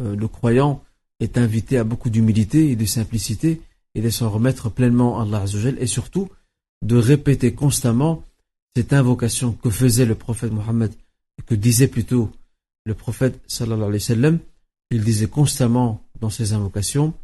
euh, 0.00 0.16
le 0.16 0.28
croyant 0.28 0.82
est 1.20 1.38
invité 1.38 1.78
à 1.78 1.84
beaucoup 1.84 2.10
d'humilité 2.10 2.70
et 2.70 2.76
de 2.76 2.84
simplicité 2.84 3.60
et 3.94 4.00
de 4.00 4.10
s'en 4.10 4.30
remettre 4.30 4.70
pleinement 4.70 5.20
à 5.20 5.22
Allah 5.22 5.42
Azzawajal 5.42 5.78
et 5.78 5.86
surtout 5.86 6.28
de 6.82 6.96
répéter 6.96 7.54
constamment 7.54 8.24
cette 8.76 8.92
invocation 8.92 9.52
que 9.52 9.70
faisait 9.70 10.04
le 10.04 10.14
prophète 10.14 10.52
Mohammed, 10.52 10.92
que 11.46 11.54
disait 11.54 11.88
plutôt 11.88 12.30
le 12.84 12.94
prophète 12.94 13.40
sallallahu 13.46 13.88
alayhi 13.88 14.02
wa 14.02 14.06
sallam. 14.06 14.38
Il 14.90 15.02
disait 15.02 15.28
constamment 15.28 16.02
dans 16.20 16.30
ses 16.30 16.52
invocations 16.52 17.14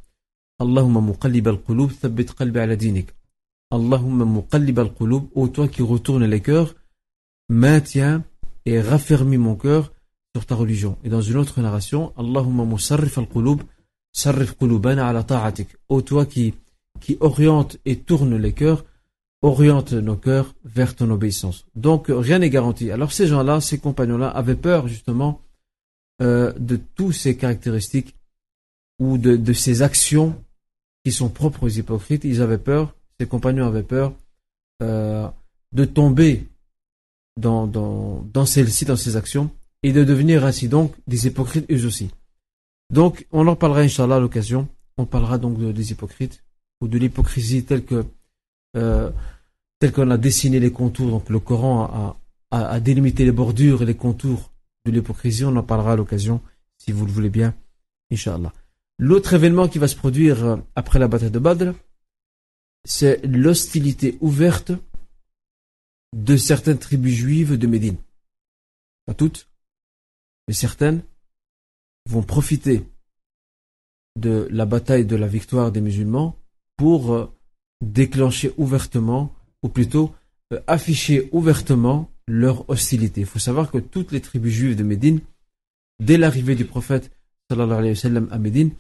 Allahumma 0.59 1.01
muqallib 1.01 1.49
al-qulub, 1.49 1.91
thabbit 1.99 2.27
qalbi 2.37 2.59
ala 2.59 2.77
dinik. 2.77 3.09
Allahumma 3.71 4.27
muqallib 4.27 4.79
al-qulub, 4.79 5.29
ô 5.35 5.49
toi 5.49 5.69
qui 5.69 5.81
retournes 5.81 6.27
les 6.27 6.41
cœurs, 6.41 6.75
maintiens 7.49 8.25
et 8.67 8.81
raffermis 8.81 9.39
mon 9.39 9.55
cœur 9.55 9.93
sur 10.35 10.45
ta 10.45 10.55
religion. 10.55 10.99
Et 11.03 11.09
dans 11.09 11.23
une 11.23 11.39
autre 11.39 11.61
narration, 11.63 12.13
Allahumma 12.19 12.65
musarrif 12.65 13.17
al-qulub, 13.17 13.63
sarrif 14.13 14.53
qulubana 14.59 15.09
ala 15.09 15.23
ta'atik. 15.23 15.69
Ô 15.89 16.03
toi 16.03 16.27
qui, 16.27 16.55
qui 17.01 17.17
oriente 17.21 17.79
et 17.87 17.97
tourne 17.97 18.37
les 18.37 18.53
cœurs, 18.53 18.85
oriente 19.43 19.95
nos 19.95 20.17
cœurs 20.17 20.55
vers 20.65 20.95
ton 20.95 21.11
obéissance. 21.11 21.65
Donc 21.75 22.07
rien 22.09 22.39
n'est 22.39 22.51
garanti. 22.51 22.91
Alors 22.91 23.13
ces 23.13 23.27
gens-là, 23.27 23.63
ces 23.63 23.79
compagnons-là 23.79 24.29
avaient 24.29 24.57
peur 24.57 24.89
justement 24.89 25.41
euh, 26.21 26.53
de 26.59 26.77
toutes 26.77 27.15
ces 27.15 27.37
caractéristiques 27.37 28.17
ou 28.99 29.19
de, 29.19 29.37
de 29.37 29.53
ces 29.53 29.83
actions 29.83 30.35
qui 31.05 31.13
sont 31.13 31.31
propres 31.31 31.65
aux 31.65 31.69
hypocrites, 31.69 32.25
ils 32.25 32.43
avaient 32.43 32.59
peur, 32.59 32.95
ses 33.19 33.27
compagnons 33.27 33.67
avaient 33.67 33.83
peur 33.83 34.13
euh, 34.83 35.27
de 35.73 35.85
tomber 35.85 36.47
dans, 37.39 37.67
dans, 37.67 38.23
dans 38.33 38.45
celles-ci, 38.45 38.85
dans 38.85 38.97
ces 38.97 39.17
actions, 39.17 39.51
et 39.83 39.93
de 39.93 40.05
devenir 40.05 40.45
ainsi 40.45 40.69
donc 40.69 40.95
des 41.07 41.27
hypocrites 41.27 41.71
eux 41.71 41.87
aussi. 41.87 42.11
Donc, 42.93 43.27
on 43.31 43.47
en 43.47 43.57
parlera, 43.57 43.81
Inch'Allah, 43.81 44.17
à 44.17 44.21
l'occasion. 44.21 44.69
On 44.99 45.07
parlera 45.07 45.39
donc 45.39 45.59
des 45.59 45.93
hypocrites, 45.93 46.43
ou 46.83 46.89
de 46.89 46.99
l'hypocrisie 46.99 47.65
telle 47.65 47.85
que 47.85 48.05
euh, 48.77 49.11
tel 49.79 49.93
qu'on 49.93 50.11
a 50.11 50.19
dessiné 50.19 50.61
les 50.61 50.73
contours. 50.73 51.09
Donc, 51.09 51.31
le 51.31 51.39
Coran 51.39 52.19
a, 52.51 52.59
a 52.75 52.81
délimité 52.81 53.25
les 53.25 53.33
bordures 53.33 53.83
et 53.83 53.87
les 53.87 53.95
contours 53.97 54.50
de 54.87 54.91
l'hypocrisie. 54.91 55.45
On 55.45 55.57
en 55.57 55.63
parlera 55.63 55.93
à 55.93 55.97
l'occasion, 55.97 56.41
si 56.79 56.93
vous 56.93 57.07
le 57.07 57.13
voulez 57.13 57.31
bien, 57.31 57.55
Inch'Allah. 58.13 58.53
L'autre 58.99 59.33
événement 59.35 59.69
qui 59.69 59.79
va 59.79 59.89
se 59.89 59.97
produire 59.97 60.45
euh, 60.45 60.57
après 60.75 60.99
la 60.99 61.09
bataille 61.09 61.31
de 61.31 61.39
Badr, 61.39 61.73
c'est 62.85 63.25
l'hostilité 63.25 64.19
ouverte 64.21 64.73
de 66.15 66.37
certaines 66.37 66.79
tribus 66.79 67.15
juives 67.15 67.57
de 67.57 67.67
Médine. 67.67 67.97
Pas 69.07 69.15
toutes, 69.15 69.49
mais 70.49 70.55
certaines 70.55 71.03
vont 72.09 72.23
profiter 72.23 72.85
de 74.17 74.49
la 74.51 74.67
bataille 74.67 75.05
de 75.05 75.17
la 75.17 75.29
victoire 75.29 75.73
des 75.73 75.81
musulmans 75.81 76.37
pour 76.77 77.13
euh, 77.13 77.33
déclencher 77.81 78.53
ouvertement, 78.57 79.35
ou 79.63 79.69
plutôt 79.69 80.15
euh, 80.53 80.61
afficher 80.67 81.29
ouvertement 81.33 82.11
leur 82.27 82.69
hostilité. 82.69 83.23
Il 83.23 83.27
faut 83.27 83.39
savoir 83.39 83.71
que 83.71 83.79
toutes 83.79 84.13
les 84.13 84.21
tribus 84.21 84.53
juives 84.53 84.77
de 84.77 84.83
Médine, 84.83 85.21
dès 86.01 86.17
l'arrivée 86.17 86.55
du 86.55 86.65
prophète 86.65 87.11
alayhi 87.51 87.99
wa 88.05 88.23
à 88.31 88.39
Médine, 88.39 88.71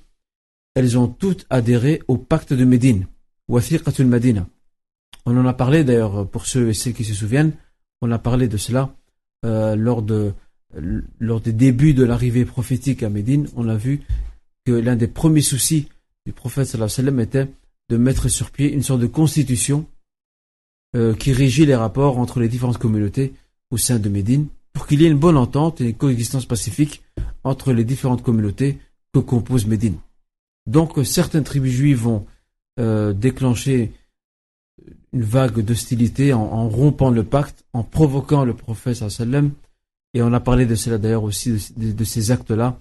elles 0.74 0.96
ont 0.96 1.08
toutes 1.08 1.46
adhéré 1.50 2.02
au 2.08 2.16
pacte 2.16 2.52
de 2.52 2.64
Médine, 2.64 3.06
Wathiqatul 3.48 4.06
Madina. 4.06 4.46
On 5.26 5.36
en 5.36 5.46
a 5.46 5.52
parlé 5.52 5.84
d'ailleurs 5.84 6.28
pour 6.28 6.46
ceux 6.46 6.68
et 6.68 6.74
celles 6.74 6.94
qui 6.94 7.04
se 7.04 7.14
souviennent. 7.14 7.52
On 8.00 8.10
a 8.10 8.18
parlé 8.18 8.48
de 8.48 8.56
cela 8.56 8.94
euh, 9.44 9.74
lors 9.76 10.02
de 10.02 10.32
lors 11.18 11.40
des 11.40 11.52
débuts 11.52 11.94
de 11.94 12.04
l'arrivée 12.04 12.44
prophétique 12.44 13.02
à 13.02 13.08
Médine. 13.08 13.48
On 13.56 13.68
a 13.68 13.76
vu 13.76 14.02
que 14.64 14.72
l'un 14.72 14.94
des 14.94 15.08
premiers 15.08 15.40
soucis 15.40 15.88
du 16.26 16.32
prophète 16.32 16.74
alayhi 16.74 17.20
était 17.22 17.48
de 17.88 17.96
mettre 17.96 18.28
sur 18.28 18.52
pied 18.52 18.72
une 18.72 18.84
sorte 18.84 19.00
de 19.00 19.08
constitution 19.08 19.86
euh, 20.96 21.14
qui 21.14 21.32
régit 21.32 21.66
les 21.66 21.74
rapports 21.74 22.18
entre 22.18 22.40
les 22.40 22.48
différentes 22.48 22.78
communautés 22.78 23.34
au 23.70 23.76
sein 23.76 23.98
de 23.98 24.08
Médine 24.08 24.48
pour 24.72 24.86
qu'il 24.86 25.02
y 25.02 25.04
ait 25.04 25.10
une 25.10 25.18
bonne 25.18 25.36
entente 25.36 25.80
et 25.80 25.90
une 25.90 25.94
coexistence 25.94 26.46
pacifique 26.46 27.02
entre 27.44 27.72
les 27.72 27.84
différentes 27.84 28.22
communautés 28.22 28.78
que 29.12 29.18
compose 29.18 29.66
Médine. 29.66 29.96
Donc 30.66 30.98
certaines 31.04 31.44
tribus 31.44 31.72
juives 31.72 31.98
vont 31.98 32.26
euh, 32.78 33.12
déclencher 33.12 33.92
une 35.12 35.22
vague 35.22 35.60
d'hostilité 35.60 36.32
en, 36.32 36.68
rompant 36.68 37.10
le 37.10 37.24
pacte, 37.24 37.64
en 37.72 37.82
provoquant 37.82 38.44
le 38.44 38.54
prophète 38.54 38.96
sallam. 38.96 39.52
Et 40.14 40.22
on 40.22 40.32
a 40.32 40.40
parlé 40.40 40.66
de 40.66 40.74
cela 40.74 40.98
d'ailleurs 40.98 41.24
aussi, 41.24 41.72
de, 41.76 42.04
ces 42.04 42.30
actes-là. 42.30 42.80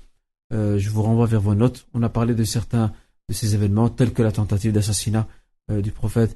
Euh, 0.54 0.78
je 0.78 0.89
vous 0.89 1.02
renvoie 1.02 1.26
vers 1.26 1.41
vos 1.41 1.56
notes. 1.56 1.88
On 1.93 2.04
a 2.04 2.10
parlé 2.10 2.34
de 2.34 2.43
certains 2.43 2.91
de 3.28 3.34
ces 3.34 3.54
événements, 3.56 3.89
tels 3.89 4.13
que 4.13 4.24
la 4.24 4.32
tentative 4.32 4.72
d'assassinat 4.72 5.28
euh, 5.72 5.82
du 5.82 5.91
prophète 5.91 6.36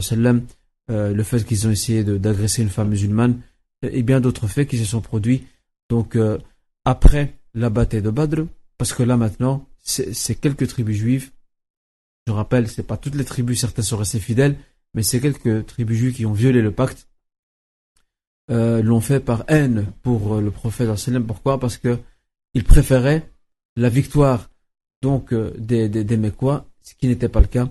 sallam, 0.00 0.42
le 0.90 1.22
fait 1.22 1.44
qu'ils 1.44 1.68
ont 1.68 1.70
essayé 1.70 2.02
d'agresser 2.02 2.62
une 2.62 2.68
femme 2.68 2.88
musulmane, 2.88 3.40
et 3.82 4.02
bien 4.02 4.20
d'autres 4.20 4.48
faits 4.48 4.68
qui 4.68 4.76
se 4.76 4.84
sont 4.84 5.00
produits. 5.00 5.46
Donc 5.88 6.18
après 6.84 7.38
la 7.54 7.70
bataille 7.70 8.02
de 8.02 8.10
Badr, 8.10 8.42
parce 8.76 8.92
que 8.92 9.02
là 9.02 9.16
maintenant, 9.16 9.68
c'est 9.82 10.34
quelques 10.34 10.66
tribus 10.68 10.96
juives. 10.96 11.30
Je 12.26 12.32
rappelle, 12.32 12.68
c'est 12.68 12.82
pas 12.82 12.96
toutes 12.96 13.14
les 13.14 13.24
tribus, 13.24 13.60
certaines 13.60 13.84
sont 13.84 13.96
restées 13.96 14.20
fidèles, 14.20 14.56
mais 14.94 15.02
c'est 15.02 15.20
quelques 15.20 15.66
tribus 15.66 15.98
juives 15.98 16.14
qui 16.14 16.26
ont 16.26 16.32
violé 16.32 16.60
le 16.62 16.72
pacte. 16.72 17.08
Euh, 18.50 18.82
l'ont 18.82 19.00
fait 19.00 19.20
par 19.20 19.44
haine 19.46 19.92
pour 20.02 20.34
euh, 20.34 20.40
le 20.40 20.50
prophète 20.50 20.88
Pourquoi? 21.26 21.60
Parce 21.60 21.76
que 21.76 21.98
ils 22.54 22.64
préféraient 22.64 23.30
la 23.76 23.88
victoire 23.88 24.50
donc 25.02 25.32
euh, 25.32 25.52
des, 25.56 25.88
des, 25.88 26.04
ce 26.82 26.94
qui 26.94 27.06
n'était 27.06 27.28
pas 27.28 27.40
le 27.40 27.46
cas. 27.46 27.68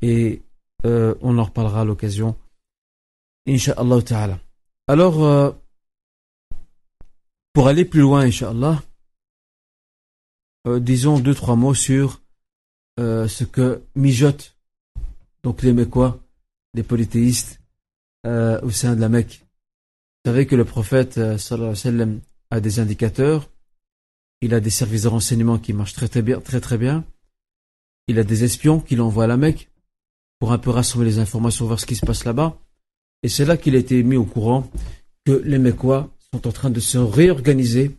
Et 0.00 0.42
on 0.84 1.38
en 1.38 1.44
reparlera 1.44 1.82
à 1.82 1.84
l'occasion. 1.84 2.36
Inch'Allah 3.46 4.02
ta'ala. 4.02 4.38
Alors, 4.86 5.54
pour 7.52 7.66
aller 7.66 7.84
plus 7.84 8.00
loin, 8.00 8.20
Inch'Allah, 8.20 8.82
euh, 10.68 10.80
disons 10.80 11.18
deux, 11.18 11.34
trois 11.34 11.56
mots 11.56 11.74
sur 11.74 12.20
euh, 13.00 13.26
ce 13.26 13.44
que 13.44 13.82
mijotent 13.94 14.56
donc 15.42 15.62
les 15.62 15.72
Mécois, 15.72 16.20
les 16.74 16.82
polythéistes, 16.82 17.60
euh, 18.26 18.60
au 18.62 18.70
sein 18.70 18.94
de 18.94 19.00
la 19.00 19.08
Mecque. 19.08 19.46
Vous 20.24 20.30
savez 20.30 20.46
que 20.46 20.56
le 20.56 20.64
prophète 20.64 21.38
sallallahu 21.38 22.20
a 22.50 22.60
des 22.60 22.80
indicateurs, 22.80 23.48
il 24.40 24.52
a 24.52 24.60
des 24.60 24.70
services 24.70 25.02
de 25.02 25.08
renseignement 25.08 25.58
qui 25.58 25.72
marchent 25.72 25.94
très 25.94 26.08
très 26.08 26.22
bien, 26.22 26.40
très 26.40 26.60
très 26.60 26.76
bien. 26.76 27.04
Il 28.08 28.18
a 28.18 28.24
des 28.24 28.44
espions 28.44 28.80
qu'il 28.80 29.00
envoie 29.00 29.24
à 29.24 29.26
la 29.28 29.36
Mecque 29.36 29.67
pour 30.38 30.52
un 30.52 30.58
peu 30.58 30.70
rassembler 30.70 31.08
les 31.08 31.18
informations, 31.18 31.66
voir 31.66 31.80
ce 31.80 31.86
qui 31.86 31.96
se 31.96 32.06
passe 32.06 32.24
là-bas. 32.24 32.58
Et 33.22 33.28
c'est 33.28 33.44
là 33.44 33.56
qu'il 33.56 33.74
a 33.74 33.78
été 33.78 34.02
mis 34.02 34.16
au 34.16 34.24
courant 34.24 34.70
que 35.24 35.32
les 35.32 35.58
Mécois 35.58 36.10
sont 36.32 36.46
en 36.46 36.52
train 36.52 36.70
de 36.70 36.80
se 36.80 36.98
réorganiser. 36.98 37.96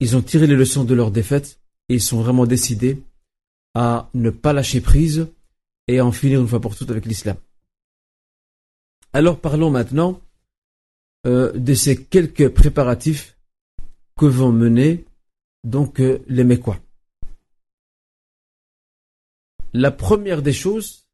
Ils 0.00 0.16
ont 0.16 0.22
tiré 0.22 0.46
les 0.46 0.56
leçons 0.56 0.84
de 0.84 0.94
leur 0.94 1.10
défaite 1.10 1.60
ils 1.94 2.00
sont 2.00 2.22
vraiment 2.22 2.46
décidés 2.46 3.02
à 3.74 4.10
ne 4.14 4.30
pas 4.30 4.52
lâcher 4.52 4.80
prise 4.80 5.28
et 5.88 5.98
à 5.98 6.06
en 6.06 6.12
finir 6.12 6.40
une 6.40 6.48
fois 6.48 6.60
pour 6.60 6.76
toutes 6.76 6.90
avec 6.90 7.06
l'islam. 7.06 7.36
Alors 9.12 9.38
parlons 9.38 9.70
maintenant 9.70 10.20
euh, 11.26 11.52
de 11.52 11.74
ces 11.74 12.02
quelques 12.02 12.48
préparatifs 12.48 13.36
que 14.16 14.26
vont 14.26 14.52
mener 14.52 15.04
donc 15.64 16.00
euh, 16.00 16.22
les 16.28 16.44
Mécois. 16.44 16.78
La 19.74 19.90
première 19.90 20.42
des 20.42 20.52
choses 20.52 21.06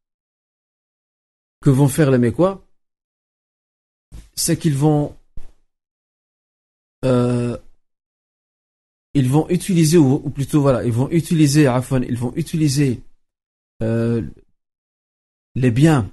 que 1.61 1.69
vont 1.69 1.87
faire 1.87 2.11
les 2.11 2.17
Mécois, 2.17 2.65
c'est 4.35 4.57
qu'ils 4.57 4.75
vont 4.75 5.15
euh, 7.05 7.57
ils 9.13 9.27
vont 9.27 9.49
utiliser, 9.49 9.97
ou, 9.97 10.29
plutôt 10.29 10.61
voilà, 10.61 10.83
ils 10.83 10.91
vont 10.91 11.09
utiliser, 11.09 11.63
ils 11.63 12.17
vont 12.17 12.33
utiliser 12.35 13.01
euh, 13.81 14.21
les 15.55 15.71
biens 15.71 16.11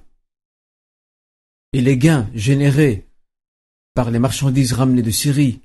et 1.73 1.81
les 1.81 1.97
gains 1.97 2.29
générés 2.33 3.05
par 3.93 4.09
les 4.11 4.19
marchandises 4.19 4.73
ramenées 4.73 5.01
de 5.01 5.11
Syrie 5.11 5.61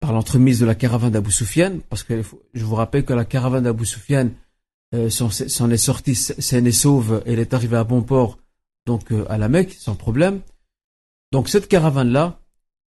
par 0.00 0.12
l'entremise 0.12 0.58
de 0.58 0.66
la 0.66 0.74
caravane 0.74 1.12
d'Abu 1.12 1.30
Soufiane, 1.30 1.80
parce 1.82 2.02
que 2.02 2.22
je 2.54 2.64
vous 2.64 2.74
rappelle 2.74 3.04
que 3.04 3.12
la 3.12 3.24
caravane 3.24 3.62
d'Abu 3.62 3.86
Soufiane 3.86 4.34
euh, 4.94 5.10
s'en 5.10 5.70
est 5.70 5.76
sortie 5.76 6.14
saine 6.14 6.66
et 6.66 6.72
sauve, 6.72 7.22
et 7.26 7.32
elle 7.32 7.38
est 7.38 7.54
arrivée 7.54 7.76
à 7.76 7.84
bon 7.84 8.02
port, 8.02 8.38
donc 8.86 9.12
euh, 9.12 9.24
à 9.28 9.38
la 9.38 9.48
Mecque, 9.48 9.74
sans 9.78 9.94
problème. 9.94 10.40
Donc 11.32 11.48
cette 11.48 11.68
caravane-là, 11.68 12.40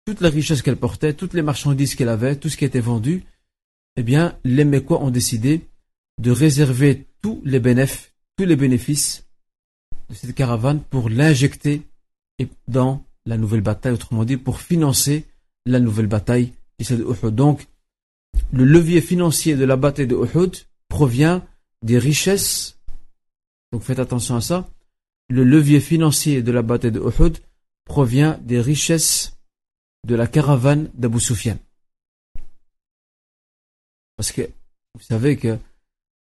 toute 0.06 0.20
la 0.20 0.30
richesse 0.30 0.62
qu'elle 0.62 0.76
portait, 0.76 1.14
toutes 1.14 1.34
les 1.34 1.42
marchandises 1.42 1.94
qu'elle 1.94 2.08
avait, 2.08 2.36
tout 2.36 2.48
ce 2.48 2.56
qui 2.56 2.64
était 2.64 2.80
vendu, 2.80 3.24
eh 3.96 4.02
bien, 4.02 4.38
les 4.44 4.64
Mécois 4.64 5.02
ont 5.02 5.10
décidé 5.10 5.68
de 6.20 6.30
réserver 6.30 7.06
tous 7.22 7.42
les 7.44 7.60
bénéfices, 7.60 8.12
tous 8.36 8.44
les 8.44 8.56
bénéfices 8.56 9.26
de 10.08 10.14
cette 10.14 10.34
caravane 10.34 10.80
pour 10.80 11.10
l'injecter 11.10 11.82
dans 12.68 13.04
la 13.26 13.36
nouvelle 13.36 13.60
bataille, 13.60 13.92
autrement 13.92 14.24
dit, 14.24 14.36
pour 14.36 14.60
financer 14.60 15.26
la 15.66 15.80
nouvelle 15.80 16.06
bataille 16.06 16.52
qui 16.78 16.94
de 16.94 17.04
Uhud. 17.04 17.34
Donc, 17.34 17.66
le 18.52 18.64
levier 18.64 19.00
financier 19.00 19.54
de 19.54 19.64
la 19.64 19.76
bataille 19.76 20.06
de 20.06 20.16
Uhud 20.16 20.56
provient 20.88 21.44
des 21.82 21.98
richesses. 21.98 22.78
Donc, 23.72 23.82
faites 23.82 23.98
attention 23.98 24.36
à 24.36 24.40
ça. 24.40 24.68
Le 25.28 25.44
levier 25.44 25.80
financier 25.80 26.42
de 26.42 26.52
la 26.52 26.62
bataille 26.62 26.92
de 26.92 27.00
Uhud 27.00 27.38
provient 27.84 28.38
des 28.42 28.60
richesses 28.60 29.36
de 30.06 30.14
la 30.14 30.26
caravane 30.26 30.90
d'Abu 30.94 31.20
Sufyan. 31.20 31.58
Parce 34.16 34.32
que 34.32 34.42
vous 34.94 35.02
savez 35.02 35.36
que 35.36 35.58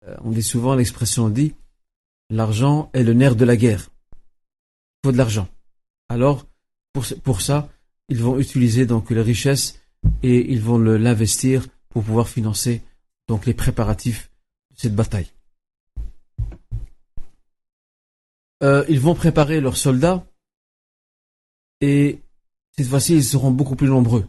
euh, 0.07 0.15
on 0.21 0.31
dit 0.31 0.43
souvent 0.43 0.75
l'expression 0.75 1.29
dit 1.29 1.53
l'argent 2.29 2.89
est 2.93 3.03
le 3.03 3.13
nerf 3.13 3.35
de 3.35 3.45
la 3.45 3.55
guerre. 3.55 3.89
Il 4.11 5.07
faut 5.07 5.11
de 5.11 5.17
l'argent. 5.17 5.47
Alors 6.09 6.45
pour, 6.93 7.05
pour 7.23 7.41
ça, 7.41 7.69
ils 8.09 8.21
vont 8.21 8.39
utiliser 8.39 8.85
donc 8.85 9.09
les 9.09 9.21
richesses 9.21 9.79
et 10.23 10.51
ils 10.51 10.61
vont 10.61 10.77
l'investir 10.77 11.67
pour 11.89 12.03
pouvoir 12.03 12.27
financer 12.27 12.81
donc 13.27 13.45
les 13.45 13.53
préparatifs 13.53 14.31
de 14.75 14.79
cette 14.79 14.95
bataille. 14.95 15.31
Euh, 18.63 18.83
ils 18.89 18.99
vont 18.99 19.13
préparer 19.13 19.61
leurs 19.61 19.77
soldats 19.77 20.25
et 21.81 22.21
cette 22.77 22.87
fois-ci, 22.87 23.15
ils 23.15 23.23
seront 23.23 23.51
beaucoup 23.51 23.75
plus 23.75 23.87
nombreux. 23.87 24.27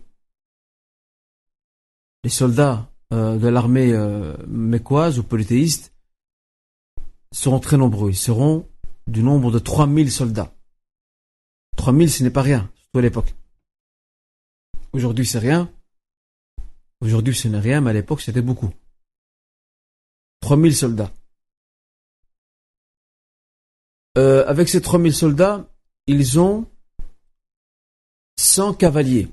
Les 2.25 2.31
soldats 2.31 2.91
euh, 3.13 3.39
de 3.39 3.49
l'armée 3.49 3.93
euh, 3.93 4.37
mécoise 4.47 5.19
ou 5.19 5.23
polythéiste 5.23 5.95
seront 7.33 7.61
très 7.61 7.77
nombreux. 7.77 8.11
Ils 8.11 8.17
seront 8.17 8.67
du 9.07 9.23
nombre 9.23 9.51
de 9.51 9.59
3000 9.59 10.11
soldats. 10.11 10.55
3000, 11.77 12.11
ce 12.11 12.23
n'est 12.23 12.31
pas 12.31 12.43
rien, 12.43 12.71
surtout 12.75 12.99
à 12.99 13.03
l'époque. 13.03 13.35
Aujourd'hui, 14.93 15.27
c'est 15.27 15.39
rien. 15.39 15.71
Aujourd'hui, 17.01 17.35
ce 17.35 17.49
n'est 17.49 17.61
rien, 17.61 17.81
mais 17.81 17.91
à 17.91 17.95
l'époque, 17.95 18.23
c'était 18.23 18.43
beaucoup. 18.43 18.71
3000 20.41 20.75
soldats. 20.75 21.13
Euh, 24.19 24.45
avec 24.47 24.69
ces 24.69 24.83
3000 24.83 25.15
soldats, 25.15 25.69
ils 26.07 26.39
ont 26.41 26.67
100 28.37 28.75
cavaliers. 28.75 29.29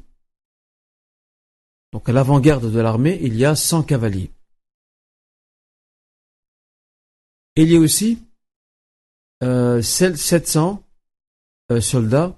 Donc 1.91 2.07
à 2.07 2.11
l'avant-garde 2.11 2.71
de 2.71 2.79
l'armée, 2.79 3.17
il 3.21 3.35
y 3.35 3.45
a 3.45 3.55
100 3.55 3.83
cavaliers. 3.83 4.31
il 7.57 7.71
y 7.71 7.75
a 7.75 7.79
aussi 7.79 8.19
euh, 9.43 9.81
700 9.81 10.83
euh, 11.71 11.81
soldats 11.81 12.37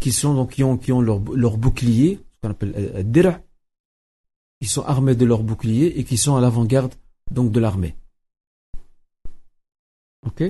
qui 0.00 0.14
ont, 0.24 0.46
qui 0.46 0.62
ont 0.62 0.78
ce 0.78 2.40
qu'on 2.40 2.50
appelle 2.50 2.74
euh, 2.76 3.02
dira, 3.02 3.40
qui 4.60 4.68
sont 4.68 4.82
armés 4.82 5.14
de 5.14 5.24
leur 5.24 5.42
bouclier 5.42 5.98
et 5.98 6.04
qui 6.04 6.16
sont 6.16 6.36
à 6.36 6.40
l'avant-garde 6.40 6.94
donc 7.30 7.50
de 7.50 7.60
l'armée. 7.60 7.96
Ok? 10.26 10.44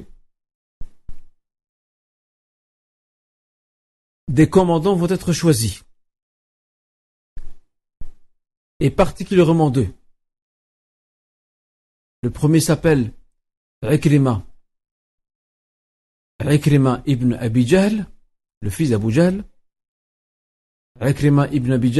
Des 4.29 4.49
commandants 4.49 4.97
vont 4.97 5.09
être 5.09 5.33
choisis. 5.33 5.85
Et 8.81 8.91
particulièrement 8.91 9.71
deux. 9.71 9.89
Le 12.23 12.31
premier 12.31 12.61
s'appelle 12.61 13.13
Ikrima 13.83 14.47
Ikrima 16.41 17.03
ibn 17.07 17.35
Abi 17.35 17.71
le 17.71 18.71
fils 18.71 18.91
d'Abu 18.91 19.11
Jahl, 19.13 19.45
Ikrima 21.01 21.49
ibn 21.49 21.73
Abi 21.73 21.93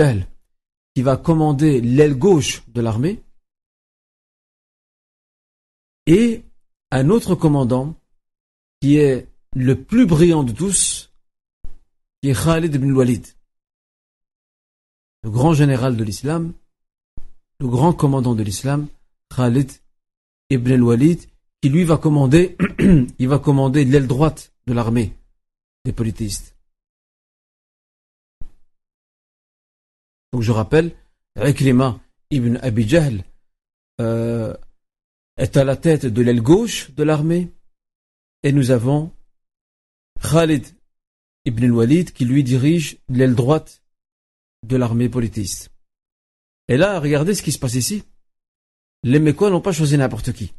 qui 0.95 1.03
va 1.03 1.17
commander 1.17 1.81
l'aile 1.81 2.17
gauche 2.17 2.67
de 2.69 2.81
l'armée, 2.81 3.23
et 6.07 6.43
un 6.91 7.11
autre 7.11 7.35
commandant 7.35 7.95
qui 8.81 8.97
est 8.97 9.29
le 9.55 9.83
plus 9.83 10.07
brillant 10.07 10.43
de 10.43 10.53
tous, 10.53 11.14
qui 12.25 12.31
est 12.31 12.43
Khalid 12.43 12.75
ibn 12.75 12.91
Walid, 12.93 13.27
le 15.25 15.31
grand 15.31 15.53
général 15.53 15.95
de 15.95 16.03
l'islam, 16.03 16.55
le 17.61 17.69
grand 17.69 17.93
commandant 17.93 18.35
de 18.35 18.43
l'islam, 18.43 18.89
Khalid 19.29 19.71
ibn 20.49 20.81
walid 20.81 21.21
qui 21.61 21.69
lui 21.69 21.85
va 21.85 21.99
commander, 21.99 22.57
il 23.19 23.29
va 23.29 23.39
commander 23.39 23.85
l'aile 23.85 24.07
droite 24.07 24.55
de 24.67 24.73
l'armée 24.73 25.13
des 25.85 25.93
polythéistes. 25.93 26.57
Donc 30.33 30.41
je 30.41 30.51
rappelle, 30.51 30.97
Ikrima 31.37 32.01
ibn 32.31 32.57
Abi 32.63 32.89
Jahl 32.89 33.23
euh, 34.01 34.57
est 35.37 35.59
à 35.59 35.65
la 35.65 35.77
tête 35.77 36.07
de 36.07 36.23
l'aile 36.23 36.41
gauche 36.41 36.91
de 36.93 37.03
l'armée 37.03 37.53
et 38.43 38.53
nous 38.53 38.71
avons 38.71 39.13
Khalid 40.23 40.65
ibn 41.45 41.65
al-Walid 41.65 42.13
qui 42.13 42.25
lui 42.25 42.43
dirige 42.45 42.99
l'aile 43.09 43.35
droite 43.35 43.83
de 44.67 44.77
l'armée 44.77 45.09
polythéiste. 45.09 45.71
Et 46.69 46.77
là, 46.77 46.99
regardez 47.01 47.35
ce 47.35 47.43
qui 47.43 47.53
se 47.53 47.59
passe 47.59 47.75
ici. 47.75 48.05
Les 49.03 49.19
Mécois 49.19 49.51
n'ont 49.51 49.61
pas 49.61 49.73
choisi 49.73 49.99
n'importe 49.99 50.33
qui. 50.33 50.55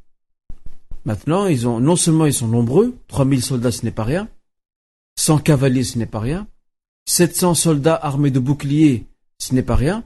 Maintenant, 1.04 1.48
ils 1.48 1.67
ont, 1.67 1.80
non 1.80 1.95
seulement 1.95 2.26
ils 2.26 2.34
sont 2.34 2.48
nombreux, 2.48 2.98
3000 3.08 3.43
soldats 3.43 3.71
ce 3.71 3.84
n'est 3.86 3.91
pas 3.91 4.04
rien, 4.04 4.30
100 5.17 5.39
cavaliers 5.39 5.84
ce 5.84 5.98
n'est 5.98 6.06
pas 6.06 6.19
rien, 6.19 6.48
700 7.08 7.56
soldats 7.56 7.95
armés 7.95 8.32
de 8.32 8.39
boucliers 8.39 9.06
ce 9.39 9.54
n'est 9.54 9.63
pas 9.63 9.76
rien, 9.76 10.04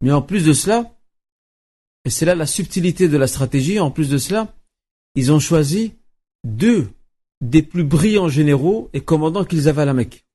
mais 0.00 0.12
en 0.12 0.22
plus 0.22 0.44
de 0.44 0.52
cela, 0.52 0.94
et 2.04 2.10
c'est 2.10 2.26
là 2.26 2.34
la 2.34 2.46
subtilité 2.46 3.08
de 3.08 3.16
la 3.16 3.26
stratégie, 3.26 3.80
en 3.80 3.90
plus 3.90 4.08
de 4.08 4.18
cela, 4.18 4.54
ils 5.14 5.32
ont 5.32 5.40
choisi 5.40 5.94
deux 6.44 6.90
des 7.44 7.62
plus 7.62 7.84
brillants 7.84 8.28
généraux 8.28 8.88
et 8.94 9.02
commandants 9.02 9.44
qu'ils 9.44 9.68
avaient 9.68 9.82
à 9.82 9.84
la 9.84 9.92
Mecque. 9.92 10.26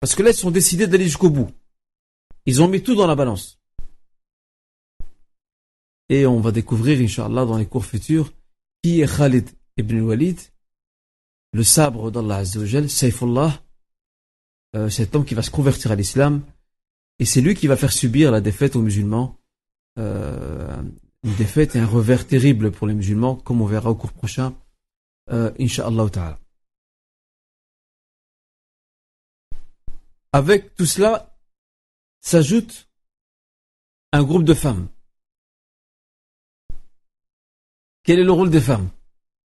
Parce 0.00 0.14
que 0.14 0.22
là, 0.22 0.30
ils 0.30 0.36
sont 0.36 0.50
décidés 0.50 0.86
d'aller 0.86 1.04
jusqu'au 1.04 1.28
bout. 1.28 1.50
Ils 2.46 2.62
ont 2.62 2.68
mis 2.68 2.82
tout 2.82 2.94
dans 2.94 3.06
la 3.06 3.14
balance. 3.14 3.60
Et 6.08 6.26
on 6.26 6.40
va 6.40 6.50
découvrir, 6.50 6.98
Inch'Allah, 7.00 7.44
dans 7.44 7.58
les 7.58 7.66
cours 7.66 7.84
futurs, 7.84 8.32
qui 8.82 9.02
est 9.02 9.16
Khalid 9.16 9.50
ibn 9.76 10.00
Walid, 10.00 10.38
le 11.52 11.62
sabre 11.62 12.10
d'Allah 12.10 12.36
Azzawajal, 12.36 12.88
Saifullah, 12.88 13.62
euh, 14.76 14.88
cet 14.88 15.14
homme 15.14 15.24
qui 15.24 15.34
va 15.34 15.42
se 15.42 15.50
convertir 15.50 15.92
à 15.92 15.94
l'islam, 15.94 16.42
et 17.18 17.24
c'est 17.24 17.40
lui 17.40 17.54
qui 17.54 17.66
va 17.66 17.76
faire 17.76 17.92
subir 17.92 18.30
la 18.30 18.40
défaite 18.40 18.76
aux 18.76 18.82
musulmans, 18.82 19.38
euh, 19.98 20.82
une 21.22 21.34
défaite 21.34 21.76
et 21.76 21.80
un 21.80 21.86
revers 21.86 22.26
terrible 22.26 22.70
pour 22.70 22.86
les 22.86 22.94
musulmans, 22.94 23.36
comme 23.36 23.62
on 23.62 23.66
verra 23.66 23.90
au 23.90 23.94
cours 23.94 24.12
prochain, 24.12 24.54
euh, 25.30 25.52
Inch'Allah 25.58 26.08
ta'ala. 26.10 26.38
Avec 30.32 30.74
tout 30.74 30.86
cela, 30.86 31.36
s'ajoute 32.20 32.88
un 34.12 34.22
groupe 34.22 34.44
de 34.44 34.54
femmes. 34.54 34.88
Quel 38.02 38.18
est 38.18 38.24
le 38.24 38.32
rôle 38.32 38.50
des 38.50 38.60
femmes? 38.60 38.90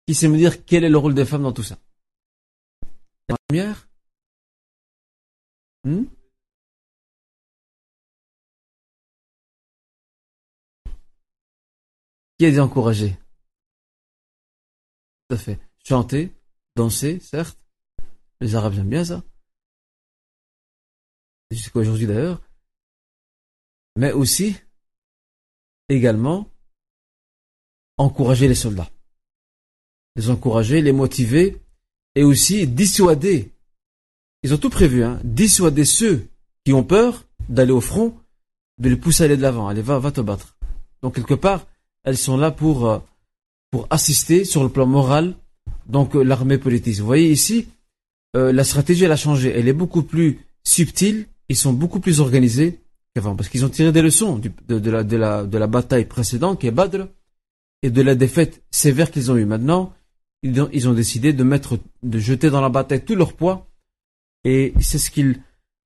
Qui 0.06 0.16
sait 0.16 0.28
me 0.28 0.38
dire 0.38 0.66
quel 0.66 0.84
est 0.84 0.90
le 0.90 0.98
rôle 0.98 1.14
des 1.14 1.26
femmes 1.26 1.44
dans 1.44 1.54
tout 1.54 1.64
ça? 1.64 1.78
La 3.30 3.36
première? 3.48 3.88
Hmm? 5.84 6.04
Qui 12.38 12.46
est 12.46 12.60
encouragé 12.60 13.18
Tout 15.32 15.36
à 15.36 15.40
fait. 15.40 15.60
Chanter, 15.88 16.36
danser, 16.76 17.22
certes. 17.22 17.58
Les 18.42 18.56
Arabes 18.56 18.74
aiment 18.74 18.90
bien 18.90 19.06
ça. 19.06 19.24
Jusqu'à 21.52 21.80
aujourd'hui 21.80 22.06
d'ailleurs 22.06 22.42
mais 23.96 24.12
aussi, 24.12 24.58
également, 25.88 26.50
encourager 27.98 28.50
les 28.50 28.56
soldats. 28.56 28.90
Les 30.18 30.30
encourager, 30.30 30.82
les 30.82 30.92
motiver, 30.92 31.62
et 32.16 32.24
aussi 32.24 32.68
dissuader. 32.68 33.54
Ils 34.44 34.54
ont 34.54 34.58
tout 34.58 34.70
prévu, 34.70 35.04
hein, 35.04 35.20
dissuader 35.24 35.86
ceux 35.86 36.28
qui 36.66 36.74
ont 36.74 36.84
peur 36.84 37.26
d'aller 37.48 37.72
au 37.72 37.82
front, 37.82 38.18
de 38.80 38.90
les 38.90 38.98
pousser 38.98 39.24
à 39.24 39.26
aller 39.26 39.38
de 39.38 39.42
l'avant. 39.42 39.68
Allez, 39.68 39.82
va, 39.82 40.00
va 40.00 40.12
te 40.12 40.22
battre. 40.22 40.58
Donc, 41.02 41.16
quelque 41.16 41.34
part, 41.34 41.68
elles 42.04 42.18
sont 42.18 42.38
là 42.38 42.52
pour, 42.52 42.88
euh, 42.90 43.00
pour 43.72 43.88
assister 43.90 44.44
sur 44.46 44.64
le 44.64 44.70
plan 44.70 44.86
moral, 44.86 45.34
donc, 45.88 46.16
euh, 46.16 46.24
l'armée 46.24 46.58
politique. 46.58 46.98
Vous 47.00 47.06
voyez 47.06 47.32
ici, 47.32 47.68
euh, 48.36 48.52
la 48.52 48.64
stratégie, 48.64 49.06
elle 49.06 49.12
a 49.12 49.18
changé. 49.18 49.52
Elle 49.58 49.68
est 49.68 49.74
beaucoup 49.74 50.04
plus 50.04 50.40
subtile, 50.64 51.26
ils 51.50 51.58
sont 51.58 51.74
beaucoup 51.74 52.00
plus 52.00 52.20
organisés, 52.20 52.80
parce 53.14 53.50
qu'ils 53.50 53.66
ont 53.66 53.70
tiré 53.70 53.92
des 53.92 54.02
leçons 54.02 54.40
de, 54.40 54.90
la, 54.90 55.04
de, 55.04 55.18
la, 55.18 55.44
de 55.44 55.58
la 55.58 55.68
bataille 55.68 56.06
précédente, 56.06 56.60
qui 56.60 56.68
est 56.68 56.72
Badr, 56.72 57.08
et 57.82 57.90
de 57.90 58.02
la 58.02 58.16
défaite 58.16 58.62
sévère 58.72 59.10
qu'ils 59.12 59.32
ont 59.32 59.38
eue. 59.38 59.46
Maintenant, 59.46 59.94
ils 60.44 60.62
ont, 60.62 60.70
ils 60.72 60.88
ont 60.88 60.94
décidé 60.94 61.34
de 61.34 61.44
mettre, 61.44 61.80
de 62.04 62.20
jeter 62.20 62.50
dans 62.50 62.62
la 62.62 62.70
bataille 62.70 63.04
tout 63.04 63.16
leur 63.16 63.34
poids, 63.34 63.68
et 64.44 64.74
c'est 64.80 64.98
ce 64.98 65.12
qu'ils 65.12 65.42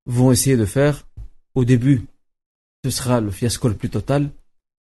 vont 0.06 0.30
essayer 0.30 0.56
de 0.56 0.66
faire. 0.66 1.06
Au 1.54 1.64
début, 1.64 2.02
ce 2.84 2.90
sera 2.90 3.20
le 3.20 3.30
fiasco 3.30 3.68
le 3.68 3.74
plus 3.74 3.90
total, 3.90 4.30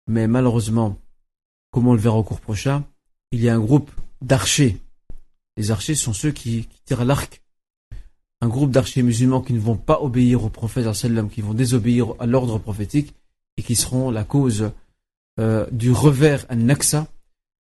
mais 0.08 0.26
malheureusement, 0.26 0.98
comme 1.76 1.88
on 1.88 1.92
le 1.92 2.00
verra 2.00 2.16
au 2.16 2.22
cours 2.22 2.40
prochain, 2.40 2.86
il 3.32 3.42
y 3.42 3.50
a 3.50 3.54
un 3.54 3.60
groupe 3.60 3.90
d'archers. 4.22 4.78
Les 5.58 5.70
archers 5.70 5.94
sont 5.94 6.14
ceux 6.14 6.32
qui, 6.32 6.70
tirent 6.86 7.04
l'arc 7.04 7.42
un 8.40 8.48
groupe 8.48 8.70
d'archers 8.70 9.02
musulmans 9.02 9.42
qui 9.42 9.52
ne 9.52 9.58
vont 9.58 9.76
pas 9.76 10.00
obéir 10.00 10.42
au 10.42 10.48
prophète 10.48 10.86
qui 11.30 11.42
vont 11.42 11.52
désobéir 11.52 12.14
à 12.18 12.24
l'ordre 12.24 12.58
prophétique 12.58 13.14
et 13.58 13.62
qui 13.62 13.76
seront 13.76 14.10
la 14.10 14.24
cause 14.24 14.70
euh, 15.38 15.66
du 15.70 15.92
revers 15.92 16.46
an 16.50 17.06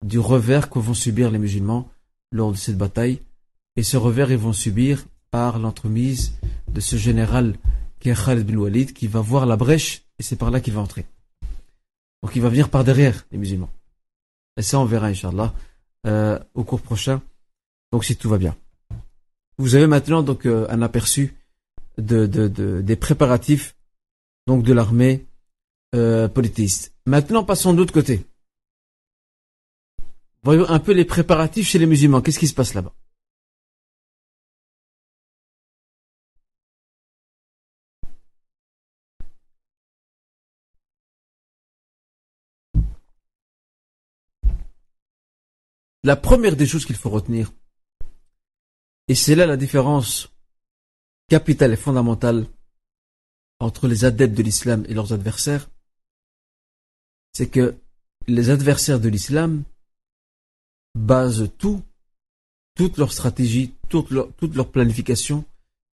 du 0.05 0.21
revers 0.21 0.71
que 0.71 0.79
vont 0.79 0.95
subir 0.95 1.33
les 1.33 1.41
musulmans 1.41 1.89
lors 2.31 2.53
de 2.53 2.57
cette 2.57 2.79
bataille. 2.79 3.23
Et 3.75 3.83
ce 3.83 3.97
revers, 3.97 4.31
ils 4.31 4.39
vont 4.39 4.53
subir 4.53 5.05
par 5.33 5.59
l'entremise 5.59 6.39
de 6.69 6.81
ce 6.81 6.95
général 6.95 7.57
qui 7.99 8.11
est 8.11 8.45
bin 8.45 8.57
Walid, 8.57 8.93
qui 8.93 9.09
va 9.09 9.21
voir 9.21 9.47
la 9.47 9.57
brèche 9.57 10.05
et 10.21 10.23
c'est 10.23 10.37
par 10.37 10.53
là 10.53 10.61
qu'il 10.61 10.75
va 10.75 10.81
entrer. 10.81 11.07
Donc 12.23 12.37
il 12.37 12.43
va 12.43 12.51
venir 12.51 12.69
par 12.69 12.85
derrière 12.85 13.27
les 13.33 13.39
musulmans. 13.39 13.71
Et 14.57 14.63
ça, 14.63 14.79
on 14.79 14.85
verra, 14.85 15.07
Inch'Allah, 15.09 15.53
euh, 16.07 16.39
au 16.55 16.65
cours 16.65 16.81
prochain. 16.81 17.23
Donc 17.93 18.05
si 18.05 18.17
tout 18.17 18.29
va 18.29 18.39
bien. 18.39 18.57
Vous 19.59 19.75
avez 19.75 19.87
maintenant 19.87 20.23
donc 20.23 20.47
euh, 20.47 20.67
un 20.69 20.83
aperçu 20.83 21.35
de, 21.99 22.27
des 22.27 22.97
préparatifs 22.97 23.75
donc 24.47 24.63
de 24.63 24.73
l'armée 24.73 25.27
euh, 25.95 26.29
polythéiste. 26.29 26.95
Maintenant, 27.07 27.45
passons 27.45 27.73
de 27.73 27.79
l'autre 27.79 27.93
côté. 27.93 28.27
Voyons 30.43 30.69
un 30.69 30.79
peu 30.79 30.93
les 30.93 31.05
préparatifs 31.05 31.69
chez 31.69 31.79
les 31.79 31.87
musulmans. 31.87 32.21
Qu'est-ce 32.21 32.39
qui 32.39 32.47
se 32.47 32.55
passe 32.55 32.75
là-bas? 32.75 32.93
La 46.07 46.15
première 46.15 46.55
des 46.55 46.69
choses 46.69 46.87
qu'il 46.87 46.95
faut 46.95 47.11
retenir, 47.11 47.53
et 49.09 49.17
c'est 49.17 49.35
là 49.35 49.45
la 49.45 49.57
différence 49.57 50.29
capitale 51.29 51.73
et 51.73 51.77
fondamentale 51.77 52.47
entre 53.59 53.89
les 53.89 54.05
adeptes 54.05 54.37
de 54.37 54.45
l'islam 54.45 54.85
et 54.89 54.95
leurs 54.95 55.13
adversaires. 55.13 55.69
C'est 57.33 57.49
que 57.49 57.75
les 58.29 58.51
adversaires 58.51 59.01
de 59.01 59.09
l'islam 59.09 59.65
basent 60.95 61.51
tout, 61.59 61.83
toute 62.77 62.99
leur 62.99 63.13
stratégie, 63.13 63.75
toute 63.89 64.13
leur, 64.13 64.71
planification 64.71 65.45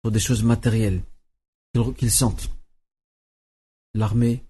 sur 0.05 0.11
des 0.13 0.21
choses 0.21 0.41
matérielles 0.41 1.01
qu'ils 1.97 2.11
sentent. 2.11 2.49
L'armée, 3.93 4.41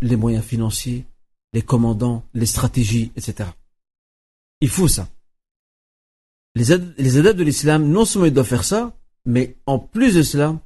les 0.00 0.16
moyens 0.16 0.44
financiers, 0.44 1.04
les 1.52 1.62
commandants, 1.62 2.24
les 2.34 2.46
stratégies, 2.46 3.12
etc. 3.14 3.50
Il 4.60 4.68
faut 4.68 4.88
ça 4.88 5.08
les, 6.54 6.72
adeptes 6.72 7.38
de 7.38 7.44
l'islam, 7.44 7.88
non 7.88 8.04
seulement 8.04 8.26
ils 8.26 8.34
doivent 8.34 8.46
faire 8.46 8.64
ça, 8.64 8.96
mais 9.24 9.56
en 9.66 9.78
plus 9.78 10.14
de 10.14 10.22
cela, 10.22 10.58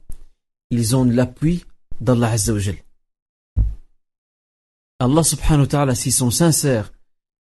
ils 0.71 0.95
ont 0.95 1.05
l'appui 1.05 1.65
d'Allah 2.01 2.33
Azzawajal. 2.33 2.77
Allah 5.01 5.23
subhanahu 5.23 5.63
wa 5.63 5.67
ta'ala, 5.67 5.95
s'ils 5.95 6.13
sont 6.13 6.31
sincères, 6.31 6.93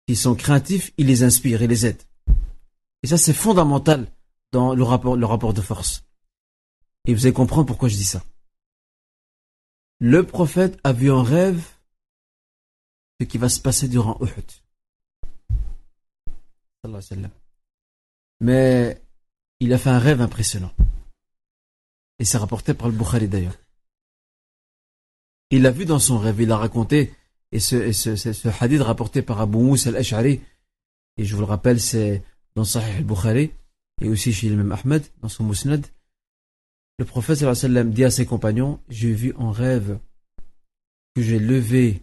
s'ils 0.09 0.16
sont 0.16 0.34
craintifs, 0.34 0.93
il 0.97 1.07
les 1.07 1.22
inspire 1.22 1.62
et 1.62 1.66
les 1.66 1.86
aide. 1.86 2.03
Et 3.03 3.07
ça, 3.07 3.18
c'est 3.18 3.32
fondamental 3.32 4.07
dans 4.53 4.74
le 4.74 4.82
rapport, 4.82 5.16
le 5.16 5.26
rapport 5.26 5.55
de 5.55 5.61
force. 5.61 6.05
Et 7.07 7.14
vous 7.14 7.26
allez 7.26 7.32
comprendre 7.32 7.66
pourquoi 7.66 7.88
je 7.88 7.97
dis 7.97 8.05
ça. 8.05 8.22
Le 10.01 10.24
prophète 10.24 10.80
a 10.82 10.93
vu 10.93 11.11
en 11.11 11.22
rêve 11.22 11.62
ce 13.20 13.26
qui 13.26 13.38
va 13.38 13.49
se 13.49 13.61
passer 13.61 13.86
durant 13.86 14.18
Uhud. 14.20 14.61
Mais 18.40 19.00
il 19.60 19.72
a 19.72 19.78
fait 19.78 19.90
un 19.90 19.98
rêve 19.98 20.20
impressionnant. 20.20 20.72
Et 22.18 22.24
c'est 22.24 22.38
rapporté 22.38 22.74
par 22.74 22.88
le 22.88 22.94
Bukhari 22.94 23.28
d'ailleurs. 23.28 23.56
Il 25.50 25.62
l'a 25.62 25.70
vu 25.70 25.84
dans 25.84 25.98
son 25.98 26.18
rêve, 26.18 26.40
il 26.40 26.50
a 26.50 26.56
raconté, 26.56 27.12
et 27.52 27.60
ce, 27.60 28.62
hadith 28.62 28.80
rapporté 28.80 29.22
par 29.22 29.40
Abu 29.40 29.58
Moussa 29.58 29.90
al-Ash'ari, 29.90 30.40
et 31.18 31.24
je 31.24 31.34
vous 31.34 31.42
le 31.42 31.46
rappelle, 31.46 31.80
c'est 31.80 32.24
dans 32.56 32.64
Sahih 32.64 32.96
al-Bukhari, 32.98 33.52
et 34.00 34.08
aussi 34.08 34.32
chez 34.32 34.48
l'imam 34.48 34.72
Ahmed, 34.72 35.04
dans 35.20 35.28
son 35.28 35.44
Musnad, 35.44 35.86
le 36.98 37.04
prophète 37.04 37.38
sallam 37.38 37.90
dit 37.90 38.04
à 38.04 38.10
ses 38.10 38.26
compagnons, 38.26 38.80
j'ai 38.88 39.12
vu 39.12 39.34
en 39.36 39.50
rêve 39.50 39.98
que 41.14 41.22
j'ai 41.22 41.38
levé 41.38 42.02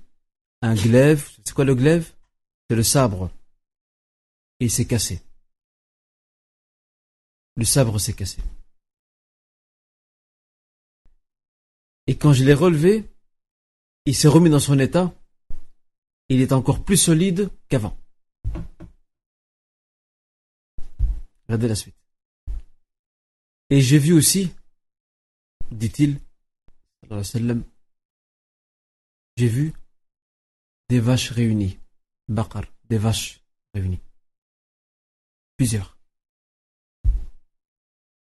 un 0.61 0.75
glaive. 0.75 1.29
C'est 1.43 1.53
quoi 1.53 1.65
le 1.65 1.75
glaive? 1.75 2.11
C'est 2.69 2.75
le 2.75 2.83
sabre. 2.83 3.31
Il 4.59 4.69
s'est 4.69 4.85
cassé. 4.85 5.21
Le 7.55 7.65
sabre 7.65 7.99
s'est 7.99 8.13
cassé. 8.13 8.41
Et 12.07 12.17
quand 12.17 12.33
je 12.33 12.43
l'ai 12.43 12.53
relevé, 12.53 13.07
il 14.05 14.15
s'est 14.15 14.27
remis 14.27 14.49
dans 14.49 14.59
son 14.59 14.79
état. 14.79 15.13
Il 16.29 16.41
est 16.41 16.53
encore 16.53 16.83
plus 16.83 16.97
solide 16.97 17.49
qu'avant. 17.67 17.97
Regardez 21.47 21.67
la 21.67 21.75
suite. 21.75 21.95
Et 23.69 23.81
j'ai 23.81 23.99
vu 23.99 24.13
aussi, 24.13 24.51
dit-il, 25.71 26.19
j'ai 29.37 29.47
vu 29.47 29.73
des 30.89 30.99
vaches 30.99 31.31
réunies, 31.31 31.79
bakar, 32.27 32.63
des 32.89 32.97
vaches 32.97 33.41
réunies, 33.73 34.01
plusieurs. 35.59 35.97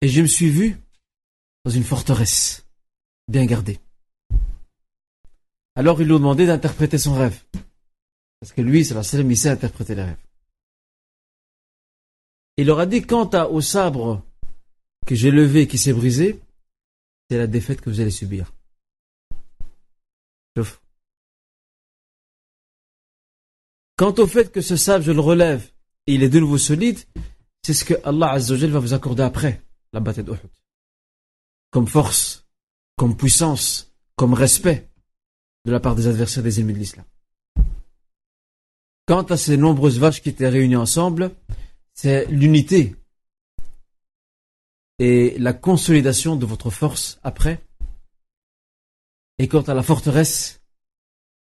Et 0.01 0.07
je 0.07 0.21
me 0.21 0.27
suis 0.27 0.51
vu 0.51 0.77
dans 1.63 1.71
une 1.71 1.83
forteresse, 1.83 2.67
bien 3.27 3.47
gardée. 3.47 3.79
Alors 5.73 5.99
il 5.99 6.05
lui 6.05 6.13
a 6.13 6.19
demandé 6.19 6.45
d'interpréter 6.45 6.99
son 6.99 7.15
rêve. 7.15 7.43
Parce 8.39 8.53
que 8.53 8.61
lui, 8.61 8.85
c'est 8.85 8.93
la 8.93 9.01
seule 9.01 9.25
il 9.25 9.35
sait 9.35 9.49
interpréter 9.49 9.95
les 9.95 10.03
rêves. 10.03 10.23
Il 12.57 12.67
leur 12.67 12.79
a 12.79 12.85
dit, 12.85 13.01
quant 13.01 13.27
au 13.49 13.59
sabre 13.59 14.23
que 15.07 15.15
j'ai 15.15 15.31
levé 15.31 15.67
qui 15.67 15.79
s'est 15.79 15.93
brisé, 15.93 16.39
c'est 17.27 17.39
la 17.39 17.47
défaite 17.47 17.81
que 17.81 17.89
vous 17.89 18.01
allez 18.01 18.11
subir. 18.11 18.53
Quant 23.97 24.13
au 24.19 24.27
fait 24.27 24.51
que 24.51 24.61
ce 24.61 24.77
sabre, 24.77 25.03
je 25.03 25.11
le 25.11 25.21
relève, 25.21 25.71
il 26.07 26.23
est 26.23 26.29
de 26.29 26.39
nouveau 26.39 26.57
solide, 26.57 26.99
c'est 27.63 27.73
ce 27.73 27.85
que 27.85 27.95
Allah 28.03 28.37
va 28.37 28.79
vous 28.79 28.93
accorder 28.93 29.23
après 29.23 29.61
la 29.91 29.99
bataille 29.99 30.23
d'Uhud. 30.23 30.39
Comme 31.71 31.87
force, 31.87 32.45
comme 32.95 33.17
puissance, 33.17 33.93
comme 34.15 34.33
respect 34.33 34.89
de 35.65 35.71
la 35.71 35.79
part 35.79 35.95
des 35.95 36.07
adversaires 36.07 36.43
des 36.43 36.59
ennemis 36.59 36.73
de 36.73 36.79
l'islam. 36.79 37.05
Quant 39.07 39.23
à 39.23 39.37
ces 39.37 39.57
nombreuses 39.57 39.99
vaches 39.99 40.21
qui 40.21 40.29
étaient 40.29 40.49
réunies 40.49 40.75
ensemble, 40.75 41.31
c'est 41.93 42.25
l'unité 42.25 42.95
et 44.99 45.35
la 45.39 45.53
consolidation 45.53 46.35
de 46.35 46.45
votre 46.45 46.69
force 46.69 47.19
après. 47.23 47.61
Et 49.37 49.47
quant 49.47 49.61
à 49.61 49.73
la 49.73 49.83
forteresse, 49.83 50.61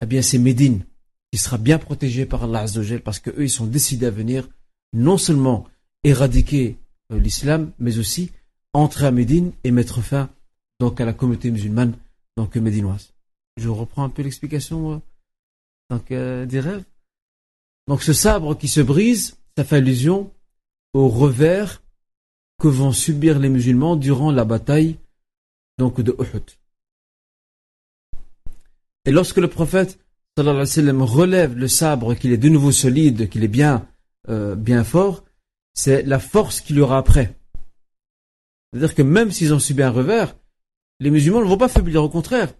eh 0.01 0.05
bien 0.05 0.21
c'est 0.21 0.37
Médine 0.37 0.85
qui 1.31 1.37
sera 1.37 1.57
bien 1.57 1.77
protégée 1.77 2.25
par 2.25 2.43
Allah 2.43 2.61
Azzawajal 2.61 3.01
parce 3.01 3.19
qu'eux 3.19 3.43
ils 3.43 3.49
sont 3.49 3.65
décidés 3.65 4.07
à 4.07 4.11
venir 4.11 4.47
non 4.93 5.17
seulement 5.17 5.67
éradiquer 6.03 6.77
euh, 7.11 7.19
l'islam, 7.19 7.71
mais 7.79 7.97
aussi 7.97 8.31
entrer 8.73 9.05
à 9.05 9.11
Médine 9.11 9.51
et 9.63 9.71
mettre 9.71 10.01
fin 10.01 10.29
donc 10.79 11.01
à 11.01 11.05
la 11.05 11.13
communauté 11.13 11.51
musulmane 11.51 11.93
donc 12.37 12.55
médinoise. 12.55 13.13
Je 13.57 13.69
reprends 13.69 14.03
un 14.03 14.09
peu 14.09 14.21
l'explication 14.21 15.01
euh, 15.91 15.97
euh, 16.11 16.45
des 16.45 16.59
rêves. 16.59 16.83
Donc 17.87 18.03
ce 18.03 18.13
sabre 18.13 18.55
qui 18.55 18.67
se 18.67 18.81
brise, 18.81 19.37
ça 19.57 19.63
fait 19.63 19.77
allusion 19.77 20.31
au 20.93 21.09
revers 21.09 21.81
que 22.61 22.67
vont 22.67 22.91
subir 22.91 23.39
les 23.39 23.49
musulmans 23.49 23.95
durant 23.95 24.31
la 24.31 24.45
bataille 24.45 24.97
donc 25.77 26.01
de 26.01 26.15
Uhud. 26.19 26.43
Et 29.05 29.11
lorsque 29.11 29.37
le 29.37 29.47
prophète 29.47 29.99
sallallahu 30.43 31.01
relève 31.01 31.55
le 31.55 31.67
sabre, 31.67 32.15
qu'il 32.15 32.31
est 32.31 32.37
de 32.37 32.49
nouveau 32.49 32.71
solide, 32.71 33.29
qu'il 33.29 33.43
est 33.43 33.49
bien, 33.49 33.87
euh, 34.29 34.55
bien 34.55 34.83
fort, 34.83 35.23
c'est 35.73 36.03
la 36.03 36.19
force 36.19 36.61
qu'il 36.61 36.79
aura 36.79 36.97
après. 36.97 37.37
C'est-à-dire 38.71 38.95
que 38.95 39.01
même 39.01 39.31
s'ils 39.31 39.53
ont 39.53 39.59
subi 39.59 39.83
un 39.83 39.89
revers, 39.89 40.35
les 40.99 41.09
musulmans 41.09 41.41
ne 41.41 41.47
vont 41.47 41.57
pas 41.57 41.69
faiblir, 41.69 42.03
au 42.03 42.09
contraire. 42.09 42.53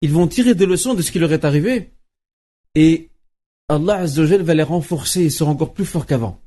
Ils 0.00 0.12
vont 0.12 0.28
tirer 0.28 0.54
des 0.54 0.66
leçons 0.66 0.94
de 0.94 1.02
ce 1.02 1.10
qui 1.10 1.18
leur 1.18 1.32
est 1.32 1.44
arrivé. 1.44 1.92
Et 2.74 3.10
Allah 3.68 4.04
va 4.06 4.54
les 4.54 4.62
renforcer, 4.62 5.24
ils 5.24 5.32
seront 5.32 5.52
encore 5.52 5.74
plus 5.74 5.84
forts 5.84 6.06
qu'avant. 6.06 6.40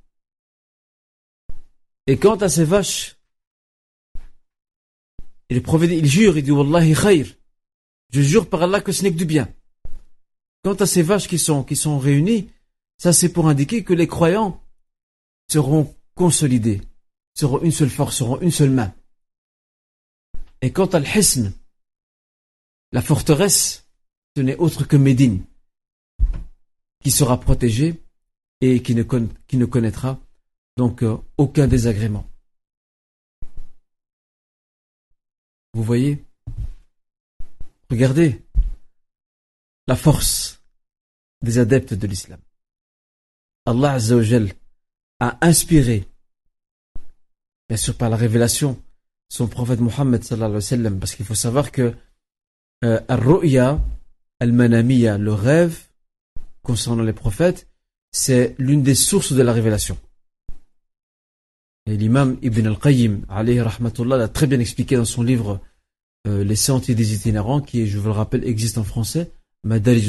Et 2.08 2.18
quant 2.18 2.36
à 2.36 2.50
ces 2.50 2.64
vaches, 2.64 3.18
il, 5.50 5.58
il 5.58 6.06
jure, 6.06 6.38
il 6.38 6.44
dit 6.44 6.52
Wallahi 6.52 6.96
khair. 6.96 7.28
Je 8.14 8.22
jure 8.22 8.50
par 8.50 8.64
Allah 8.64 8.82
que 8.82 8.92
ce 8.92 9.04
n'est 9.04 9.12
que 9.12 9.18
du 9.18 9.26
bien. 9.26 9.54
Quant 10.64 10.76
à 10.76 10.86
ces 10.86 11.02
vaches 11.02 11.28
qui 11.28 11.40
sont, 11.40 11.64
qui 11.64 11.76
réunies, 11.88 12.50
ça 12.98 13.14
c'est 13.14 13.34
pour 13.34 13.48
indiquer 13.48 13.84
que 13.84 13.94
les 13.94 14.08
croyants 14.08 14.62
seront 15.50 15.96
consolidés, 16.16 16.82
seront 17.34 17.62
une 17.62 17.72
seule 17.72 17.90
force, 17.90 18.18
seront 18.18 18.40
une 18.42 18.52
seule 18.52 18.70
main. 18.70 18.94
Et 20.62 20.72
quant 20.72 20.86
à 20.86 21.00
l'hisn, 21.00 21.52
la 22.92 23.02
forteresse, 23.02 23.88
ce 24.36 24.42
n'est 24.42 24.58
autre 24.58 24.86
que 24.86 24.98
Médine, 24.98 25.44
qui 27.04 27.10
sera 27.10 27.40
protégée 27.40 28.02
et 28.62 28.84
qui 28.84 28.94
ne, 28.94 29.04
qui 29.48 29.58
ne 29.58 29.66
connaîtra 29.66 30.20
donc 30.78 31.04
euh, 31.04 31.18
aucun 31.38 31.68
désagrément. 31.68 32.28
Vous 35.74 35.84
voyez? 35.84 36.24
Regardez 37.90 38.42
la 39.92 39.98
force 39.98 40.64
des 41.42 41.58
adeptes 41.58 41.94
de 41.94 42.08
l'islam. 42.08 42.40
Allah 43.66 43.98
a 45.28 45.30
inspiré, 45.52 45.98
bien 47.68 47.78
sûr 47.86 47.96
par 48.02 48.10
la 48.10 48.16
révélation, 48.16 48.72
son 49.28 49.48
prophète 49.56 49.82
Mohammed 49.82 50.24
sallallahu 50.24 50.52
alayhi 50.52 50.66
wa 50.66 50.76
sallam, 50.76 51.00
parce 51.00 51.14
qu'il 51.16 51.26
faut 51.26 51.42
savoir 51.48 51.74
que 51.74 51.94
euh, 52.86 53.02
al-ru'ya, 53.10 53.68
al-manamiya, 54.40 55.18
le 55.18 55.34
rêve 55.34 55.78
concernant 56.64 57.04
les 57.04 57.18
prophètes, 57.24 57.68
c'est 58.14 58.56
l'une 58.58 58.84
des 58.84 58.96
sources 58.96 59.34
de 59.34 59.42
la 59.42 59.52
révélation. 59.52 59.98
Et 61.86 61.98
l'imam 61.98 62.38
Ibn 62.42 62.66
al-Qayyim, 62.66 63.26
alayhi 63.28 63.60
rahmatullah, 63.60 64.16
l'a 64.16 64.30
très 64.30 64.48
bien 64.48 64.62
expliqué 64.62 64.96
dans 64.96 65.12
son 65.16 65.22
livre 65.22 65.60
euh, 66.28 66.46
Les 66.46 66.56
sentiers 66.56 66.96
des 66.96 67.14
itinérants, 67.14 67.60
qui, 67.60 67.88
je 67.88 67.98
vous 68.00 68.08
le 68.08 68.18
rappelle, 68.22 68.46
existe 68.48 68.78
en 68.78 68.86
français, 68.86 69.30
Madarij. 69.64 70.08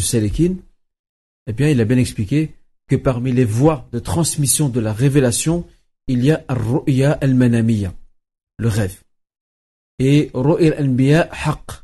Eh 1.47 1.53
bien, 1.53 1.69
il 1.69 1.81
a 1.81 1.85
bien 1.85 1.99
expliqué 1.99 2.55
que 2.89 2.97
parmi 2.97 3.33
les 3.33 3.45
voies 3.45 3.89
de 3.93 3.99
transmission 3.99 4.69
de 4.69 4.81
la 4.81 4.93
révélation, 4.93 5.67
il 6.07 6.25
y 6.25 6.31
a 6.31 6.45
Ru'ya 6.49 7.13
al-Manamiya, 7.13 7.95
le 8.59 8.69
rêve. 8.69 9.03
Et 9.99 10.31
Ru'ya 10.35 10.77
al-Anbiya 10.79 11.29
haq. 11.31 11.83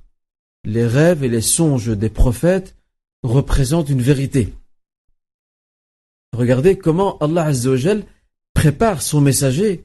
Les 0.65 0.87
rêves 0.87 1.25
et 1.25 1.29
les 1.29 1.41
songes 1.41 1.97
des 1.97 2.11
prophètes 2.11 2.77
représentent 3.23 3.89
une 3.89 4.03
vérité. 4.03 4.55
Regardez 6.33 6.77
comment 6.77 7.17
Allah 7.19 7.47
Azza 7.47 7.95
prépare 8.53 9.03
son 9.03 9.21
messager 9.21 9.85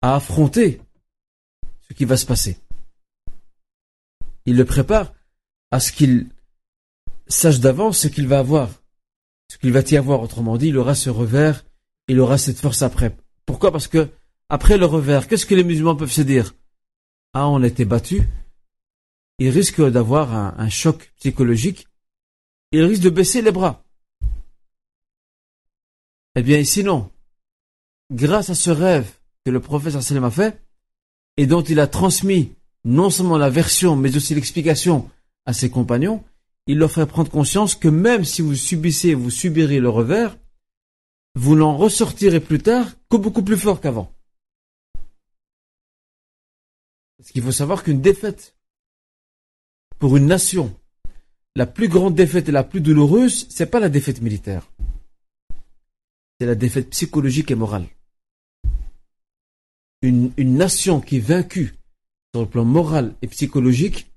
à 0.00 0.16
affronter 0.16 0.80
ce 1.88 1.94
qui 1.94 2.04
va 2.04 2.16
se 2.16 2.26
passer. 2.26 2.58
Il 4.44 4.56
le 4.56 4.64
prépare 4.64 5.14
à 5.72 5.80
ce 5.80 5.90
qu'il 5.90 6.28
sache 7.26 7.58
d'avance 7.58 7.98
ce 7.98 8.08
qu'il 8.08 8.28
va 8.28 8.38
avoir, 8.38 8.70
ce 9.48 9.58
qu'il 9.58 9.72
va 9.72 9.80
y 9.80 9.96
avoir. 9.96 10.22
Autrement 10.22 10.56
dit, 10.56 10.68
il 10.68 10.78
aura 10.78 10.94
ce 10.94 11.10
revers, 11.10 11.64
il 12.06 12.20
aura 12.20 12.38
cette 12.38 12.60
force 12.60 12.82
après. 12.82 13.16
Pourquoi? 13.46 13.72
Parce 13.72 13.88
que 13.88 14.08
après 14.48 14.78
le 14.78 14.86
revers, 14.86 15.26
qu'est-ce 15.26 15.46
que 15.46 15.56
les 15.56 15.64
musulmans 15.64 15.96
peuvent 15.96 16.12
se 16.12 16.22
dire? 16.22 16.54
Ah, 17.32 17.48
on 17.48 17.62
a 17.62 17.66
été 17.66 17.84
battu. 17.84 18.28
Il 19.38 19.48
risque 19.48 19.82
d'avoir 19.82 20.32
un, 20.34 20.68
choc 20.68 21.12
psychologique. 21.18 21.88
Il 22.70 22.84
risque 22.84 23.02
de 23.02 23.10
baisser 23.10 23.42
les 23.42 23.50
bras. 23.50 23.82
Eh 26.36 26.42
bien, 26.42 26.58
ici 26.58 26.84
non 26.84 27.10
grâce 28.12 28.50
à 28.50 28.54
ce 28.54 28.70
rêve 28.70 29.10
que 29.44 29.50
le 29.50 29.60
prophète 29.60 30.00
sallam 30.00 30.24
a 30.24 30.30
fait 30.30 30.62
et 31.36 31.46
dont 31.46 31.62
il 31.62 31.80
a 31.80 31.86
transmis 31.86 32.52
non 32.84 33.10
seulement 33.10 33.38
la 33.38 33.50
version 33.50 33.96
mais 33.96 34.14
aussi 34.16 34.34
l'explication 34.34 35.10
à 35.46 35.52
ses 35.52 35.70
compagnons, 35.70 36.24
il 36.66 36.78
leur 36.78 36.92
fait 36.92 37.06
prendre 37.06 37.30
conscience 37.30 37.74
que 37.74 37.88
même 37.88 38.24
si 38.24 38.42
vous 38.42 38.54
subissez, 38.54 39.14
vous 39.14 39.30
subirez 39.30 39.80
le 39.80 39.88
revers, 39.88 40.38
vous 41.34 41.56
n'en 41.56 41.76
ressortirez 41.76 42.40
plus 42.40 42.60
tard 42.60 42.92
que 43.10 43.16
beaucoup 43.16 43.42
plus 43.42 43.56
fort 43.56 43.80
qu'avant. 43.80 44.12
Parce 47.16 47.30
qu'il 47.32 47.42
faut 47.42 47.52
savoir 47.52 47.82
qu'une 47.82 48.00
défaite 48.00 48.56
pour 49.98 50.16
une 50.16 50.26
nation, 50.26 50.74
la 51.54 51.66
plus 51.66 51.88
grande 51.88 52.14
défaite 52.14 52.48
et 52.48 52.52
la 52.52 52.64
plus 52.64 52.80
douloureuse, 52.80 53.46
c'est 53.50 53.66
pas 53.66 53.80
la 53.80 53.88
défaite 53.88 54.20
militaire. 54.20 54.70
C'est 56.38 56.46
la 56.46 56.54
défaite 56.54 56.90
psychologique 56.90 57.50
et 57.50 57.54
morale. 57.54 57.86
Une 60.02 60.32
nation 60.36 61.00
qui 61.00 61.18
est 61.18 61.20
vaincue 61.20 61.76
sur 62.34 62.42
le 62.42 62.48
plan 62.48 62.64
moral 62.64 63.14
et 63.22 63.28
psychologique, 63.28 64.11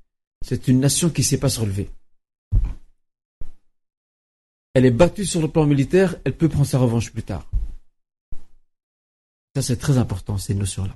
c'est 0.48 0.68
une 0.68 0.80
nation 0.80 1.10
qui 1.10 1.22
ne 1.22 1.26
sait 1.26 1.40
pas 1.40 1.50
se 1.50 1.60
relever. 1.60 1.90
Elle 4.76 4.86
est 4.86 4.92
battue 4.92 5.26
sur 5.26 5.42
le 5.42 5.48
plan 5.48 5.66
militaire, 5.66 6.18
elle 6.24 6.38
peut 6.38 6.50
prendre 6.50 6.68
sa 6.68 6.78
revanche 6.78 7.12
plus 7.12 7.24
tard. 7.24 7.50
Ça, 9.56 9.64
c'est 9.64 9.78
très 9.78 9.98
important, 9.98 10.38
ces 10.38 10.54
notions-là. 10.54 10.96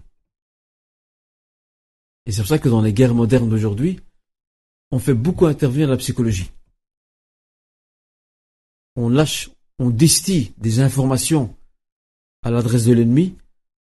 Et 2.27 2.31
c'est 2.31 2.41
pour 2.41 2.47
ça 2.49 2.59
que 2.59 2.69
dans 2.69 2.83
les 2.83 2.93
guerres 2.93 3.15
modernes 3.15 3.49
d'aujourd'hui, 3.49 3.99
on 4.91 4.99
fait 4.99 5.15
beaucoup 5.15 5.47
intervenir 5.47 5.87
la 5.87 5.97
psychologie. 5.97 6.51
On 8.95 9.09
lâche, 9.09 9.49
on 9.79 9.89
distille 9.89 10.53
des 10.57 10.79
informations 10.79 11.55
à 12.43 12.51
l'adresse 12.51 12.85
de 12.85 12.93
l'ennemi 12.93 13.35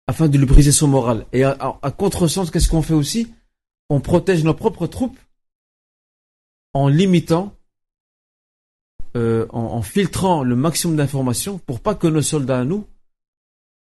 afin 0.08 0.28
de 0.28 0.38
lui 0.38 0.46
briser 0.46 0.74
son 0.74 0.90
moral. 0.90 1.26
Et 1.32 1.46
à, 1.46 1.80
à 1.82 1.92
contresens, 1.92 2.52
qu'est-ce 2.52 2.68
qu'on 2.68 2.82
fait 2.82 2.94
aussi? 2.94 3.32
On 3.90 4.02
protège 4.02 4.44
nos 4.44 4.54
propres 4.54 4.88
troupes 4.88 5.18
en 6.74 6.88
limitant, 6.88 7.56
euh, 9.16 9.46
en, 9.50 9.82
filtrant 9.84 10.44
le 10.44 10.56
maximum 10.56 10.98
d'informations 10.98 11.60
pour 11.60 11.80
pas 11.80 11.94
que 11.94 12.08
nos 12.08 12.24
soldats 12.24 12.62
à 12.62 12.64
nous 12.66 12.88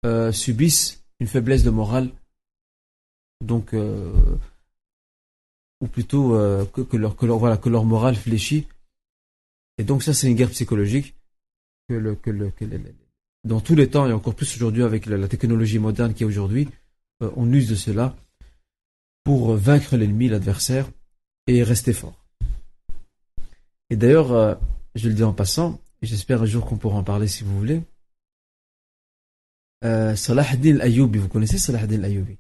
euh, 0.06 0.32
subissent 0.32 1.04
une 1.20 1.28
faiblesse 1.28 1.64
de 1.64 1.72
morale. 1.72 2.10
Donc, 3.44 3.74
euh, 3.74 4.14
ou 5.82 5.88
plutôt 5.88 6.30
que, 6.32 6.98
leur, 6.98 7.16
que, 7.16 7.26
leur, 7.26 7.38
voilà, 7.38 7.58
que 7.58 7.70
leur 7.70 7.84
morale 7.84 8.16
fléchit. 8.16 8.68
Et 9.80 9.84
donc 9.84 10.04
ça, 10.04 10.14
c'est 10.14 10.28
une 10.28 10.36
guerre 10.36 10.50
psychologique 10.50 11.16
que, 11.88 11.96
le, 11.96 12.16
que, 12.16 12.30
le, 12.30 12.50
que 12.52 12.66
dans 13.44 13.62
tous 13.62 13.76
les 13.76 13.90
temps, 13.90 14.08
et 14.08 14.14
encore 14.14 14.36
plus 14.36 14.56
aujourd'hui 14.56 14.84
avec 14.84 15.06
la, 15.06 15.28
technologie 15.28 15.80
moderne 15.80 16.14
qui 16.14 16.24
est 16.24 16.26
aujourd'hui, 16.26 16.68
on 17.22 17.52
use 17.52 17.68
de 17.68 17.76
cela 17.76 18.16
pour 19.24 19.56
vaincre 19.56 19.98
l'ennemi, 19.98 20.30
l'adversaire, 20.30 20.90
et 21.48 21.64
rester 21.64 21.94
fort. 21.94 22.27
Et 23.90 23.96
d'ailleurs, 23.96 24.32
euh, 24.34 24.56
je 24.96 25.08
le 25.08 25.16
dis 25.16 25.24
en 25.24 25.34
passant, 25.34 25.80
j'espère 26.02 26.42
un 26.42 26.46
jour 26.46 26.66
qu'on 26.66 26.78
pourra 26.78 26.98
en 26.98 27.04
parler 27.04 27.28
si 27.28 27.44
vous 27.44 27.58
voulez. 27.58 27.82
Euh, 29.84 30.16
Salah 30.16 30.46
al-Ayyubi, 30.50 31.20
vous 31.20 31.30
connaissez 31.30 31.58
Salah 31.58 31.82
ad-Din 31.82 32.04
al-Ayyubi 32.04 32.38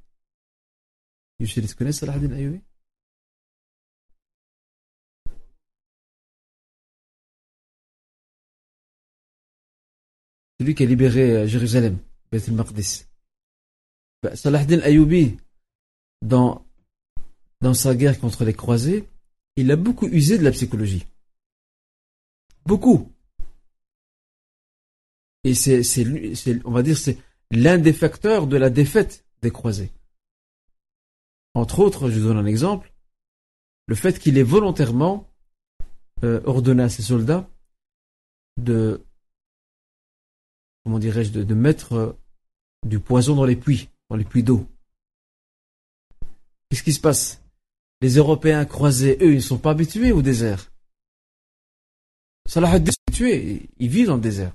tu 1.45 1.75
connais 1.75 1.91
Salah 1.91 2.13
ad-Din 2.13 2.31
al-Ayyubi 2.31 2.61
Celui 10.59 10.73
qui 10.73 10.81
a 10.81 10.85
libéré 10.87 11.37
euh, 11.37 11.47
Jérusalem, 11.47 11.99
Beth 12.31 12.49
al-Maqdis. 12.49 13.05
Bah, 14.23 14.35
Salah 14.35 14.61
al-Ayyubi, 14.61 15.37
dans, 16.23 16.65
dans 17.61 17.75
sa 17.75 17.93
guerre 17.93 18.19
contre 18.19 18.43
les 18.43 18.53
croisés, 18.53 19.07
il 19.55 19.71
a 19.71 19.75
beaucoup 19.75 20.07
usé 20.07 20.39
de 20.39 20.43
la 20.43 20.51
psychologie. 20.51 21.05
Beaucoup. 22.67 23.09
Et 25.45 25.53
c'est, 25.53 25.81
on 26.65 26.71
va 26.71 26.83
dire, 26.83 26.97
c'est 26.97 27.17
l'un 27.49 27.77
des 27.77 27.93
facteurs 27.93 28.45
de 28.45 28.57
la 28.57 28.69
défaite 28.69 29.25
des 29.41 29.51
croisés. 29.51 29.89
Entre 31.53 31.79
autres, 31.79 32.09
je 32.09 32.19
vous 32.19 32.27
donne 32.27 32.37
un 32.37 32.45
exemple, 32.45 32.91
le 33.85 33.95
fait 33.95 34.19
qu'il 34.19 34.37
ait 34.37 34.43
volontairement 34.43 35.29
euh, 36.25 36.41
ordonné 36.43 36.83
à 36.83 36.89
ses 36.89 37.03
soldats 37.03 37.49
de, 38.57 39.01
comment 40.83 40.99
dirais-je, 40.99 41.31
de, 41.31 41.53
mettre 41.53 41.93
euh, 41.93 42.19
du 42.85 42.99
poison 42.99 43.33
dans 43.35 43.45
les 43.45 43.55
puits, 43.55 43.87
dans 44.09 44.17
les 44.17 44.25
puits 44.25 44.43
d'eau. 44.43 44.67
Qu'est-ce 46.69 46.83
qui 46.83 46.91
se 46.91 46.99
passe? 46.99 47.41
Les 48.01 48.17
Européens 48.17 48.65
croisés, 48.65 49.17
eux, 49.21 49.31
ils 49.31 49.35
ne 49.35 49.39
sont 49.39 49.57
pas 49.57 49.71
habitués 49.71 50.11
au 50.11 50.21
désert. 50.21 50.69
Salah 52.47 52.71
ad-Din 52.71 52.93
tué, 53.13 53.69
ils 53.77 53.89
vivent 53.89 54.07
dans 54.07 54.15
le 54.15 54.21
désert. 54.21 54.53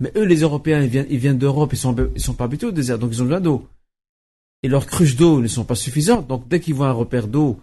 Mais 0.00 0.12
eux, 0.16 0.24
les 0.24 0.40
Européens, 0.40 0.80
ils 0.80 0.88
viennent, 0.88 1.06
ils 1.10 1.18
viennent 1.18 1.38
d'Europe, 1.38 1.72
ils 1.72 1.78
sont, 1.78 1.94
ils 2.14 2.20
sont 2.20 2.34
pas 2.34 2.44
habitués 2.44 2.68
au 2.68 2.72
désert, 2.72 2.98
donc 2.98 3.10
ils 3.12 3.20
ont 3.20 3.26
besoin 3.26 3.40
d'eau. 3.40 3.68
Et 4.62 4.68
leurs 4.68 4.86
cruches 4.86 5.16
d'eau 5.16 5.40
ne 5.40 5.48
sont 5.48 5.64
pas 5.64 5.74
suffisantes, 5.74 6.26
donc 6.26 6.48
dès 6.48 6.60
qu'ils 6.60 6.74
voient 6.74 6.88
un 6.88 6.92
repère 6.92 7.28
d'eau, 7.28 7.60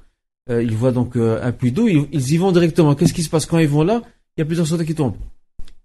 euh, 0.50 0.62
ils 0.62 0.76
voient 0.76 0.92
donc 0.92 1.16
euh, 1.16 1.42
un 1.42 1.52
puits 1.52 1.72
d'eau, 1.72 1.88
ils, 1.88 2.34
y 2.34 2.38
vont 2.38 2.52
directement. 2.52 2.96
Qu'est-ce 2.96 3.14
qui 3.14 3.24
se 3.24 3.30
passe 3.30 3.46
quand 3.46 3.60
ils 3.60 3.68
vont 3.68 3.84
là? 3.84 4.02
Il 4.38 4.42
y 4.42 4.44
a 4.44 4.46
plusieurs 4.46 4.68
soldats 4.68 4.86
qui 4.86 4.94
tombent. 4.94 5.18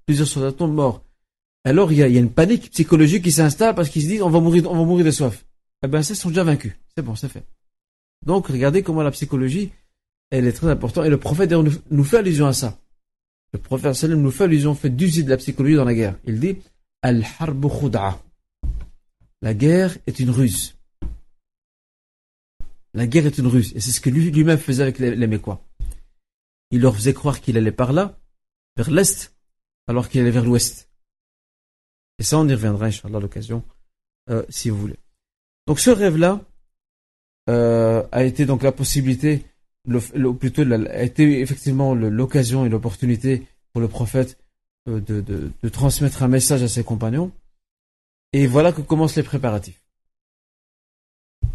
Plusieurs 0.05 0.29
soldats 0.29 0.53
tombent 0.53 0.75
morts. 0.75 1.03
Alors 1.65 1.91
il 1.93 1.99
y 1.99 2.03
a, 2.03 2.09
il 2.09 2.15
y 2.15 2.17
a 2.17 2.21
une 2.21 2.31
panique 2.31 2.71
psychologique 2.71 3.25
qui 3.25 3.33
s'installe 3.33 3.75
parce 3.75 3.89
qu'ils 3.89 4.03
se 4.03 4.09
disent 4.09 4.23
on 4.23 4.31
va 4.31 4.41
mourir, 4.41 4.71
on 4.71 4.77
va 4.77 4.85
mourir 4.85 5.05
de 5.07 5.11
soif. 5.11 5.45
Eh 5.83 5.89
ben, 5.89 6.03
ça, 6.03 6.15
ils 6.15 6.17
sont 6.17 6.31
déjà 6.31 6.45
vaincus. 6.45 6.73
C'est 6.97 7.03
bon, 7.03 7.15
c'est 7.15 7.29
fait. 7.29 7.45
Donc, 8.25 8.49
regardez 8.49 8.83
comment 8.83 9.03
la 9.03 9.11
psychologie, 9.11 9.71
elle 10.31 10.47
est 10.47 10.53
très 10.53 10.69
importante. 10.69 11.07
Et 11.07 11.11
le 11.11 11.19
prophète 11.19 11.53
nous 11.53 12.05
fait 12.05 12.19
allusion 12.19 12.47
à 12.47 12.53
ça. 12.53 12.79
Le 13.57 13.63
prophète 13.63 13.95
sallam 13.95 14.21
nous 14.21 14.31
fait 14.31 14.45
allusion, 14.45 14.75
fait 14.75 14.91
d'user 14.91 15.23
de 15.23 15.31
la 15.31 15.39
psychologie 15.39 15.77
dans 15.77 15.87
la 15.87 15.95
guerre. 15.95 16.19
Il 16.27 16.39
dit 16.39 16.59
Al-harbu 17.01 17.69
khud'a. 17.69 18.23
La 19.41 19.55
guerre 19.55 19.97
est 20.07 20.21
une 20.21 20.29
ruse. 20.29 20.77
La 22.93 23.07
guerre 23.07 23.25
est 23.25 23.39
une 23.39 23.47
ruse. 23.47 23.73
Et 23.75 23.81
c'est 23.81 23.93
ce 23.93 24.03
que 24.03 24.11
lui-même 24.11 24.59
faisait 24.59 24.83
avec 24.83 24.99
les, 24.99 25.17
les. 25.17 25.41
Il 26.71 26.83
leur 26.83 26.95
faisait 26.95 27.15
croire 27.15 27.41
qu'il 27.41 27.57
allait 27.57 27.73
par 27.73 27.95
là, 27.95 28.19
vers 28.77 28.91
l'est, 28.91 29.35
alors 29.87 30.11
qu'il 30.11 30.21
allait 30.21 30.31
vers 30.31 30.45
l'ouest. 30.45 30.91
Et 32.19 32.25
ça, 32.25 32.37
on 32.39 32.47
y 32.47 32.53
reviendra, 32.53 32.87
Inch'Allah, 32.87 33.17
à 33.17 33.21
l'occasion, 33.23 33.65
euh, 34.29 34.45
si 34.51 34.69
vous 34.69 34.77
voulez. 34.77 34.99
Donc 35.67 35.81
ce 35.81 35.89
rêve-là 35.89 36.43
euh, 37.49 38.07
a 38.13 38.23
été 38.23 38.45
donc 38.45 38.63
la 38.63 38.73
possibilité 38.73 39.47
le, 39.87 40.33
plutôt 40.33 40.63
a 40.63 41.03
été 41.03 41.41
effectivement 41.41 41.95
l'occasion 41.95 42.67
et 42.67 42.69
l'opportunité 42.69 43.47
pour 43.73 43.81
le 43.81 43.89
prophète 43.89 44.39
euh, 44.89 45.01
de, 45.01 45.69
transmettre 45.69 46.23
un 46.23 46.29
message 46.29 46.63
à 46.63 46.69
ses 46.69 46.85
compagnons. 46.85 47.33
Et 48.33 48.47
voilà 48.47 48.73
que 48.73 48.81
commencent 48.81 49.17
les 49.17 49.23
préparatifs. 49.23 49.83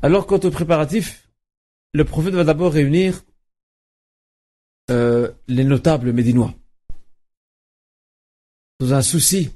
Alors 0.01 0.25
quant 0.25 0.39
aux 0.39 0.51
préparatifs, 0.51 1.27
le 1.93 2.05
prophète 2.05 2.33
va 2.33 2.43
d'abord 2.43 2.73
réunir 2.73 3.21
euh, 4.89 5.31
les 5.47 5.63
notables 5.63 6.11
médinois. 6.11 6.53
Dans 8.79 8.93
un 8.93 9.01
souci 9.01 9.51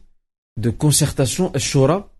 de 0.57 0.69
concertation, 0.69 1.51
Shura, 1.57 2.11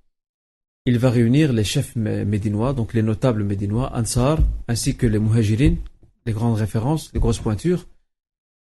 il 0.86 1.00
va 1.00 1.10
réunir 1.10 1.54
les 1.54 1.64
chefs 1.64 1.96
médinois, 1.96 2.74
donc 2.74 2.94
les 2.94 3.02
notables 3.02 3.44
médinois, 3.44 3.92
Ansar, 3.96 4.40
ainsi 4.68 4.96
que 4.96 5.08
les 5.08 5.20
muhajirines, 5.20 5.78
les 6.26 6.34
grandes 6.34 6.58
références, 6.58 7.12
les 7.14 7.20
grosses 7.20 7.40
pointures, 7.40 7.86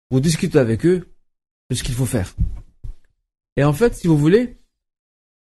vous 0.09 0.19
discutez 0.19 0.57
avec 0.57 0.85
eux 0.85 1.13
de 1.69 1.75
ce 1.75 1.83
qu'il 1.83 1.95
faut 1.95 2.05
faire. 2.05 2.33
Et 3.57 3.63
en 3.63 3.73
fait, 3.73 3.95
si 3.95 4.07
vous 4.07 4.17
voulez, 4.17 4.57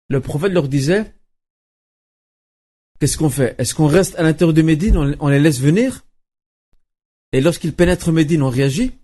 le 0.09 0.21
prophète 0.21 0.53
leur 0.53 0.67
disait, 0.67 1.13
qu'est-ce 2.99 3.17
qu'on 3.17 3.29
fait? 3.29 3.55
Est-ce 3.59 3.75
qu'on 3.75 3.87
reste 3.87 4.15
à 4.15 4.23
l'intérieur 4.23 4.53
de 4.53 4.61
Médine, 4.61 5.17
on 5.19 5.27
les 5.27 5.39
laisse 5.39 5.59
venir? 5.59 6.05
Et 7.31 7.41
lorsqu'ils 7.41 7.75
pénètrent 7.75 8.11
Médine, 8.11 8.43
on 8.43 8.49
réagit? 8.49 8.97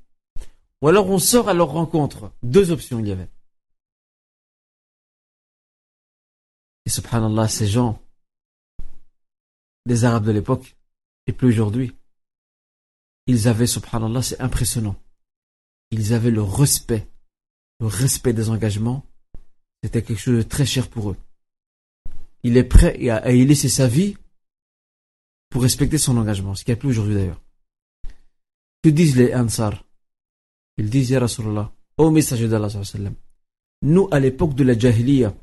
Ou 0.81 0.87
alors 0.87 1.09
on 1.09 1.19
sort 1.19 1.49
à 1.49 1.53
leur 1.53 1.69
rencontre? 1.69 2.31
Deux 2.41 2.71
options 2.71 2.99
il 2.99 3.07
y 3.07 3.11
avait. 3.11 3.29
Et 6.85 6.89
subhanallah, 6.89 7.47
ces 7.47 7.67
gens, 7.67 8.01
les 9.85 10.05
Arabes 10.05 10.25
de 10.25 10.31
l'époque, 10.31 10.75
et 11.27 11.33
plus 11.33 11.49
aujourd'hui, 11.49 11.93
ils 13.27 13.47
avaient, 13.47 13.67
subhanallah, 13.67 14.21
c'est 14.21 14.41
impressionnant. 14.41 14.95
Ils 15.91 16.13
avaient 16.13 16.31
le 16.31 16.41
respect, 16.41 17.07
le 17.79 17.87
respect 17.87 18.33
des 18.33 18.49
engagements. 18.49 19.05
C'était 19.83 20.01
quelque 20.01 20.19
chose 20.19 20.37
de 20.37 20.43
très 20.43 20.65
cher 20.65 20.89
pour 20.89 21.11
eux. 21.11 21.17
Il 22.43 22.57
est 22.57 22.63
prêt 22.63 23.09
à, 23.09 23.31
y 23.31 23.45
laisser 23.45 23.69
sa 23.69 23.87
vie 23.87 24.15
pour 25.49 25.63
respecter 25.63 25.97
son 25.97 26.17
engagement, 26.17 26.55
ce 26.55 26.63
qu'il 26.63 26.73
n'y 26.73 26.77
a 26.77 26.79
plus 26.79 26.89
aujourd'hui 26.89 27.15
d'ailleurs. 27.15 27.41
Que 28.83 28.89
disent 28.89 29.15
les 29.15 29.33
Ansar? 29.35 29.83
Ils 30.77 30.89
disent, 30.89 31.11
Ya 31.11 31.19
Rasulallah, 31.19 31.71
ô 31.97 32.09
messager 32.09 32.47
d'Allah, 32.47 32.69
nous, 33.83 34.07
à 34.11 34.19
l'époque 34.19 34.55
de 34.55 34.63
la 34.63 34.77
Jahiliya, 34.77 35.35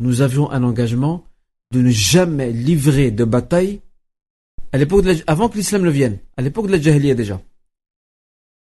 nous 0.00 0.20
avions 0.20 0.50
un 0.50 0.62
engagement 0.62 1.24
de 1.72 1.80
ne 1.82 1.90
jamais 1.90 2.52
livrer 2.52 3.10
de 3.10 3.24
bataille 3.24 3.80
avant 5.26 5.48
que 5.48 5.56
l'islam 5.56 5.82
ne 5.82 5.90
vienne, 5.90 6.18
à 6.36 6.42
l'époque 6.42 6.66
de 6.66 6.72
la 6.72 6.80
Jahiliya 6.80 7.14
déjà. 7.14 7.40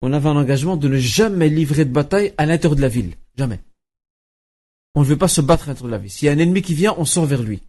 On 0.02 0.12
avait 0.12 0.28
un 0.28 0.36
engagement 0.36 0.76
de 0.76 0.88
ne 0.88 0.96
jamais 0.96 1.48
livrer 1.48 1.84
de 1.84 1.92
bataille 1.92 2.32
à 2.38 2.46
l'intérieur 2.46 2.76
de 2.76 2.80
la 2.80 2.88
ville. 2.88 3.14
Jamais. 3.36 3.60
On 4.94 5.00
ne 5.00 5.06
veut 5.06 5.18
pas 5.18 5.28
se 5.28 5.40
battre 5.40 5.64
à 5.64 5.66
l'intérieur 5.68 5.88
de 5.88 5.92
la 5.92 5.98
ville. 5.98 6.10
S'il 6.10 6.26
y 6.26 6.28
a 6.28 6.32
un 6.32 6.38
ennemi 6.38 6.62
qui 6.62 6.74
vient, 6.74 6.94
on 6.96 7.04
sort 7.04 7.26
vers 7.26 7.42
lui. 7.42 7.62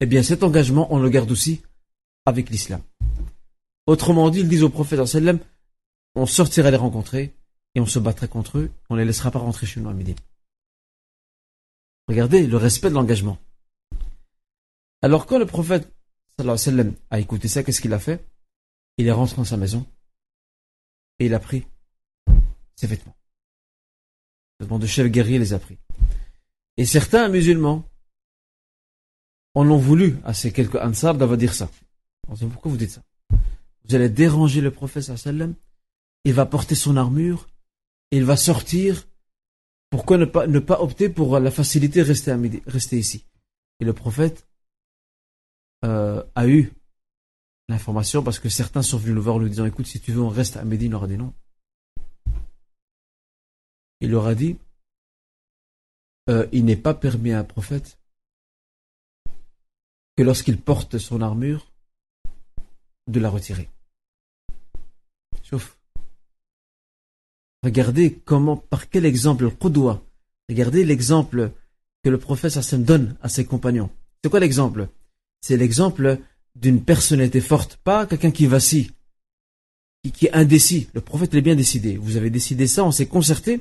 Eh 0.00 0.06
bien, 0.06 0.22
cet 0.22 0.42
engagement, 0.42 0.92
on 0.92 0.98
le 0.98 1.10
garde 1.10 1.30
aussi 1.30 1.60
avec 2.24 2.48
l'islam. 2.48 2.80
Autrement 3.86 4.30
dit, 4.30 4.40
ils 4.40 4.48
disent 4.48 4.62
au 4.62 4.70
prophète 4.70 5.04
sallam, 5.04 5.38
on 6.14 6.26
sortira 6.26 6.70
les 6.70 6.76
rencontrer 6.76 7.34
et 7.74 7.80
on 7.80 7.86
se 7.86 7.98
battra 7.98 8.26
contre 8.26 8.58
eux, 8.58 8.70
on 8.88 8.94
ne 8.94 9.00
les 9.00 9.06
laissera 9.06 9.30
pas 9.30 9.38
rentrer 9.38 9.66
chez 9.66 9.80
nous 9.80 9.90
à 9.90 9.92
midi. 9.92 10.14
Regardez 12.08 12.46
le 12.46 12.56
respect 12.56 12.88
de 12.88 12.94
l'engagement. 12.94 13.38
Alors 15.02 15.26
quand 15.26 15.38
le 15.38 15.46
prophète 15.46 15.92
sallam, 16.56 16.94
a 17.10 17.20
écouté 17.20 17.48
ça, 17.48 17.62
qu'est-ce 17.62 17.80
qu'il 17.80 17.92
a 17.92 17.98
fait? 17.98 18.24
Il 18.98 19.06
est 19.06 19.12
rentré 19.12 19.36
dans 19.36 19.44
sa 19.44 19.56
maison 19.56 19.86
et 21.18 21.26
il 21.26 21.34
a 21.34 21.38
pris 21.38 21.66
ses 22.76 22.86
vêtements. 22.86 23.16
Les 24.58 24.64
vêtements 24.64 24.78
de 24.78 24.86
chef 24.86 25.06
guerrier 25.06 25.38
les 25.38 25.52
a 25.52 25.58
pris. 25.58 25.78
Et 26.76 26.84
certains 26.84 27.28
musulmans 27.28 27.84
en 29.54 29.68
ont 29.68 29.78
voulu 29.78 30.16
à 30.24 30.34
ces 30.34 30.52
quelques 30.52 30.76
ansar 30.76 31.14
d'avoir 31.14 31.38
dire 31.38 31.54
ça. 31.54 31.70
pourquoi 32.26 32.70
vous 32.70 32.76
dites 32.76 32.90
ça? 32.90 33.02
Vous 33.84 33.94
allez 33.94 34.08
déranger 34.08 34.60
le 34.60 34.70
prophète 34.70 35.02
sallam 35.02 35.54
il 36.24 36.34
va 36.34 36.46
porter 36.46 36.74
son 36.74 36.96
armure, 36.96 37.48
il 38.10 38.24
va 38.24 38.36
sortir. 38.36 39.06
Pourquoi 39.88 40.18
ne 40.18 40.24
pas, 40.24 40.46
ne 40.46 40.58
pas 40.58 40.80
opter 40.80 41.08
pour 41.08 41.38
la 41.38 41.50
facilité 41.50 42.02
rester, 42.02 42.30
à 42.30 42.38
rester 42.66 42.98
ici? 42.98 43.24
Et 43.80 43.84
le 43.84 43.92
prophète 43.92 44.46
euh, 45.84 46.22
a 46.34 46.46
eu 46.46 46.72
l'information 47.68 48.22
parce 48.22 48.38
que 48.38 48.48
certains 48.48 48.82
sont 48.82 48.98
venus 48.98 49.14
le 49.14 49.20
voir 49.20 49.36
en 49.36 49.38
lui 49.38 49.50
disant 49.50 49.64
écoute 49.64 49.86
si 49.86 50.00
tu 50.00 50.12
veux 50.12 50.20
on 50.20 50.28
reste 50.28 50.56
à 50.56 50.64
Médine 50.64 50.90
il 50.90 50.94
aura 50.94 51.06
dit 51.06 51.16
non. 51.16 51.32
Il 54.00 54.10
leur 54.10 54.26
a 54.26 54.34
dit 54.34 54.58
euh, 56.28 56.46
il 56.52 56.64
n'est 56.64 56.76
pas 56.76 56.94
permis 56.94 57.32
à 57.32 57.38
un 57.40 57.44
prophète 57.44 57.98
que 60.16 60.22
lorsqu'il 60.22 60.58
porte 60.58 60.98
son 60.98 61.22
armure 61.22 61.66
de 63.06 63.20
la 63.20 63.30
retirer. 63.30 63.70
Sauf 65.42 65.78
regardez 67.62 68.14
comment 68.14 68.56
par 68.56 68.90
quel 68.90 69.06
exemple 69.06 69.44
le 69.44 69.50
Qudwa 69.50 70.02
regardez 70.48 70.84
l'exemple 70.84 71.52
que 72.02 72.10
le 72.10 72.18
prophète 72.18 72.56
Hassan 72.56 72.84
donne 72.84 73.16
à 73.22 73.28
ses 73.28 73.44
compagnons. 73.44 73.90
C'est 74.22 74.30
quoi 74.30 74.40
l'exemple? 74.40 74.88
C'est 75.40 75.56
l'exemple 75.56 76.18
d'une 76.54 76.84
personnalité 76.84 77.40
forte, 77.40 77.76
pas 77.76 78.06
quelqu'un 78.06 78.30
qui 78.30 78.46
vacille, 78.46 78.90
qui, 80.12 80.26
est 80.26 80.32
indécis. 80.32 80.88
Le 80.94 81.00
prophète 81.00 81.34
est 81.34 81.40
bien 81.40 81.56
décidé. 81.56 81.96
Vous 81.96 82.16
avez 82.16 82.30
décidé 82.30 82.66
ça, 82.66 82.84
on 82.84 82.90
s'est 82.90 83.06
concerté, 83.06 83.60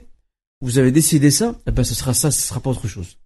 vous 0.62 0.78
avez 0.78 0.92
décidé 0.92 1.32
ça, 1.32 1.56
eh 1.66 1.72
ben 1.72 1.84
ce 1.84 1.96
sera 1.96 2.14
ça, 2.14 2.32
ce 2.32 2.42
sera 2.42 2.60
pas 2.60 2.70
autre 2.70 2.88
chose. 2.88 3.18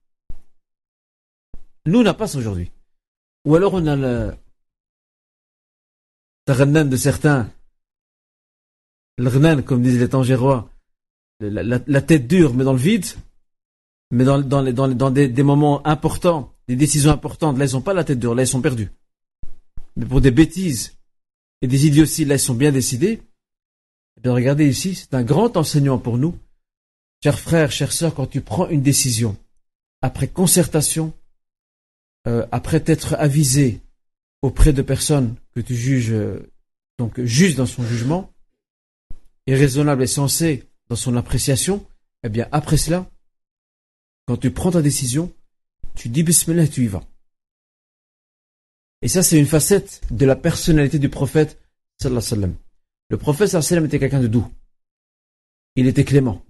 Nous, 1.86 2.00
on 2.00 2.04
n'a 2.04 2.14
pas 2.14 2.28
ça 2.28 2.38
aujourd'hui. 2.38 2.72
Ou 3.46 3.56
alors 3.56 3.74
on 3.74 3.86
a 3.88 3.96
le 3.96 4.34
tarnan 6.46 6.86
de 6.86 6.96
certains, 6.96 7.52
le 9.18 9.62
comme 9.62 9.84
disent 9.84 10.00
les 10.00 10.10
Tangérois, 10.10 10.70
la, 11.40 12.02
tête 12.02 12.28
dure 12.28 12.54
mais 12.54 12.64
dans 12.64 12.74
le 12.74 12.80
vide, 12.80 13.06
mais 14.12 14.24
dans, 14.24 14.40
dans, 14.42 15.12
des 15.12 15.44
moments 15.44 15.86
importants, 15.86 16.53
des 16.68 16.76
décisions 16.76 17.12
importantes, 17.12 17.58
là, 17.58 17.66
ils 17.66 17.74
n'ont 17.74 17.82
pas 17.82 17.94
la 17.94 18.04
tête 18.04 18.20
dure, 18.20 18.36
là, 18.36 18.44
ils 18.44 18.48
sont 18.48 18.62
perdus. 18.62 18.92
Mais 19.96 20.06
pour 20.06 20.22
des 20.22 20.32
bêtises 20.32 20.98
et 21.62 21.68
des 21.68 21.86
idioties, 21.86 22.26
là, 22.26 22.36
ils 22.36 22.40
sont 22.40 22.54
bien 22.54 22.72
décidés. 22.72 23.22
Eh 24.18 24.22
bien, 24.22 24.34
regardez 24.34 24.68
ici, 24.68 24.96
c'est 24.96 25.14
un 25.14 25.24
grand 25.24 25.58
enseignement 25.58 26.00
pour 26.00 26.18
nous. 26.18 26.38
Chers 27.24 27.40
frères, 27.40 27.72
chères 27.72 27.92
sœurs, 27.92 28.16
quand 28.16 28.28
tu 28.28 28.42
prends 28.42 28.68
une 28.68 28.82
décision, 28.82 29.38
après 30.02 30.28
concertation, 30.28 31.14
euh, 32.28 32.46
après 32.52 32.84
être 32.86 33.16
avisé 33.16 33.82
auprès 34.42 34.74
de 34.74 34.82
personnes 34.82 35.36
que 35.56 35.62
tu 35.62 35.76
juges, 35.76 36.12
euh, 36.12 36.52
donc 37.00 37.22
juste 37.22 37.58
dans 37.58 37.66
son 37.66 37.84
jugement, 37.84 38.30
et 39.48 39.56
raisonnable 39.56 40.04
et 40.04 40.08
sensé 40.08 40.64
dans 40.90 40.96
son 40.96 41.16
appréciation, 41.16 41.86
eh 42.24 42.30
bien, 42.30 42.48
après 42.52 42.78
cela, 42.78 43.10
quand 44.26 44.38
tu 44.38 44.52
prends 44.52 44.72
ta 44.72 44.82
décision, 44.82 45.34
tu 45.96 46.10
dis 46.10 46.24
Bismillah 46.24 46.64
et 46.64 46.70
tu 46.70 46.84
y 46.84 46.88
vas. 46.88 47.04
Et 49.02 49.08
ça, 49.08 49.22
c'est 49.22 49.38
une 49.38 49.46
facette 49.46 50.02
de 50.12 50.26
la 50.26 50.36
personnalité 50.36 50.98
du 50.98 51.10
prophète 51.10 51.60
sallallahu 52.02 52.54
Le 53.10 53.18
prophète 53.18 53.50
sallallahu 53.50 53.88
était 53.88 54.00
quelqu'un 54.00 54.22
de 54.22 54.28
doux. 54.28 54.48
Il 55.76 55.88
était 55.88 56.06
clément. 56.06 56.44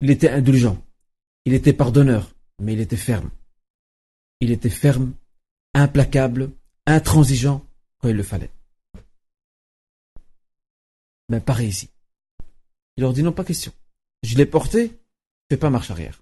Il 0.00 0.10
était 0.10 0.30
indulgent. 0.30 0.82
Il 1.44 1.54
était 1.54 1.72
pardonneur. 1.72 2.34
Mais 2.60 2.72
il 2.72 2.80
était 2.80 2.96
ferme. 2.96 3.30
Il 4.40 4.50
était 4.50 4.70
ferme, 4.70 5.14
implacable, 5.74 6.50
intransigeant 6.86 7.64
quand 7.98 8.08
il 8.08 8.16
le 8.16 8.22
fallait. 8.22 8.50
Mais 11.28 11.40
pareil 11.40 11.68
ici. 11.68 11.90
Il 12.96 13.02
leur 13.02 13.12
dit 13.12 13.22
non, 13.22 13.32
pas 13.32 13.44
question. 13.44 13.72
Je 14.22 14.36
l'ai 14.36 14.46
porté, 14.46 14.98
fais 15.48 15.56
pas 15.56 15.70
marche 15.70 15.90
arrière. 15.90 16.20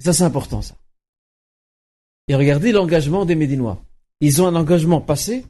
Ça, 0.00 0.12
c'est 0.12 0.24
important, 0.24 0.62
ça. 0.62 0.76
Et 2.28 2.34
regardez 2.34 2.72
l'engagement 2.72 3.24
des 3.24 3.34
Médinois. 3.34 3.82
Ils 4.20 4.40
ont 4.40 4.46
un 4.46 4.56
engagement 4.56 5.00
passé 5.00 5.44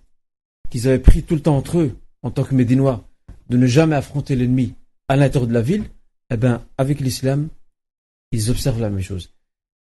qu'ils 0.71 0.89
avaient 0.89 0.99
pris 0.99 1.23
tout 1.23 1.35
le 1.35 1.43
temps 1.43 1.57
entre 1.57 1.79
eux, 1.79 1.97
en 2.23 2.31
tant 2.31 2.45
que 2.45 2.55
Médinois, 2.55 3.07
de 3.49 3.57
ne 3.57 3.67
jamais 3.67 3.97
affronter 3.97 4.35
l'ennemi 4.35 4.75
à 5.09 5.17
l'intérieur 5.17 5.49
de 5.49 5.55
la 5.55 5.63
ville. 5.63 5.85
Eh 6.31 6.37
bien, 6.37 6.67
avec 6.79 7.01
l'islam, 7.01 7.49
ils 8.33 8.51
observent 8.51 8.81
la 8.81 8.91
même 8.91 9.03
chose. 9.03 9.33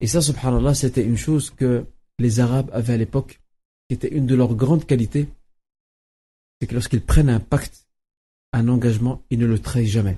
Et 0.02 0.08
ça, 0.08 0.22
subhanallah, 0.22 0.74
c'était 0.74 1.06
une 1.06 1.18
chose 1.18 1.52
que 1.52 1.86
les 2.20 2.40
Arabes 2.40 2.70
avaient 2.74 2.94
à 2.94 2.98
l'époque, 2.98 3.40
qui 3.88 3.96
était 3.96 4.14
une 4.14 4.26
de 4.26 4.36
leurs 4.36 4.56
grandes 4.56 4.86
qualités, 4.86 5.30
c'est 6.60 6.68
que 6.68 6.74
lorsqu'ils 6.74 7.02
prennent 7.02 7.30
un 7.30 7.40
pacte, 7.40 7.88
un 8.52 8.68
engagement, 8.68 9.24
ils 9.30 9.40
ne 9.40 9.46
le 9.46 9.60
trahissent 9.60 9.92
jamais. 9.92 10.18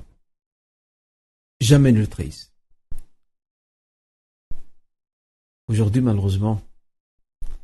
Jamais 1.59 1.91
ne 1.91 1.99
le 1.99 2.07
trahissent. 2.07 2.54
Aujourd'hui, 5.67 6.01
malheureusement, 6.01 6.61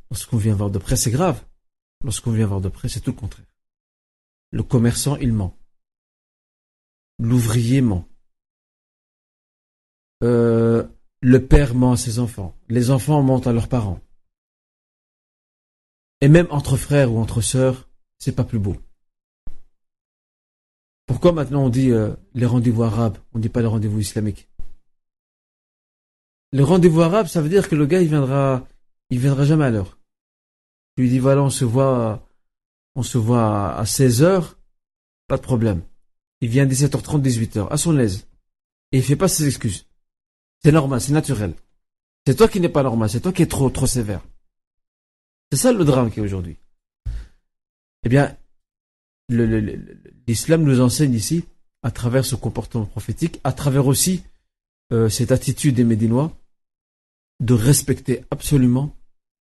lorsqu'on 0.09 0.37
vient 0.37 0.55
voir 0.55 0.71
de 0.71 0.79
près, 0.79 0.95
c'est 0.95 1.11
grave. 1.11 1.43
Lorsqu'on 2.03 2.31
vient 2.31 2.47
voir 2.47 2.61
de 2.61 2.69
près, 2.69 2.89
c'est 2.89 2.99
tout 2.99 3.11
le 3.11 3.17
contraire. 3.17 3.45
Le 4.51 4.63
commerçant, 4.63 5.15
il 5.17 5.33
ment. 5.33 5.57
L'ouvrier 7.19 7.81
ment. 7.81 8.07
Euh, 10.23 10.87
le 11.21 11.45
père 11.45 11.75
ment 11.75 11.93
à 11.93 11.97
ses 11.97 12.19
enfants. 12.19 12.55
Les 12.67 12.89
enfants 12.89 13.21
mentent 13.21 13.47
à 13.47 13.53
leurs 13.53 13.69
parents. 13.69 14.01
Et 16.21 16.27
même 16.27 16.47
entre 16.49 16.77
frères 16.77 17.11
ou 17.11 17.19
entre 17.19 17.41
sœurs, 17.41 17.89
c'est 18.17 18.35
pas 18.35 18.43
plus 18.43 18.59
beau. 18.59 18.75
Pourquoi 21.07 21.31
maintenant 21.31 21.65
on 21.65 21.69
dit 21.69 21.91
euh, 21.91 22.13
les 22.33 22.45
rendez-vous 22.45 22.83
arabes, 22.83 23.17
on 23.33 23.37
ne 23.37 23.43
dit 23.43 23.49
pas 23.49 23.61
les 23.61 23.67
rendez-vous 23.67 23.99
islamiques? 23.99 24.49
Le 26.51 26.63
rendez-vous 26.63 27.01
arabe, 27.01 27.27
ça 27.27 27.41
veut 27.41 27.49
dire 27.49 27.69
que 27.69 27.75
le 27.75 27.85
gars, 27.85 28.01
il 28.01 28.09
viendra, 28.09 28.67
il 29.09 29.19
viendra 29.19 29.45
jamais 29.45 29.65
à 29.65 29.69
l'heure. 29.69 29.97
Tu 30.95 31.03
lui 31.03 31.09
dis, 31.09 31.19
voilà, 31.19 31.41
on 31.41 31.49
se 31.49 31.63
voit, 31.63 32.27
on 32.95 33.03
se 33.03 33.17
voit 33.17 33.75
à 33.75 33.85
16 33.85 34.23
heures, 34.23 34.57
pas 35.27 35.37
de 35.37 35.41
problème. 35.41 35.81
Il 36.41 36.49
vient 36.49 36.63
à 36.63 36.67
17h30, 36.67 37.21
18h, 37.21 37.67
à 37.69 37.77
son 37.77 37.97
aise. 37.97 38.27
Et 38.91 38.97
il 38.97 39.03
fait 39.03 39.15
pas 39.15 39.27
ses 39.27 39.47
excuses. 39.47 39.85
C'est 40.63 40.71
normal, 40.71 40.99
c'est 40.99 41.13
naturel. 41.13 41.53
C'est 42.25 42.35
toi 42.35 42.47
qui 42.47 42.59
n'es 42.59 42.69
pas 42.69 42.83
normal, 42.83 43.09
c'est 43.09 43.21
toi 43.21 43.31
qui 43.31 43.41
es 43.41 43.47
trop, 43.47 43.69
trop 43.69 43.87
sévère. 43.87 44.21
C'est 45.51 45.57
ça 45.57 45.71
le 45.71 45.85
drame 45.85 46.11
qui 46.11 46.19
est 46.19 46.23
aujourd'hui. 46.23 46.57
Eh 48.03 48.09
bien, 48.09 48.35
l'islam 49.29 50.63
nous 50.63 50.81
enseigne 50.81 51.13
ici, 51.13 51.45
à 51.83 51.91
travers 51.91 52.25
ce 52.25 52.35
comportement 52.35 52.85
prophétique, 52.85 53.39
à 53.43 53.53
travers 53.53 53.87
aussi 53.87 54.23
euh, 54.91 55.09
cette 55.09 55.31
attitude 55.31 55.75
des 55.75 55.83
Médinois, 55.83 56.31
de 57.41 57.53
respecter 57.53 58.23
absolument 58.31 58.95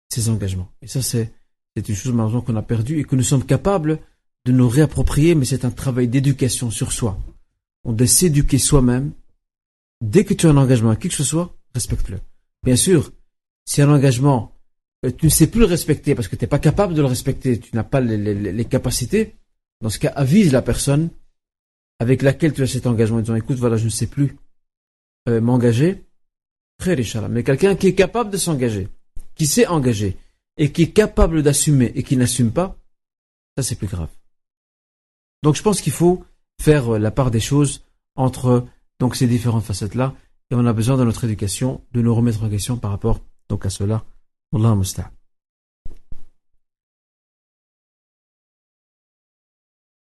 ses 0.09 0.29
engagements. 0.29 0.73
Et 0.83 0.89
ça, 0.89 1.03
c'est 1.03 1.33
une 1.77 1.95
chose 1.95 2.13
malheureusement 2.13 2.41
qu'on 2.41 2.57
a 2.57 2.63
perdue 2.63 2.99
et 2.99 3.05
que 3.05 3.15
nous 3.15 3.23
sommes 3.23 3.45
capables 3.45 4.01
de 4.47 4.53
nous 4.53 4.69
réapproprier, 4.69 5.35
mais 5.35 5.45
c'est 5.45 5.65
un 5.65 5.71
travail 5.71 6.09
d'éducation 6.09 6.71
sur 6.71 6.93
soi. 6.93 7.19
On 7.85 7.93
doit 7.93 8.07
s'éduquer 8.07 8.59
soi-même. 8.59 9.13
Dès 10.01 10.25
que 10.25 10.35
tu 10.35 10.47
as 10.47 10.51
un 10.51 10.57
engagement 10.57 10.95
qui 10.97 11.09
que 11.09 11.15
ce 11.15 11.25
soit, 11.25 11.55
respecte-le. 11.75 12.19
Bien 12.63 12.77
sûr, 12.77 13.13
si 13.65 13.83
un 13.83 13.91
engagement, 13.91 14.53
euh, 15.05 15.11
tu 15.11 15.27
ne 15.27 15.31
sais 15.31 15.47
plus 15.47 15.61
le 15.61 15.67
respecter 15.67 16.15
parce 16.15 16.29
que 16.29 16.37
tu 16.37 16.45
n'es 16.45 16.49
pas 16.49 16.59
capable 16.59 16.95
de 16.95 17.01
le 17.01 17.07
respecter, 17.07 17.59
tu 17.59 17.75
n'as 17.75 17.85
pas 17.85 18.01
les, 18.01 18.65
capacités, 18.65 19.37
dans 19.81 19.91
ce 19.91 19.99
cas, 19.99 20.13
avise 20.15 20.53
la 20.53 20.63
personne 20.63 21.11
avec 21.99 22.23
laquelle 22.23 22.53
tu 22.53 22.63
as 22.63 22.67
cet 22.67 22.87
engagement 22.87 23.19
en 23.19 23.21
disant, 23.21 23.35
écoute, 23.35 23.59
voilà, 23.59 23.77
je 23.77 23.85
ne 23.85 23.91
sais 23.91 24.07
plus 24.07 24.37
euh, 25.29 25.41
m'engager, 25.41 26.04
mais 27.29 27.45
quelqu'un 27.45 27.77
qui 27.77 27.89
est 27.89 27.95
capable 27.95 28.31
de 28.31 28.37
s'engager, 28.37 28.89
qui 29.35 29.47
sait 29.47 29.67
engager, 29.67 30.17
et 30.57 30.73
qui 30.73 30.83
est 30.83 30.93
capable 30.93 31.43
d'assumer 31.43 31.93
et 31.95 32.03
qui 32.03 32.17
n'assume 32.17 32.53
pas, 32.53 32.77
ça 33.57 33.63
c'est 33.63 33.77
plus 33.77 33.87
grave. 33.87 34.11
Donc 35.43 35.57
je 35.57 35.63
pense 35.63 35.81
qu'il 35.81 35.93
faut 35.93 36.25
faire 36.61 36.99
la 36.99 37.11
part 37.11 37.31
des 37.31 37.41
choses 37.41 37.85
entre 38.17 38.67
donc 39.01 39.17
ces 39.17 39.27
différentes 39.27 39.65
facettes-là, 39.65 40.15
et 40.51 40.55
on 40.55 40.67
a 40.67 40.73
besoin 40.73 40.97
dans 40.97 41.05
notre 41.05 41.25
éducation 41.25 41.83
de 41.93 42.03
nous 42.03 42.15
remettre 42.15 42.43
en 42.45 42.51
question 42.51 42.77
par 42.77 42.91
rapport 42.91 43.21
donc 43.49 43.67
à 43.67 43.71
cela. 43.71 44.05
Allah 44.55 44.77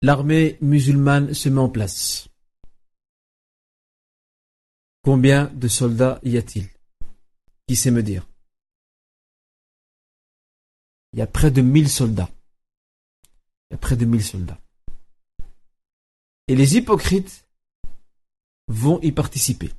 L'armée 0.03 0.57
musulmane 0.63 1.35
se 1.35 1.51
met 1.51 1.61
en 1.61 1.69
place. 1.69 2.30
Combien 5.03 5.47
de 5.55 5.69
soldats 5.69 6.21
y 6.23 6.37
a-t-il? 6.37 6.69
Qui 7.67 7.77
sait 7.77 7.91
me 7.91 8.03
dire? 8.03 8.29
Il 11.13 11.19
y 11.19 11.23
a 11.23 11.27
près 11.27 11.51
de 11.51 11.63
1000 11.63 11.89
soldats. 11.89 12.31
Il 13.71 13.75
y 13.75 13.77
a 13.77 13.79
près 13.79 13.97
de 13.97 14.05
1000 14.05 14.23
soldats. 14.23 14.61
Et 16.49 16.55
les 16.55 16.77
hypocrites 16.77 17.47
vont 18.69 19.01
y 19.01 19.13
participer. 19.13 19.71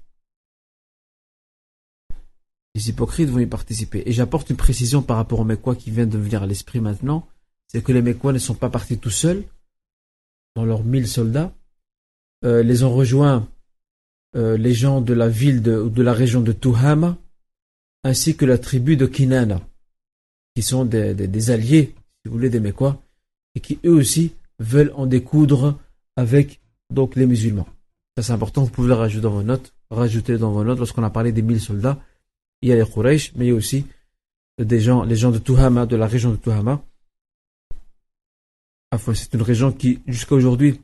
Les 2.73 2.89
hypocrites 2.89 3.29
vont 3.29 3.39
y 3.39 3.45
participer. 3.45 4.03
Et 4.05 4.13
j'apporte 4.13 4.49
une 4.49 4.57
précision 4.57 5.01
par 5.01 5.17
rapport 5.17 5.39
aux 5.39 5.45
Mécois 5.45 5.75
qui 5.75 5.91
vient 5.91 6.07
de 6.07 6.17
venir 6.17 6.43
à 6.43 6.47
l'esprit 6.47 6.79
maintenant. 6.79 7.27
C'est 7.67 7.83
que 7.83 7.91
les 7.91 8.01
Mécois 8.01 8.33
ne 8.33 8.39
sont 8.39 8.55
pas 8.55 8.69
partis 8.69 8.97
tout 8.97 9.09
seuls 9.09 9.43
dans 10.55 10.65
leurs 10.65 10.83
mille 10.83 11.07
soldats. 11.07 11.53
Euh, 12.43 12.63
les 12.63 12.83
ont 12.83 12.93
rejoints 12.93 13.47
les 14.33 14.73
gens 14.73 15.01
de 15.01 15.13
la 15.13 15.27
ville 15.27 15.61
de, 15.61 15.89
de 15.89 16.01
la 16.01 16.13
région 16.13 16.41
de 16.41 16.53
Tuhama, 16.53 17.17
ainsi 18.03 18.35
que 18.35 18.45
la 18.45 18.57
tribu 18.57 18.95
de 18.95 19.05
Kinana, 19.05 19.61
qui 20.55 20.61
sont 20.61 20.85
des, 20.85 21.13
des, 21.13 21.51
alliés, 21.51 21.93
si 21.95 22.27
vous 22.27 22.33
voulez, 22.33 22.49
des 22.49 22.59
Mécois, 22.59 23.01
et 23.55 23.59
qui 23.59 23.79
eux 23.85 23.93
aussi 23.93 24.33
veulent 24.59 24.93
en 24.95 25.05
découdre 25.05 25.79
avec 26.15 26.61
donc 26.89 27.15
les 27.15 27.25
musulmans. 27.25 27.67
Ça 28.17 28.23
c'est 28.23 28.31
important, 28.31 28.63
vous 28.63 28.69
pouvez 28.69 28.87
le 28.87 28.93
rajouter 28.93 29.23
dans 29.23 29.31
vos 29.31 29.43
notes, 29.43 29.73
rajouter 29.89 30.37
dans 30.37 30.51
vos 30.51 30.63
notes 30.63 30.79
lorsqu'on 30.79 31.03
a 31.03 31.09
parlé 31.09 31.31
des 31.31 31.41
mille 31.41 31.61
soldats 31.61 31.99
il 32.61 32.69
y 32.69 32.71
a 32.71 32.75
les 32.75 32.85
Quraysh, 32.85 33.33
mais 33.35 33.45
il 33.45 33.49
y 33.49 33.51
a 33.51 33.55
aussi 33.55 33.85
des 34.57 34.79
gens, 34.79 35.03
les 35.03 35.15
gens 35.15 35.31
de 35.31 35.39
Tuhama, 35.39 35.85
de 35.85 35.95
la 35.95 36.07
région 36.07 36.31
de 36.31 36.35
Tuhama. 36.35 36.83
Enfin, 38.91 39.13
c'est 39.13 39.33
une 39.33 39.41
région 39.41 39.71
qui, 39.71 40.01
jusqu'à 40.05 40.35
aujourd'hui, 40.35 40.81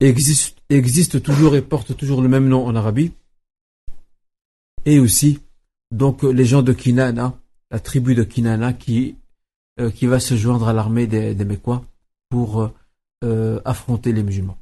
existe, 0.00 1.22
toujours 1.22 1.56
et 1.56 1.62
porte 1.62 1.96
toujours 1.96 2.22
le 2.22 2.28
même 2.28 2.48
nom 2.48 2.66
en 2.66 2.74
Arabie. 2.76 3.12
Et 4.84 4.98
aussi, 4.98 5.40
donc, 5.90 6.22
les 6.22 6.44
gens 6.44 6.62
de 6.62 6.72
Kinana, 6.72 7.38
la 7.70 7.80
tribu 7.80 8.14
de 8.14 8.22
Kinana 8.22 8.72
qui, 8.72 9.16
euh, 9.80 9.90
qui 9.90 10.06
va 10.06 10.20
se 10.20 10.36
joindre 10.36 10.68
à 10.68 10.72
l'armée 10.72 11.06
des, 11.06 11.34
des 11.34 11.44
Mécois 11.44 11.84
pour 12.28 12.60
euh, 12.60 12.72
euh, 13.24 13.60
affronter 13.64 14.12
les 14.12 14.22
musulmans. 14.22 14.58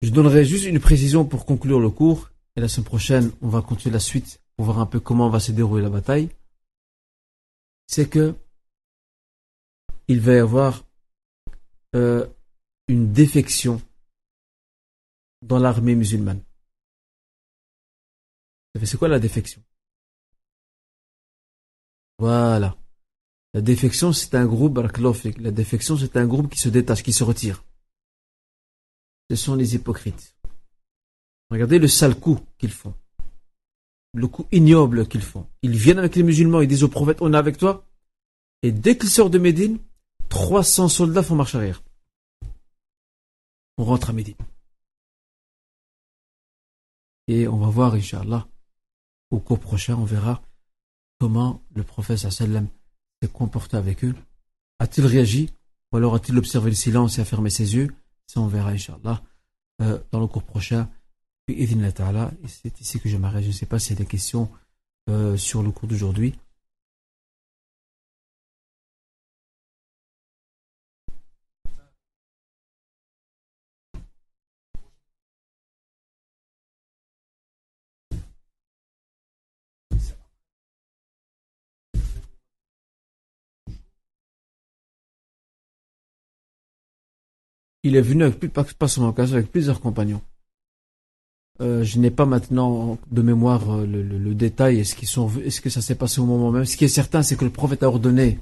Je 0.00 0.10
donnerai 0.10 0.44
juste 0.44 0.66
une 0.66 0.78
précision 0.78 1.24
pour 1.24 1.44
conclure 1.44 1.80
le 1.80 1.90
cours. 1.90 2.30
Et 2.56 2.60
la 2.60 2.68
semaine 2.68 2.86
prochaine, 2.86 3.30
on 3.42 3.48
va 3.48 3.62
continuer 3.62 3.92
la 3.92 4.00
suite 4.00 4.40
pour 4.56 4.66
voir 4.66 4.78
un 4.78 4.86
peu 4.86 5.00
comment 5.00 5.28
va 5.28 5.40
se 5.40 5.52
dérouler 5.52 5.82
la 5.82 5.90
bataille. 5.90 6.28
C'est 7.86 8.08
que 8.08 8.34
il 10.08 10.20
va 10.20 10.34
y 10.34 10.38
avoir 10.38 10.84
une 12.88 13.12
défection 13.12 13.80
dans 15.42 15.58
l'armée 15.58 15.94
musulmane. 15.94 16.42
C'est 18.84 18.96
quoi 18.96 19.08
la 19.08 19.18
défection? 19.18 19.62
Voilà. 22.18 22.76
La 23.54 23.60
défection, 23.60 24.12
c'est 24.12 24.34
un 24.34 24.46
groupe, 24.46 24.78
la 24.78 25.50
défection, 25.50 25.96
c'est 25.96 26.16
un 26.16 26.26
groupe 26.26 26.50
qui 26.50 26.58
se 26.58 26.68
détache, 26.68 27.02
qui 27.02 27.12
se 27.12 27.24
retire. 27.24 27.64
Ce 29.30 29.36
sont 29.36 29.54
les 29.54 29.74
hypocrites. 29.74 30.34
Regardez 31.50 31.78
le 31.78 31.88
sale 31.88 32.18
coup 32.18 32.40
qu'ils 32.58 32.72
font. 32.72 32.94
Le 34.14 34.26
coup 34.26 34.46
ignoble 34.52 35.06
qu'ils 35.06 35.22
font. 35.22 35.46
Ils 35.62 35.76
viennent 35.76 35.98
avec 35.98 36.16
les 36.16 36.22
musulmans, 36.22 36.60
ils 36.60 36.68
disent 36.68 36.84
au 36.84 36.88
prophète, 36.88 37.20
on 37.20 37.32
est 37.32 37.36
avec 37.36 37.58
toi. 37.58 37.84
Et 38.62 38.72
dès 38.72 38.96
qu'ils 38.96 39.10
sortent 39.10 39.32
de 39.32 39.38
Médine, 39.38 39.78
300 40.28 40.88
soldats 40.88 41.22
font 41.22 41.36
marche 41.36 41.54
arrière. 41.54 41.82
On 43.78 43.84
rentre 43.84 44.10
à 44.10 44.12
Médine. 44.12 44.34
Et 47.28 47.46
on 47.46 47.58
va 47.58 47.68
voir, 47.68 47.94
Inch'Allah, 47.94 48.48
au 49.30 49.38
cours 49.38 49.60
prochain, 49.60 49.94
on 49.94 50.04
verra 50.04 50.42
comment 51.20 51.62
le 51.74 51.84
prophète 51.84 52.18
sallam 52.18 52.68
s'est 53.22 53.28
comporté 53.28 53.76
avec 53.76 54.04
eux. 54.04 54.14
A-t-il 54.80 55.06
réagi 55.06 55.50
Ou 55.92 55.98
alors 55.98 56.14
a-t-il 56.14 56.36
observé 56.36 56.70
le 56.70 56.76
silence 56.76 57.18
et 57.18 57.20
a 57.20 57.24
fermé 57.24 57.50
ses 57.50 57.74
yeux? 57.74 57.94
Ça, 58.26 58.40
on 58.40 58.48
verra, 58.48 58.70
Inch'Allah, 58.70 59.22
euh, 59.80 59.98
dans 60.10 60.20
le 60.20 60.26
cours 60.26 60.42
prochain. 60.42 60.88
C'est 61.48 62.80
ici 62.80 63.00
que 63.00 63.08
je 63.08 63.16
m'arrête. 63.16 63.42
Je 63.42 63.48
ne 63.48 63.52
sais 63.52 63.66
pas 63.66 63.78
s'il 63.78 63.96
y 63.96 63.98
a 63.98 64.04
des 64.04 64.10
questions 64.10 64.50
euh, 65.08 65.36
sur 65.36 65.62
le 65.62 65.70
cours 65.70 65.88
d'aujourd'hui. 65.88 66.34
Il 87.88 87.96
est 87.96 88.02
venu 88.02 88.24
avec, 88.24 88.38
pas 88.52 88.86
seulement 88.86 89.14
avec 89.16 89.50
plusieurs 89.50 89.80
compagnons. 89.80 90.20
Euh, 91.62 91.82
je 91.82 91.98
n'ai 91.98 92.10
pas 92.10 92.26
maintenant 92.26 92.98
de 93.10 93.22
mémoire 93.22 93.70
euh, 93.70 93.86
le, 93.86 94.34
détail. 94.34 94.78
Est-ce 94.78 94.94
qu'ils 94.94 95.08
sont, 95.08 95.30
est-ce 95.42 95.62
que 95.62 95.70
ça 95.70 95.80
s'est 95.80 95.94
passé 95.94 96.20
au 96.20 96.26
moment 96.26 96.50
même? 96.50 96.66
Ce 96.66 96.76
qui 96.76 96.84
est 96.84 96.88
certain, 96.88 97.22
c'est 97.22 97.36
que 97.36 97.46
le 97.46 97.50
prophète 97.50 97.82
a 97.82 97.88
ordonné, 97.88 98.38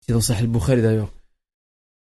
c'est 0.00 0.12
dans 0.12 0.20
Sahih 0.20 0.48
Bukhari 0.48 0.82
d'ailleurs, 0.82 1.12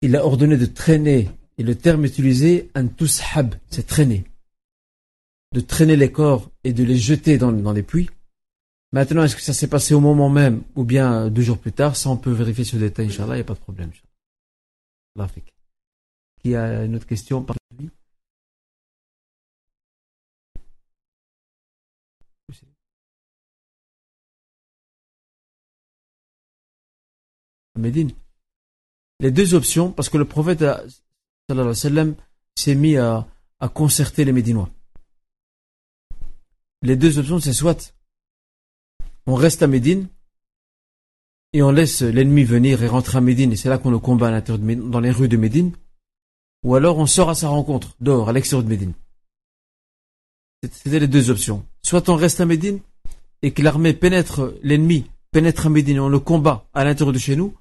il 0.01 0.16
a 0.16 0.26
ordonné 0.26 0.57
de 0.57 0.66
traîner, 0.66 1.30
et 1.57 1.62
le 1.62 1.76
terme 1.76 2.05
utilisé, 2.05 2.68
un 2.74 2.89
tushab, 2.89 3.55
c'est 3.70 3.87
traîner, 3.87 4.24
de 5.55 5.61
traîner 5.61 5.95
les 5.95 6.11
corps 6.11 6.51
et 6.64 6.72
de 6.72 6.83
les 6.83 6.97
jeter 6.97 7.39
dans, 7.39 7.72
les 7.72 7.83
puits. 7.85 8.11
Maintenant, 8.93 9.22
est-ce 9.22 9.37
que 9.37 9.43
ça 9.43 9.53
s'est 9.55 9.68
passé 9.68 9.95
au 9.95 10.01
moment 10.01 10.28
même 10.28 10.62
ou 10.74 10.83
bien 10.83 11.30
deux 11.30 11.43
jours 11.43 11.59
plus 11.59 11.72
tard? 11.72 11.95
Ça, 11.95 12.11
on 12.11 12.16
peut 12.16 12.33
vérifier 12.33 12.64
ce 12.64 12.76
détail, 12.76 13.07
Inch'Allah, 13.07 13.35
il 13.35 13.39
n'y 13.39 13.43
a 13.43 13.45
pas 13.45 13.55
de 13.55 13.61
problème. 13.61 13.93
L'Afrique. 15.14 15.55
Qui 16.43 16.57
a 16.57 16.84
une 16.84 16.97
autre 16.97 17.07
question 17.07 17.43
par 17.43 17.57
Médine. 27.78 28.12
Les 29.20 29.30
deux 29.30 29.55
options, 29.55 29.90
parce 29.90 30.09
que 30.09 30.18
le 30.18 30.24
prophète 30.24 30.64
s'est 32.55 32.74
mis 32.74 32.97
à, 32.97 33.28
concerter 33.74 34.24
les 34.24 34.32
Médinois. 34.32 34.70
Les 36.82 36.97
deux 36.97 37.18
options, 37.18 37.38
c'est 37.38 37.53
soit 37.53 37.95
on 39.26 39.34
reste 39.36 39.62
à 39.62 39.68
Médine 39.68 40.09
et 41.53 41.62
on 41.62 41.70
laisse 41.70 42.03
l'ennemi 42.03 42.43
venir 42.43 42.82
et 42.82 42.88
rentrer 42.88 43.18
à 43.18 43.20
Médine, 43.20 43.53
et 43.53 43.57
c'est 43.57 43.68
là 43.68 43.78
qu'on 43.78 43.90
le 43.90 44.01
combat 44.01 44.40
dans 44.40 45.01
les 45.01 45.11
rues 45.11 45.28
de 45.28 45.36
Médine, 45.36 45.72
ou 46.63 46.75
alors 46.75 46.99
on 46.99 47.07
sort 47.07 47.31
à 47.31 47.35
sa 47.35 47.49
rencontre, 47.49 47.97
dehors, 48.01 48.29
à 48.29 48.33
l'extérieur 48.33 48.65
de 48.65 48.69
Médine. 48.69 48.93
C'était 50.71 51.01
les 51.01 51.09
deux 51.09 51.31
options. 51.31 51.67
Soit 51.83 52.09
on 52.09 52.15
reste 52.15 52.41
à 52.41 52.47
Médine 52.47 52.81
et 53.43 53.53
que 53.53 53.63
l'armée 53.63 53.95
pénètre 53.95 54.53
l'ennemi, 54.63 55.11
pénètre 55.33 55.67
à 55.67 55.71
Médine 55.71 55.97
et 55.97 56.01
on 56.01 56.09
le 56.09 56.21
combat 56.21 56.67
à 56.73 56.85
l'intérieur 56.85 57.13
de 57.13 57.19
chez 57.19 57.35
nous, 57.35 57.57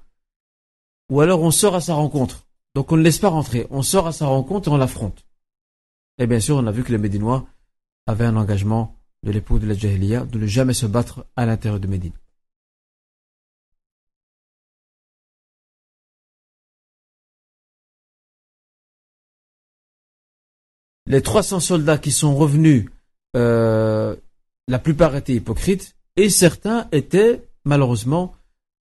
ou 1.10 1.20
alors 1.20 1.42
on 1.42 1.50
sort 1.50 1.74
à 1.74 1.80
sa 1.80 1.94
rencontre. 1.94 2.46
Donc 2.74 2.92
on 2.92 2.96
ne 2.96 3.02
laisse 3.02 3.18
pas 3.18 3.28
rentrer. 3.28 3.66
On 3.70 3.82
sort 3.82 4.06
à 4.06 4.12
sa 4.12 4.26
rencontre 4.26 4.68
et 4.68 4.72
on 4.72 4.76
l'affronte. 4.76 5.26
Et 6.18 6.26
bien 6.26 6.40
sûr, 6.40 6.56
on 6.56 6.66
a 6.66 6.70
vu 6.70 6.84
que 6.84 6.92
les 6.92 6.98
Médinois 6.98 7.46
avaient 8.06 8.24
un 8.24 8.36
engagement 8.36 8.96
de 9.24 9.32
l'époux 9.32 9.58
de 9.58 9.66
la 9.66 9.74
Jahiliya 9.74 10.24
de 10.24 10.38
ne 10.38 10.46
jamais 10.46 10.74
se 10.74 10.86
battre 10.86 11.26
à 11.36 11.44
l'intérieur 11.46 11.80
de 11.80 11.86
Médine. 11.86 12.12
Les 21.12 21.20
300 21.20 21.60
soldats 21.60 21.98
qui 21.98 22.10
sont 22.10 22.34
revenus, 22.34 22.86
euh, 23.36 24.16
la 24.66 24.78
plupart 24.78 25.14
étaient 25.14 25.34
hypocrites 25.34 25.94
et 26.16 26.30
certains 26.30 26.88
étaient 26.90 27.46
malheureusement 27.66 28.34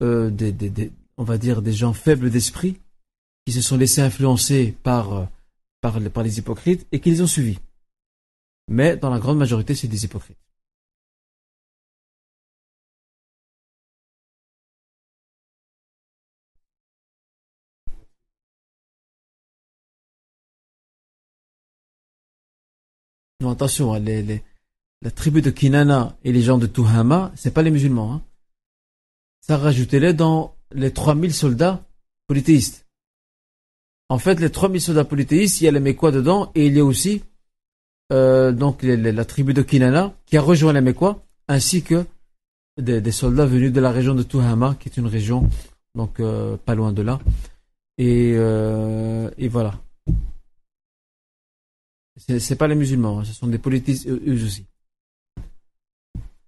euh, 0.02 0.28
des, 0.28 0.90
on 1.18 1.22
va 1.22 1.38
dire, 1.38 1.62
des 1.62 1.72
gens 1.72 1.92
faibles 1.92 2.28
d'esprit 2.28 2.80
qui 3.46 3.52
se 3.52 3.60
sont 3.60 3.76
laissés 3.76 4.00
influencer 4.00 4.74
euh, 4.88 5.24
par 5.80 6.00
les 6.00 6.38
hypocrites 6.40 6.84
et 6.90 6.98
qui 6.98 7.10
les 7.10 7.22
ont 7.22 7.28
suivis. 7.28 7.60
Mais 8.68 8.96
dans 8.96 9.10
la 9.10 9.20
grande 9.20 9.38
majorité, 9.38 9.76
c'est 9.76 9.86
des 9.86 10.04
hypocrites. 10.04 10.45
Attention, 23.50 23.94
hein, 23.94 23.98
les, 23.98 24.22
les, 24.22 24.42
la 25.02 25.10
tribu 25.10 25.42
de 25.42 25.50
Kinana 25.50 26.16
et 26.24 26.32
les 26.32 26.42
gens 26.42 26.58
de 26.58 26.66
Tuhama, 26.66 27.32
c'est 27.34 27.52
pas 27.52 27.62
les 27.62 27.70
musulmans. 27.70 28.12
Hein. 28.12 28.22
Ça 29.40 29.56
rajoutez-les 29.56 30.14
dans 30.14 30.56
les 30.72 30.92
3000 30.92 31.32
soldats 31.32 31.84
polythéistes. 32.26 32.86
En 34.08 34.18
fait, 34.18 34.40
les 34.40 34.50
3000 34.50 34.80
soldats 34.80 35.04
polythéistes, 35.04 35.60
il 35.60 35.64
y 35.64 35.68
a 35.68 35.72
les 35.72 35.80
Mécois 35.80 36.12
dedans 36.12 36.50
et 36.54 36.66
il 36.66 36.76
y 36.76 36.80
a 36.80 36.84
aussi 36.84 37.22
euh, 38.12 38.52
donc 38.52 38.82
la 38.82 39.24
tribu 39.24 39.52
de 39.52 39.62
Kinana 39.62 40.14
qui 40.26 40.36
a 40.36 40.40
rejoint 40.40 40.72
les 40.72 40.80
Mécois 40.80 41.24
ainsi 41.48 41.82
que 41.82 42.04
des, 42.80 43.12
soldats 43.12 43.46
venus 43.46 43.72
de 43.72 43.80
la 43.80 43.90
région 43.90 44.14
de 44.14 44.22
Tuhama 44.22 44.76
qui 44.78 44.88
est 44.88 44.96
une 44.96 45.06
région 45.06 45.48
donc 45.94 46.20
euh, 46.20 46.56
pas 46.56 46.74
loin 46.74 46.92
de 46.92 47.02
là. 47.02 47.18
Et, 47.98 48.32
euh, 48.34 49.30
et 49.38 49.48
voilà. 49.48 49.74
C'est 52.16 52.56
pas 52.56 52.66
les 52.66 52.74
musulmans, 52.74 53.24
ce 53.24 53.32
sont 53.32 53.46
des 53.46 53.58
polythéistes 53.58 54.08
eux 54.08 54.44
aussi. 54.44 54.66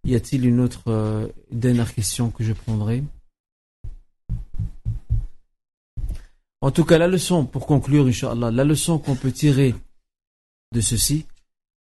Y 0.04 0.14
a-t-il 0.14 0.46
une 0.46 0.60
autre 0.60 0.84
euh, 0.88 1.28
dernière 1.50 1.94
question 1.94 2.30
que 2.30 2.42
je 2.42 2.54
prendrai? 2.54 3.04
En 6.60 6.70
tout 6.70 6.84
cas, 6.84 6.98
la 6.98 7.06
leçon, 7.06 7.44
pour 7.44 7.66
conclure, 7.66 8.06
Inch'Allah, 8.06 8.50
la 8.50 8.64
leçon 8.64 8.98
qu'on 8.98 9.14
peut 9.14 9.30
tirer 9.30 9.74
de 10.72 10.80
ceci, 10.80 11.26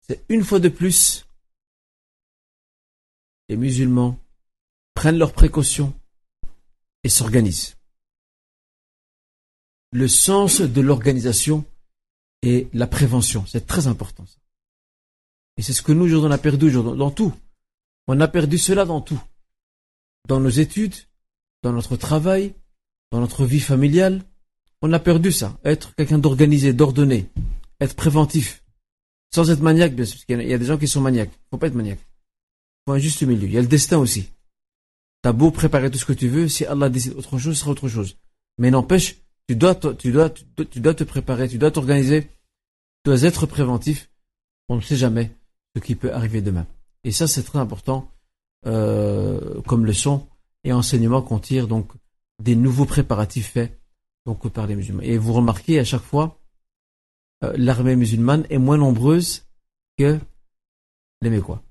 c'est 0.06 0.22
une 0.28 0.44
fois 0.44 0.60
de 0.60 0.68
plus, 0.68 1.26
les 3.48 3.56
musulmans 3.56 4.18
prennent 4.94 5.18
leurs 5.18 5.32
précautions 5.32 5.94
et 7.04 7.08
s'organisent. 7.08 7.76
Le 9.90 10.06
sens 10.06 10.60
de 10.60 10.80
l'organisation 10.80 11.64
et 12.42 12.68
la 12.72 12.86
prévention, 12.86 13.44
c'est 13.46 13.66
très 13.66 13.86
important. 13.86 14.24
Et 15.56 15.62
c'est 15.62 15.72
ce 15.72 15.82
que 15.82 15.92
nous, 15.92 16.04
aujourd'hui, 16.04 16.28
on 16.28 16.32
a 16.32 16.38
perdu 16.38 16.70
dans 16.70 17.10
tout. 17.10 17.34
On 18.06 18.20
a 18.20 18.28
perdu 18.28 18.58
cela 18.58 18.84
dans 18.84 19.00
tout. 19.00 19.20
Dans 20.28 20.40
nos 20.40 20.48
études, 20.48 20.94
dans 21.62 21.72
notre 21.72 21.96
travail, 21.96 22.54
dans 23.10 23.20
notre 23.20 23.44
vie 23.44 23.60
familiale. 23.60 24.22
On 24.82 24.92
a 24.92 24.98
perdu 24.98 25.32
ça. 25.32 25.58
Être 25.64 25.94
quelqu'un 25.96 26.18
d'organisé, 26.18 26.72
d'ordonné, 26.72 27.28
être 27.80 27.96
préventif. 27.96 28.62
Sans 29.34 29.50
être 29.50 29.60
maniaque, 29.60 29.94
bien 29.94 30.04
sûr, 30.04 30.20
parce 30.26 30.40
y 30.40 30.54
a 30.54 30.58
des 30.58 30.64
gens 30.64 30.78
qui 30.78 30.88
sont 30.88 31.00
maniaques. 31.00 31.32
Faut 31.50 31.58
pas 31.58 31.66
être 31.66 31.74
maniaque. 31.74 31.98
Faut 32.86 32.92
un 32.92 32.98
juste 32.98 33.22
milieu. 33.22 33.46
Il 33.46 33.52
y 33.52 33.58
a 33.58 33.60
le 33.60 33.66
destin 33.66 33.98
aussi. 33.98 34.30
T'as 35.22 35.32
beau 35.32 35.50
préparer 35.50 35.90
tout 35.90 35.98
ce 35.98 36.04
que 36.04 36.12
tu 36.12 36.28
veux, 36.28 36.48
si 36.48 36.64
Allah 36.64 36.88
décide 36.88 37.14
autre 37.14 37.38
chose, 37.38 37.56
ce 37.56 37.60
sera 37.60 37.72
autre 37.72 37.88
chose. 37.88 38.16
Mais 38.58 38.70
n'empêche, 38.70 39.16
tu 39.48 39.56
dois, 39.56 39.74
te 39.74 41.04
préparer, 41.04 41.48
tu 41.48 41.58
dois 41.58 41.70
t'organiser, 41.70 42.24
tu 42.24 42.30
dois 43.06 43.22
être 43.22 43.46
préventif. 43.46 44.10
On 44.68 44.76
ne 44.76 44.80
sait 44.82 44.96
jamais 44.96 45.34
ce 45.74 45.80
qui 45.80 45.94
peut 45.94 46.12
arriver 46.12 46.42
demain. 46.42 46.66
Et 47.04 47.12
ça, 47.12 47.26
c'est 47.26 47.42
très 47.42 47.58
important 47.58 48.10
euh, 48.66 49.60
comme 49.62 49.86
leçon 49.86 50.28
et 50.64 50.72
enseignement 50.72 51.22
qu'on 51.22 51.38
tire 51.38 51.66
donc 51.66 51.90
des 52.42 52.56
nouveaux 52.56 52.84
préparatifs 52.84 53.52
faits 53.52 53.80
donc 54.26 54.46
par 54.50 54.66
les 54.66 54.76
musulmans. 54.76 55.02
Et 55.02 55.16
vous 55.16 55.32
remarquez 55.32 55.78
à 55.78 55.84
chaque 55.84 56.02
fois, 56.02 56.38
euh, 57.44 57.54
l'armée 57.56 57.96
musulmane 57.96 58.46
est 58.50 58.58
moins 58.58 58.76
nombreuse 58.76 59.46
que 59.96 60.18
les 61.22 61.30
Mécois. 61.30 61.62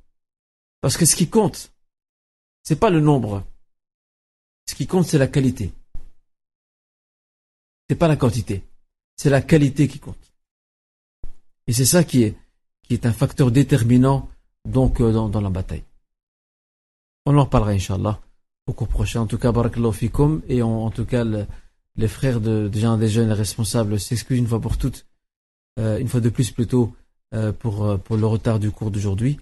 Parce 0.82 0.98
que 0.98 1.06
ce 1.06 1.16
qui 1.16 1.30
compte, 1.30 1.72
c'est 2.64 2.80
pas 2.80 2.90
le 2.90 3.00
nombre. 3.00 3.44
Ce 4.68 4.74
qui 4.74 4.88
compte, 4.88 5.06
c'est 5.06 5.20
la 5.20 5.28
qualité. 5.28 5.72
C'est 7.90 7.96
pas 7.96 8.08
la 8.08 8.16
quantité. 8.18 8.64
C'est 9.16 9.30
la 9.30 9.42
qualité 9.42 9.88
qui 9.88 10.00
compte. 10.00 10.34
Et 11.68 11.74
c'est 11.74 11.86
ça 11.86 12.04
qui 12.04 12.24
est, 12.24 13.06
un 13.06 13.12
facteur 13.12 13.52
déterminant 13.52 14.30
donc 14.66 15.02
euh, 15.02 15.12
dans, 15.12 15.42
la 15.42 15.50
bataille. 15.50 15.84
On 17.26 17.38
en 17.38 17.46
parlera, 17.46 17.72
Inch'Allah, 17.72 18.22
au 18.68 18.74
cours 18.74 18.88
prochain. 18.88 19.22
En 19.22 19.28
tout 19.28 19.38
cas, 19.38 19.52
barakallahu 19.52 19.94
fikum, 19.94 20.42
et 20.48 20.62
en, 20.62 20.90
tout 20.92 21.06
cas, 21.06 21.26
les 21.26 22.08
frères 22.08 22.40
de, 22.40 22.70
de 22.70 22.98
des 22.98 23.10
jeunes 23.10 23.32
responsables 23.32 24.00
s'excusent 24.00 24.40
une 24.40 24.48
fois 24.48 24.62
pour 24.62 24.78
toutes, 24.78 25.06
euh, 25.80 25.98
une 25.98 26.08
fois 26.08 26.22
de 26.22 26.30
plus 26.30 26.52
plutôt, 26.52 26.94
euh, 27.34 27.52
pour, 27.52 27.86
le 27.86 28.26
retard 28.26 28.60
du 28.60 28.72
cours 28.72 28.92
d'aujourd'hui. 28.92 29.40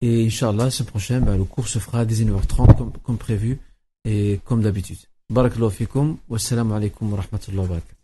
Et 0.00 0.26
Inch'Allah, 0.26 0.70
ce 0.70 0.82
prochain, 0.82 1.20
ben, 1.20 1.36
le 1.36 1.44
cours 1.44 1.68
se 1.68 1.78
fera 1.78 2.00
à 2.00 2.04
19h30 2.04 2.76
comme, 2.76 2.92
comme 3.02 3.18
prévu 3.18 3.58
et 4.04 4.40
comme 4.44 4.62
d'habitude. 4.62 4.98
Barakallahu 5.28 5.72
fikum, 5.72 6.18
wassalamu 6.28 6.74
alaikum 6.76 7.10
wa 7.10 7.18
rahmatullahi 7.18 7.66
wa 7.68 7.74
barakatuh. 7.74 7.95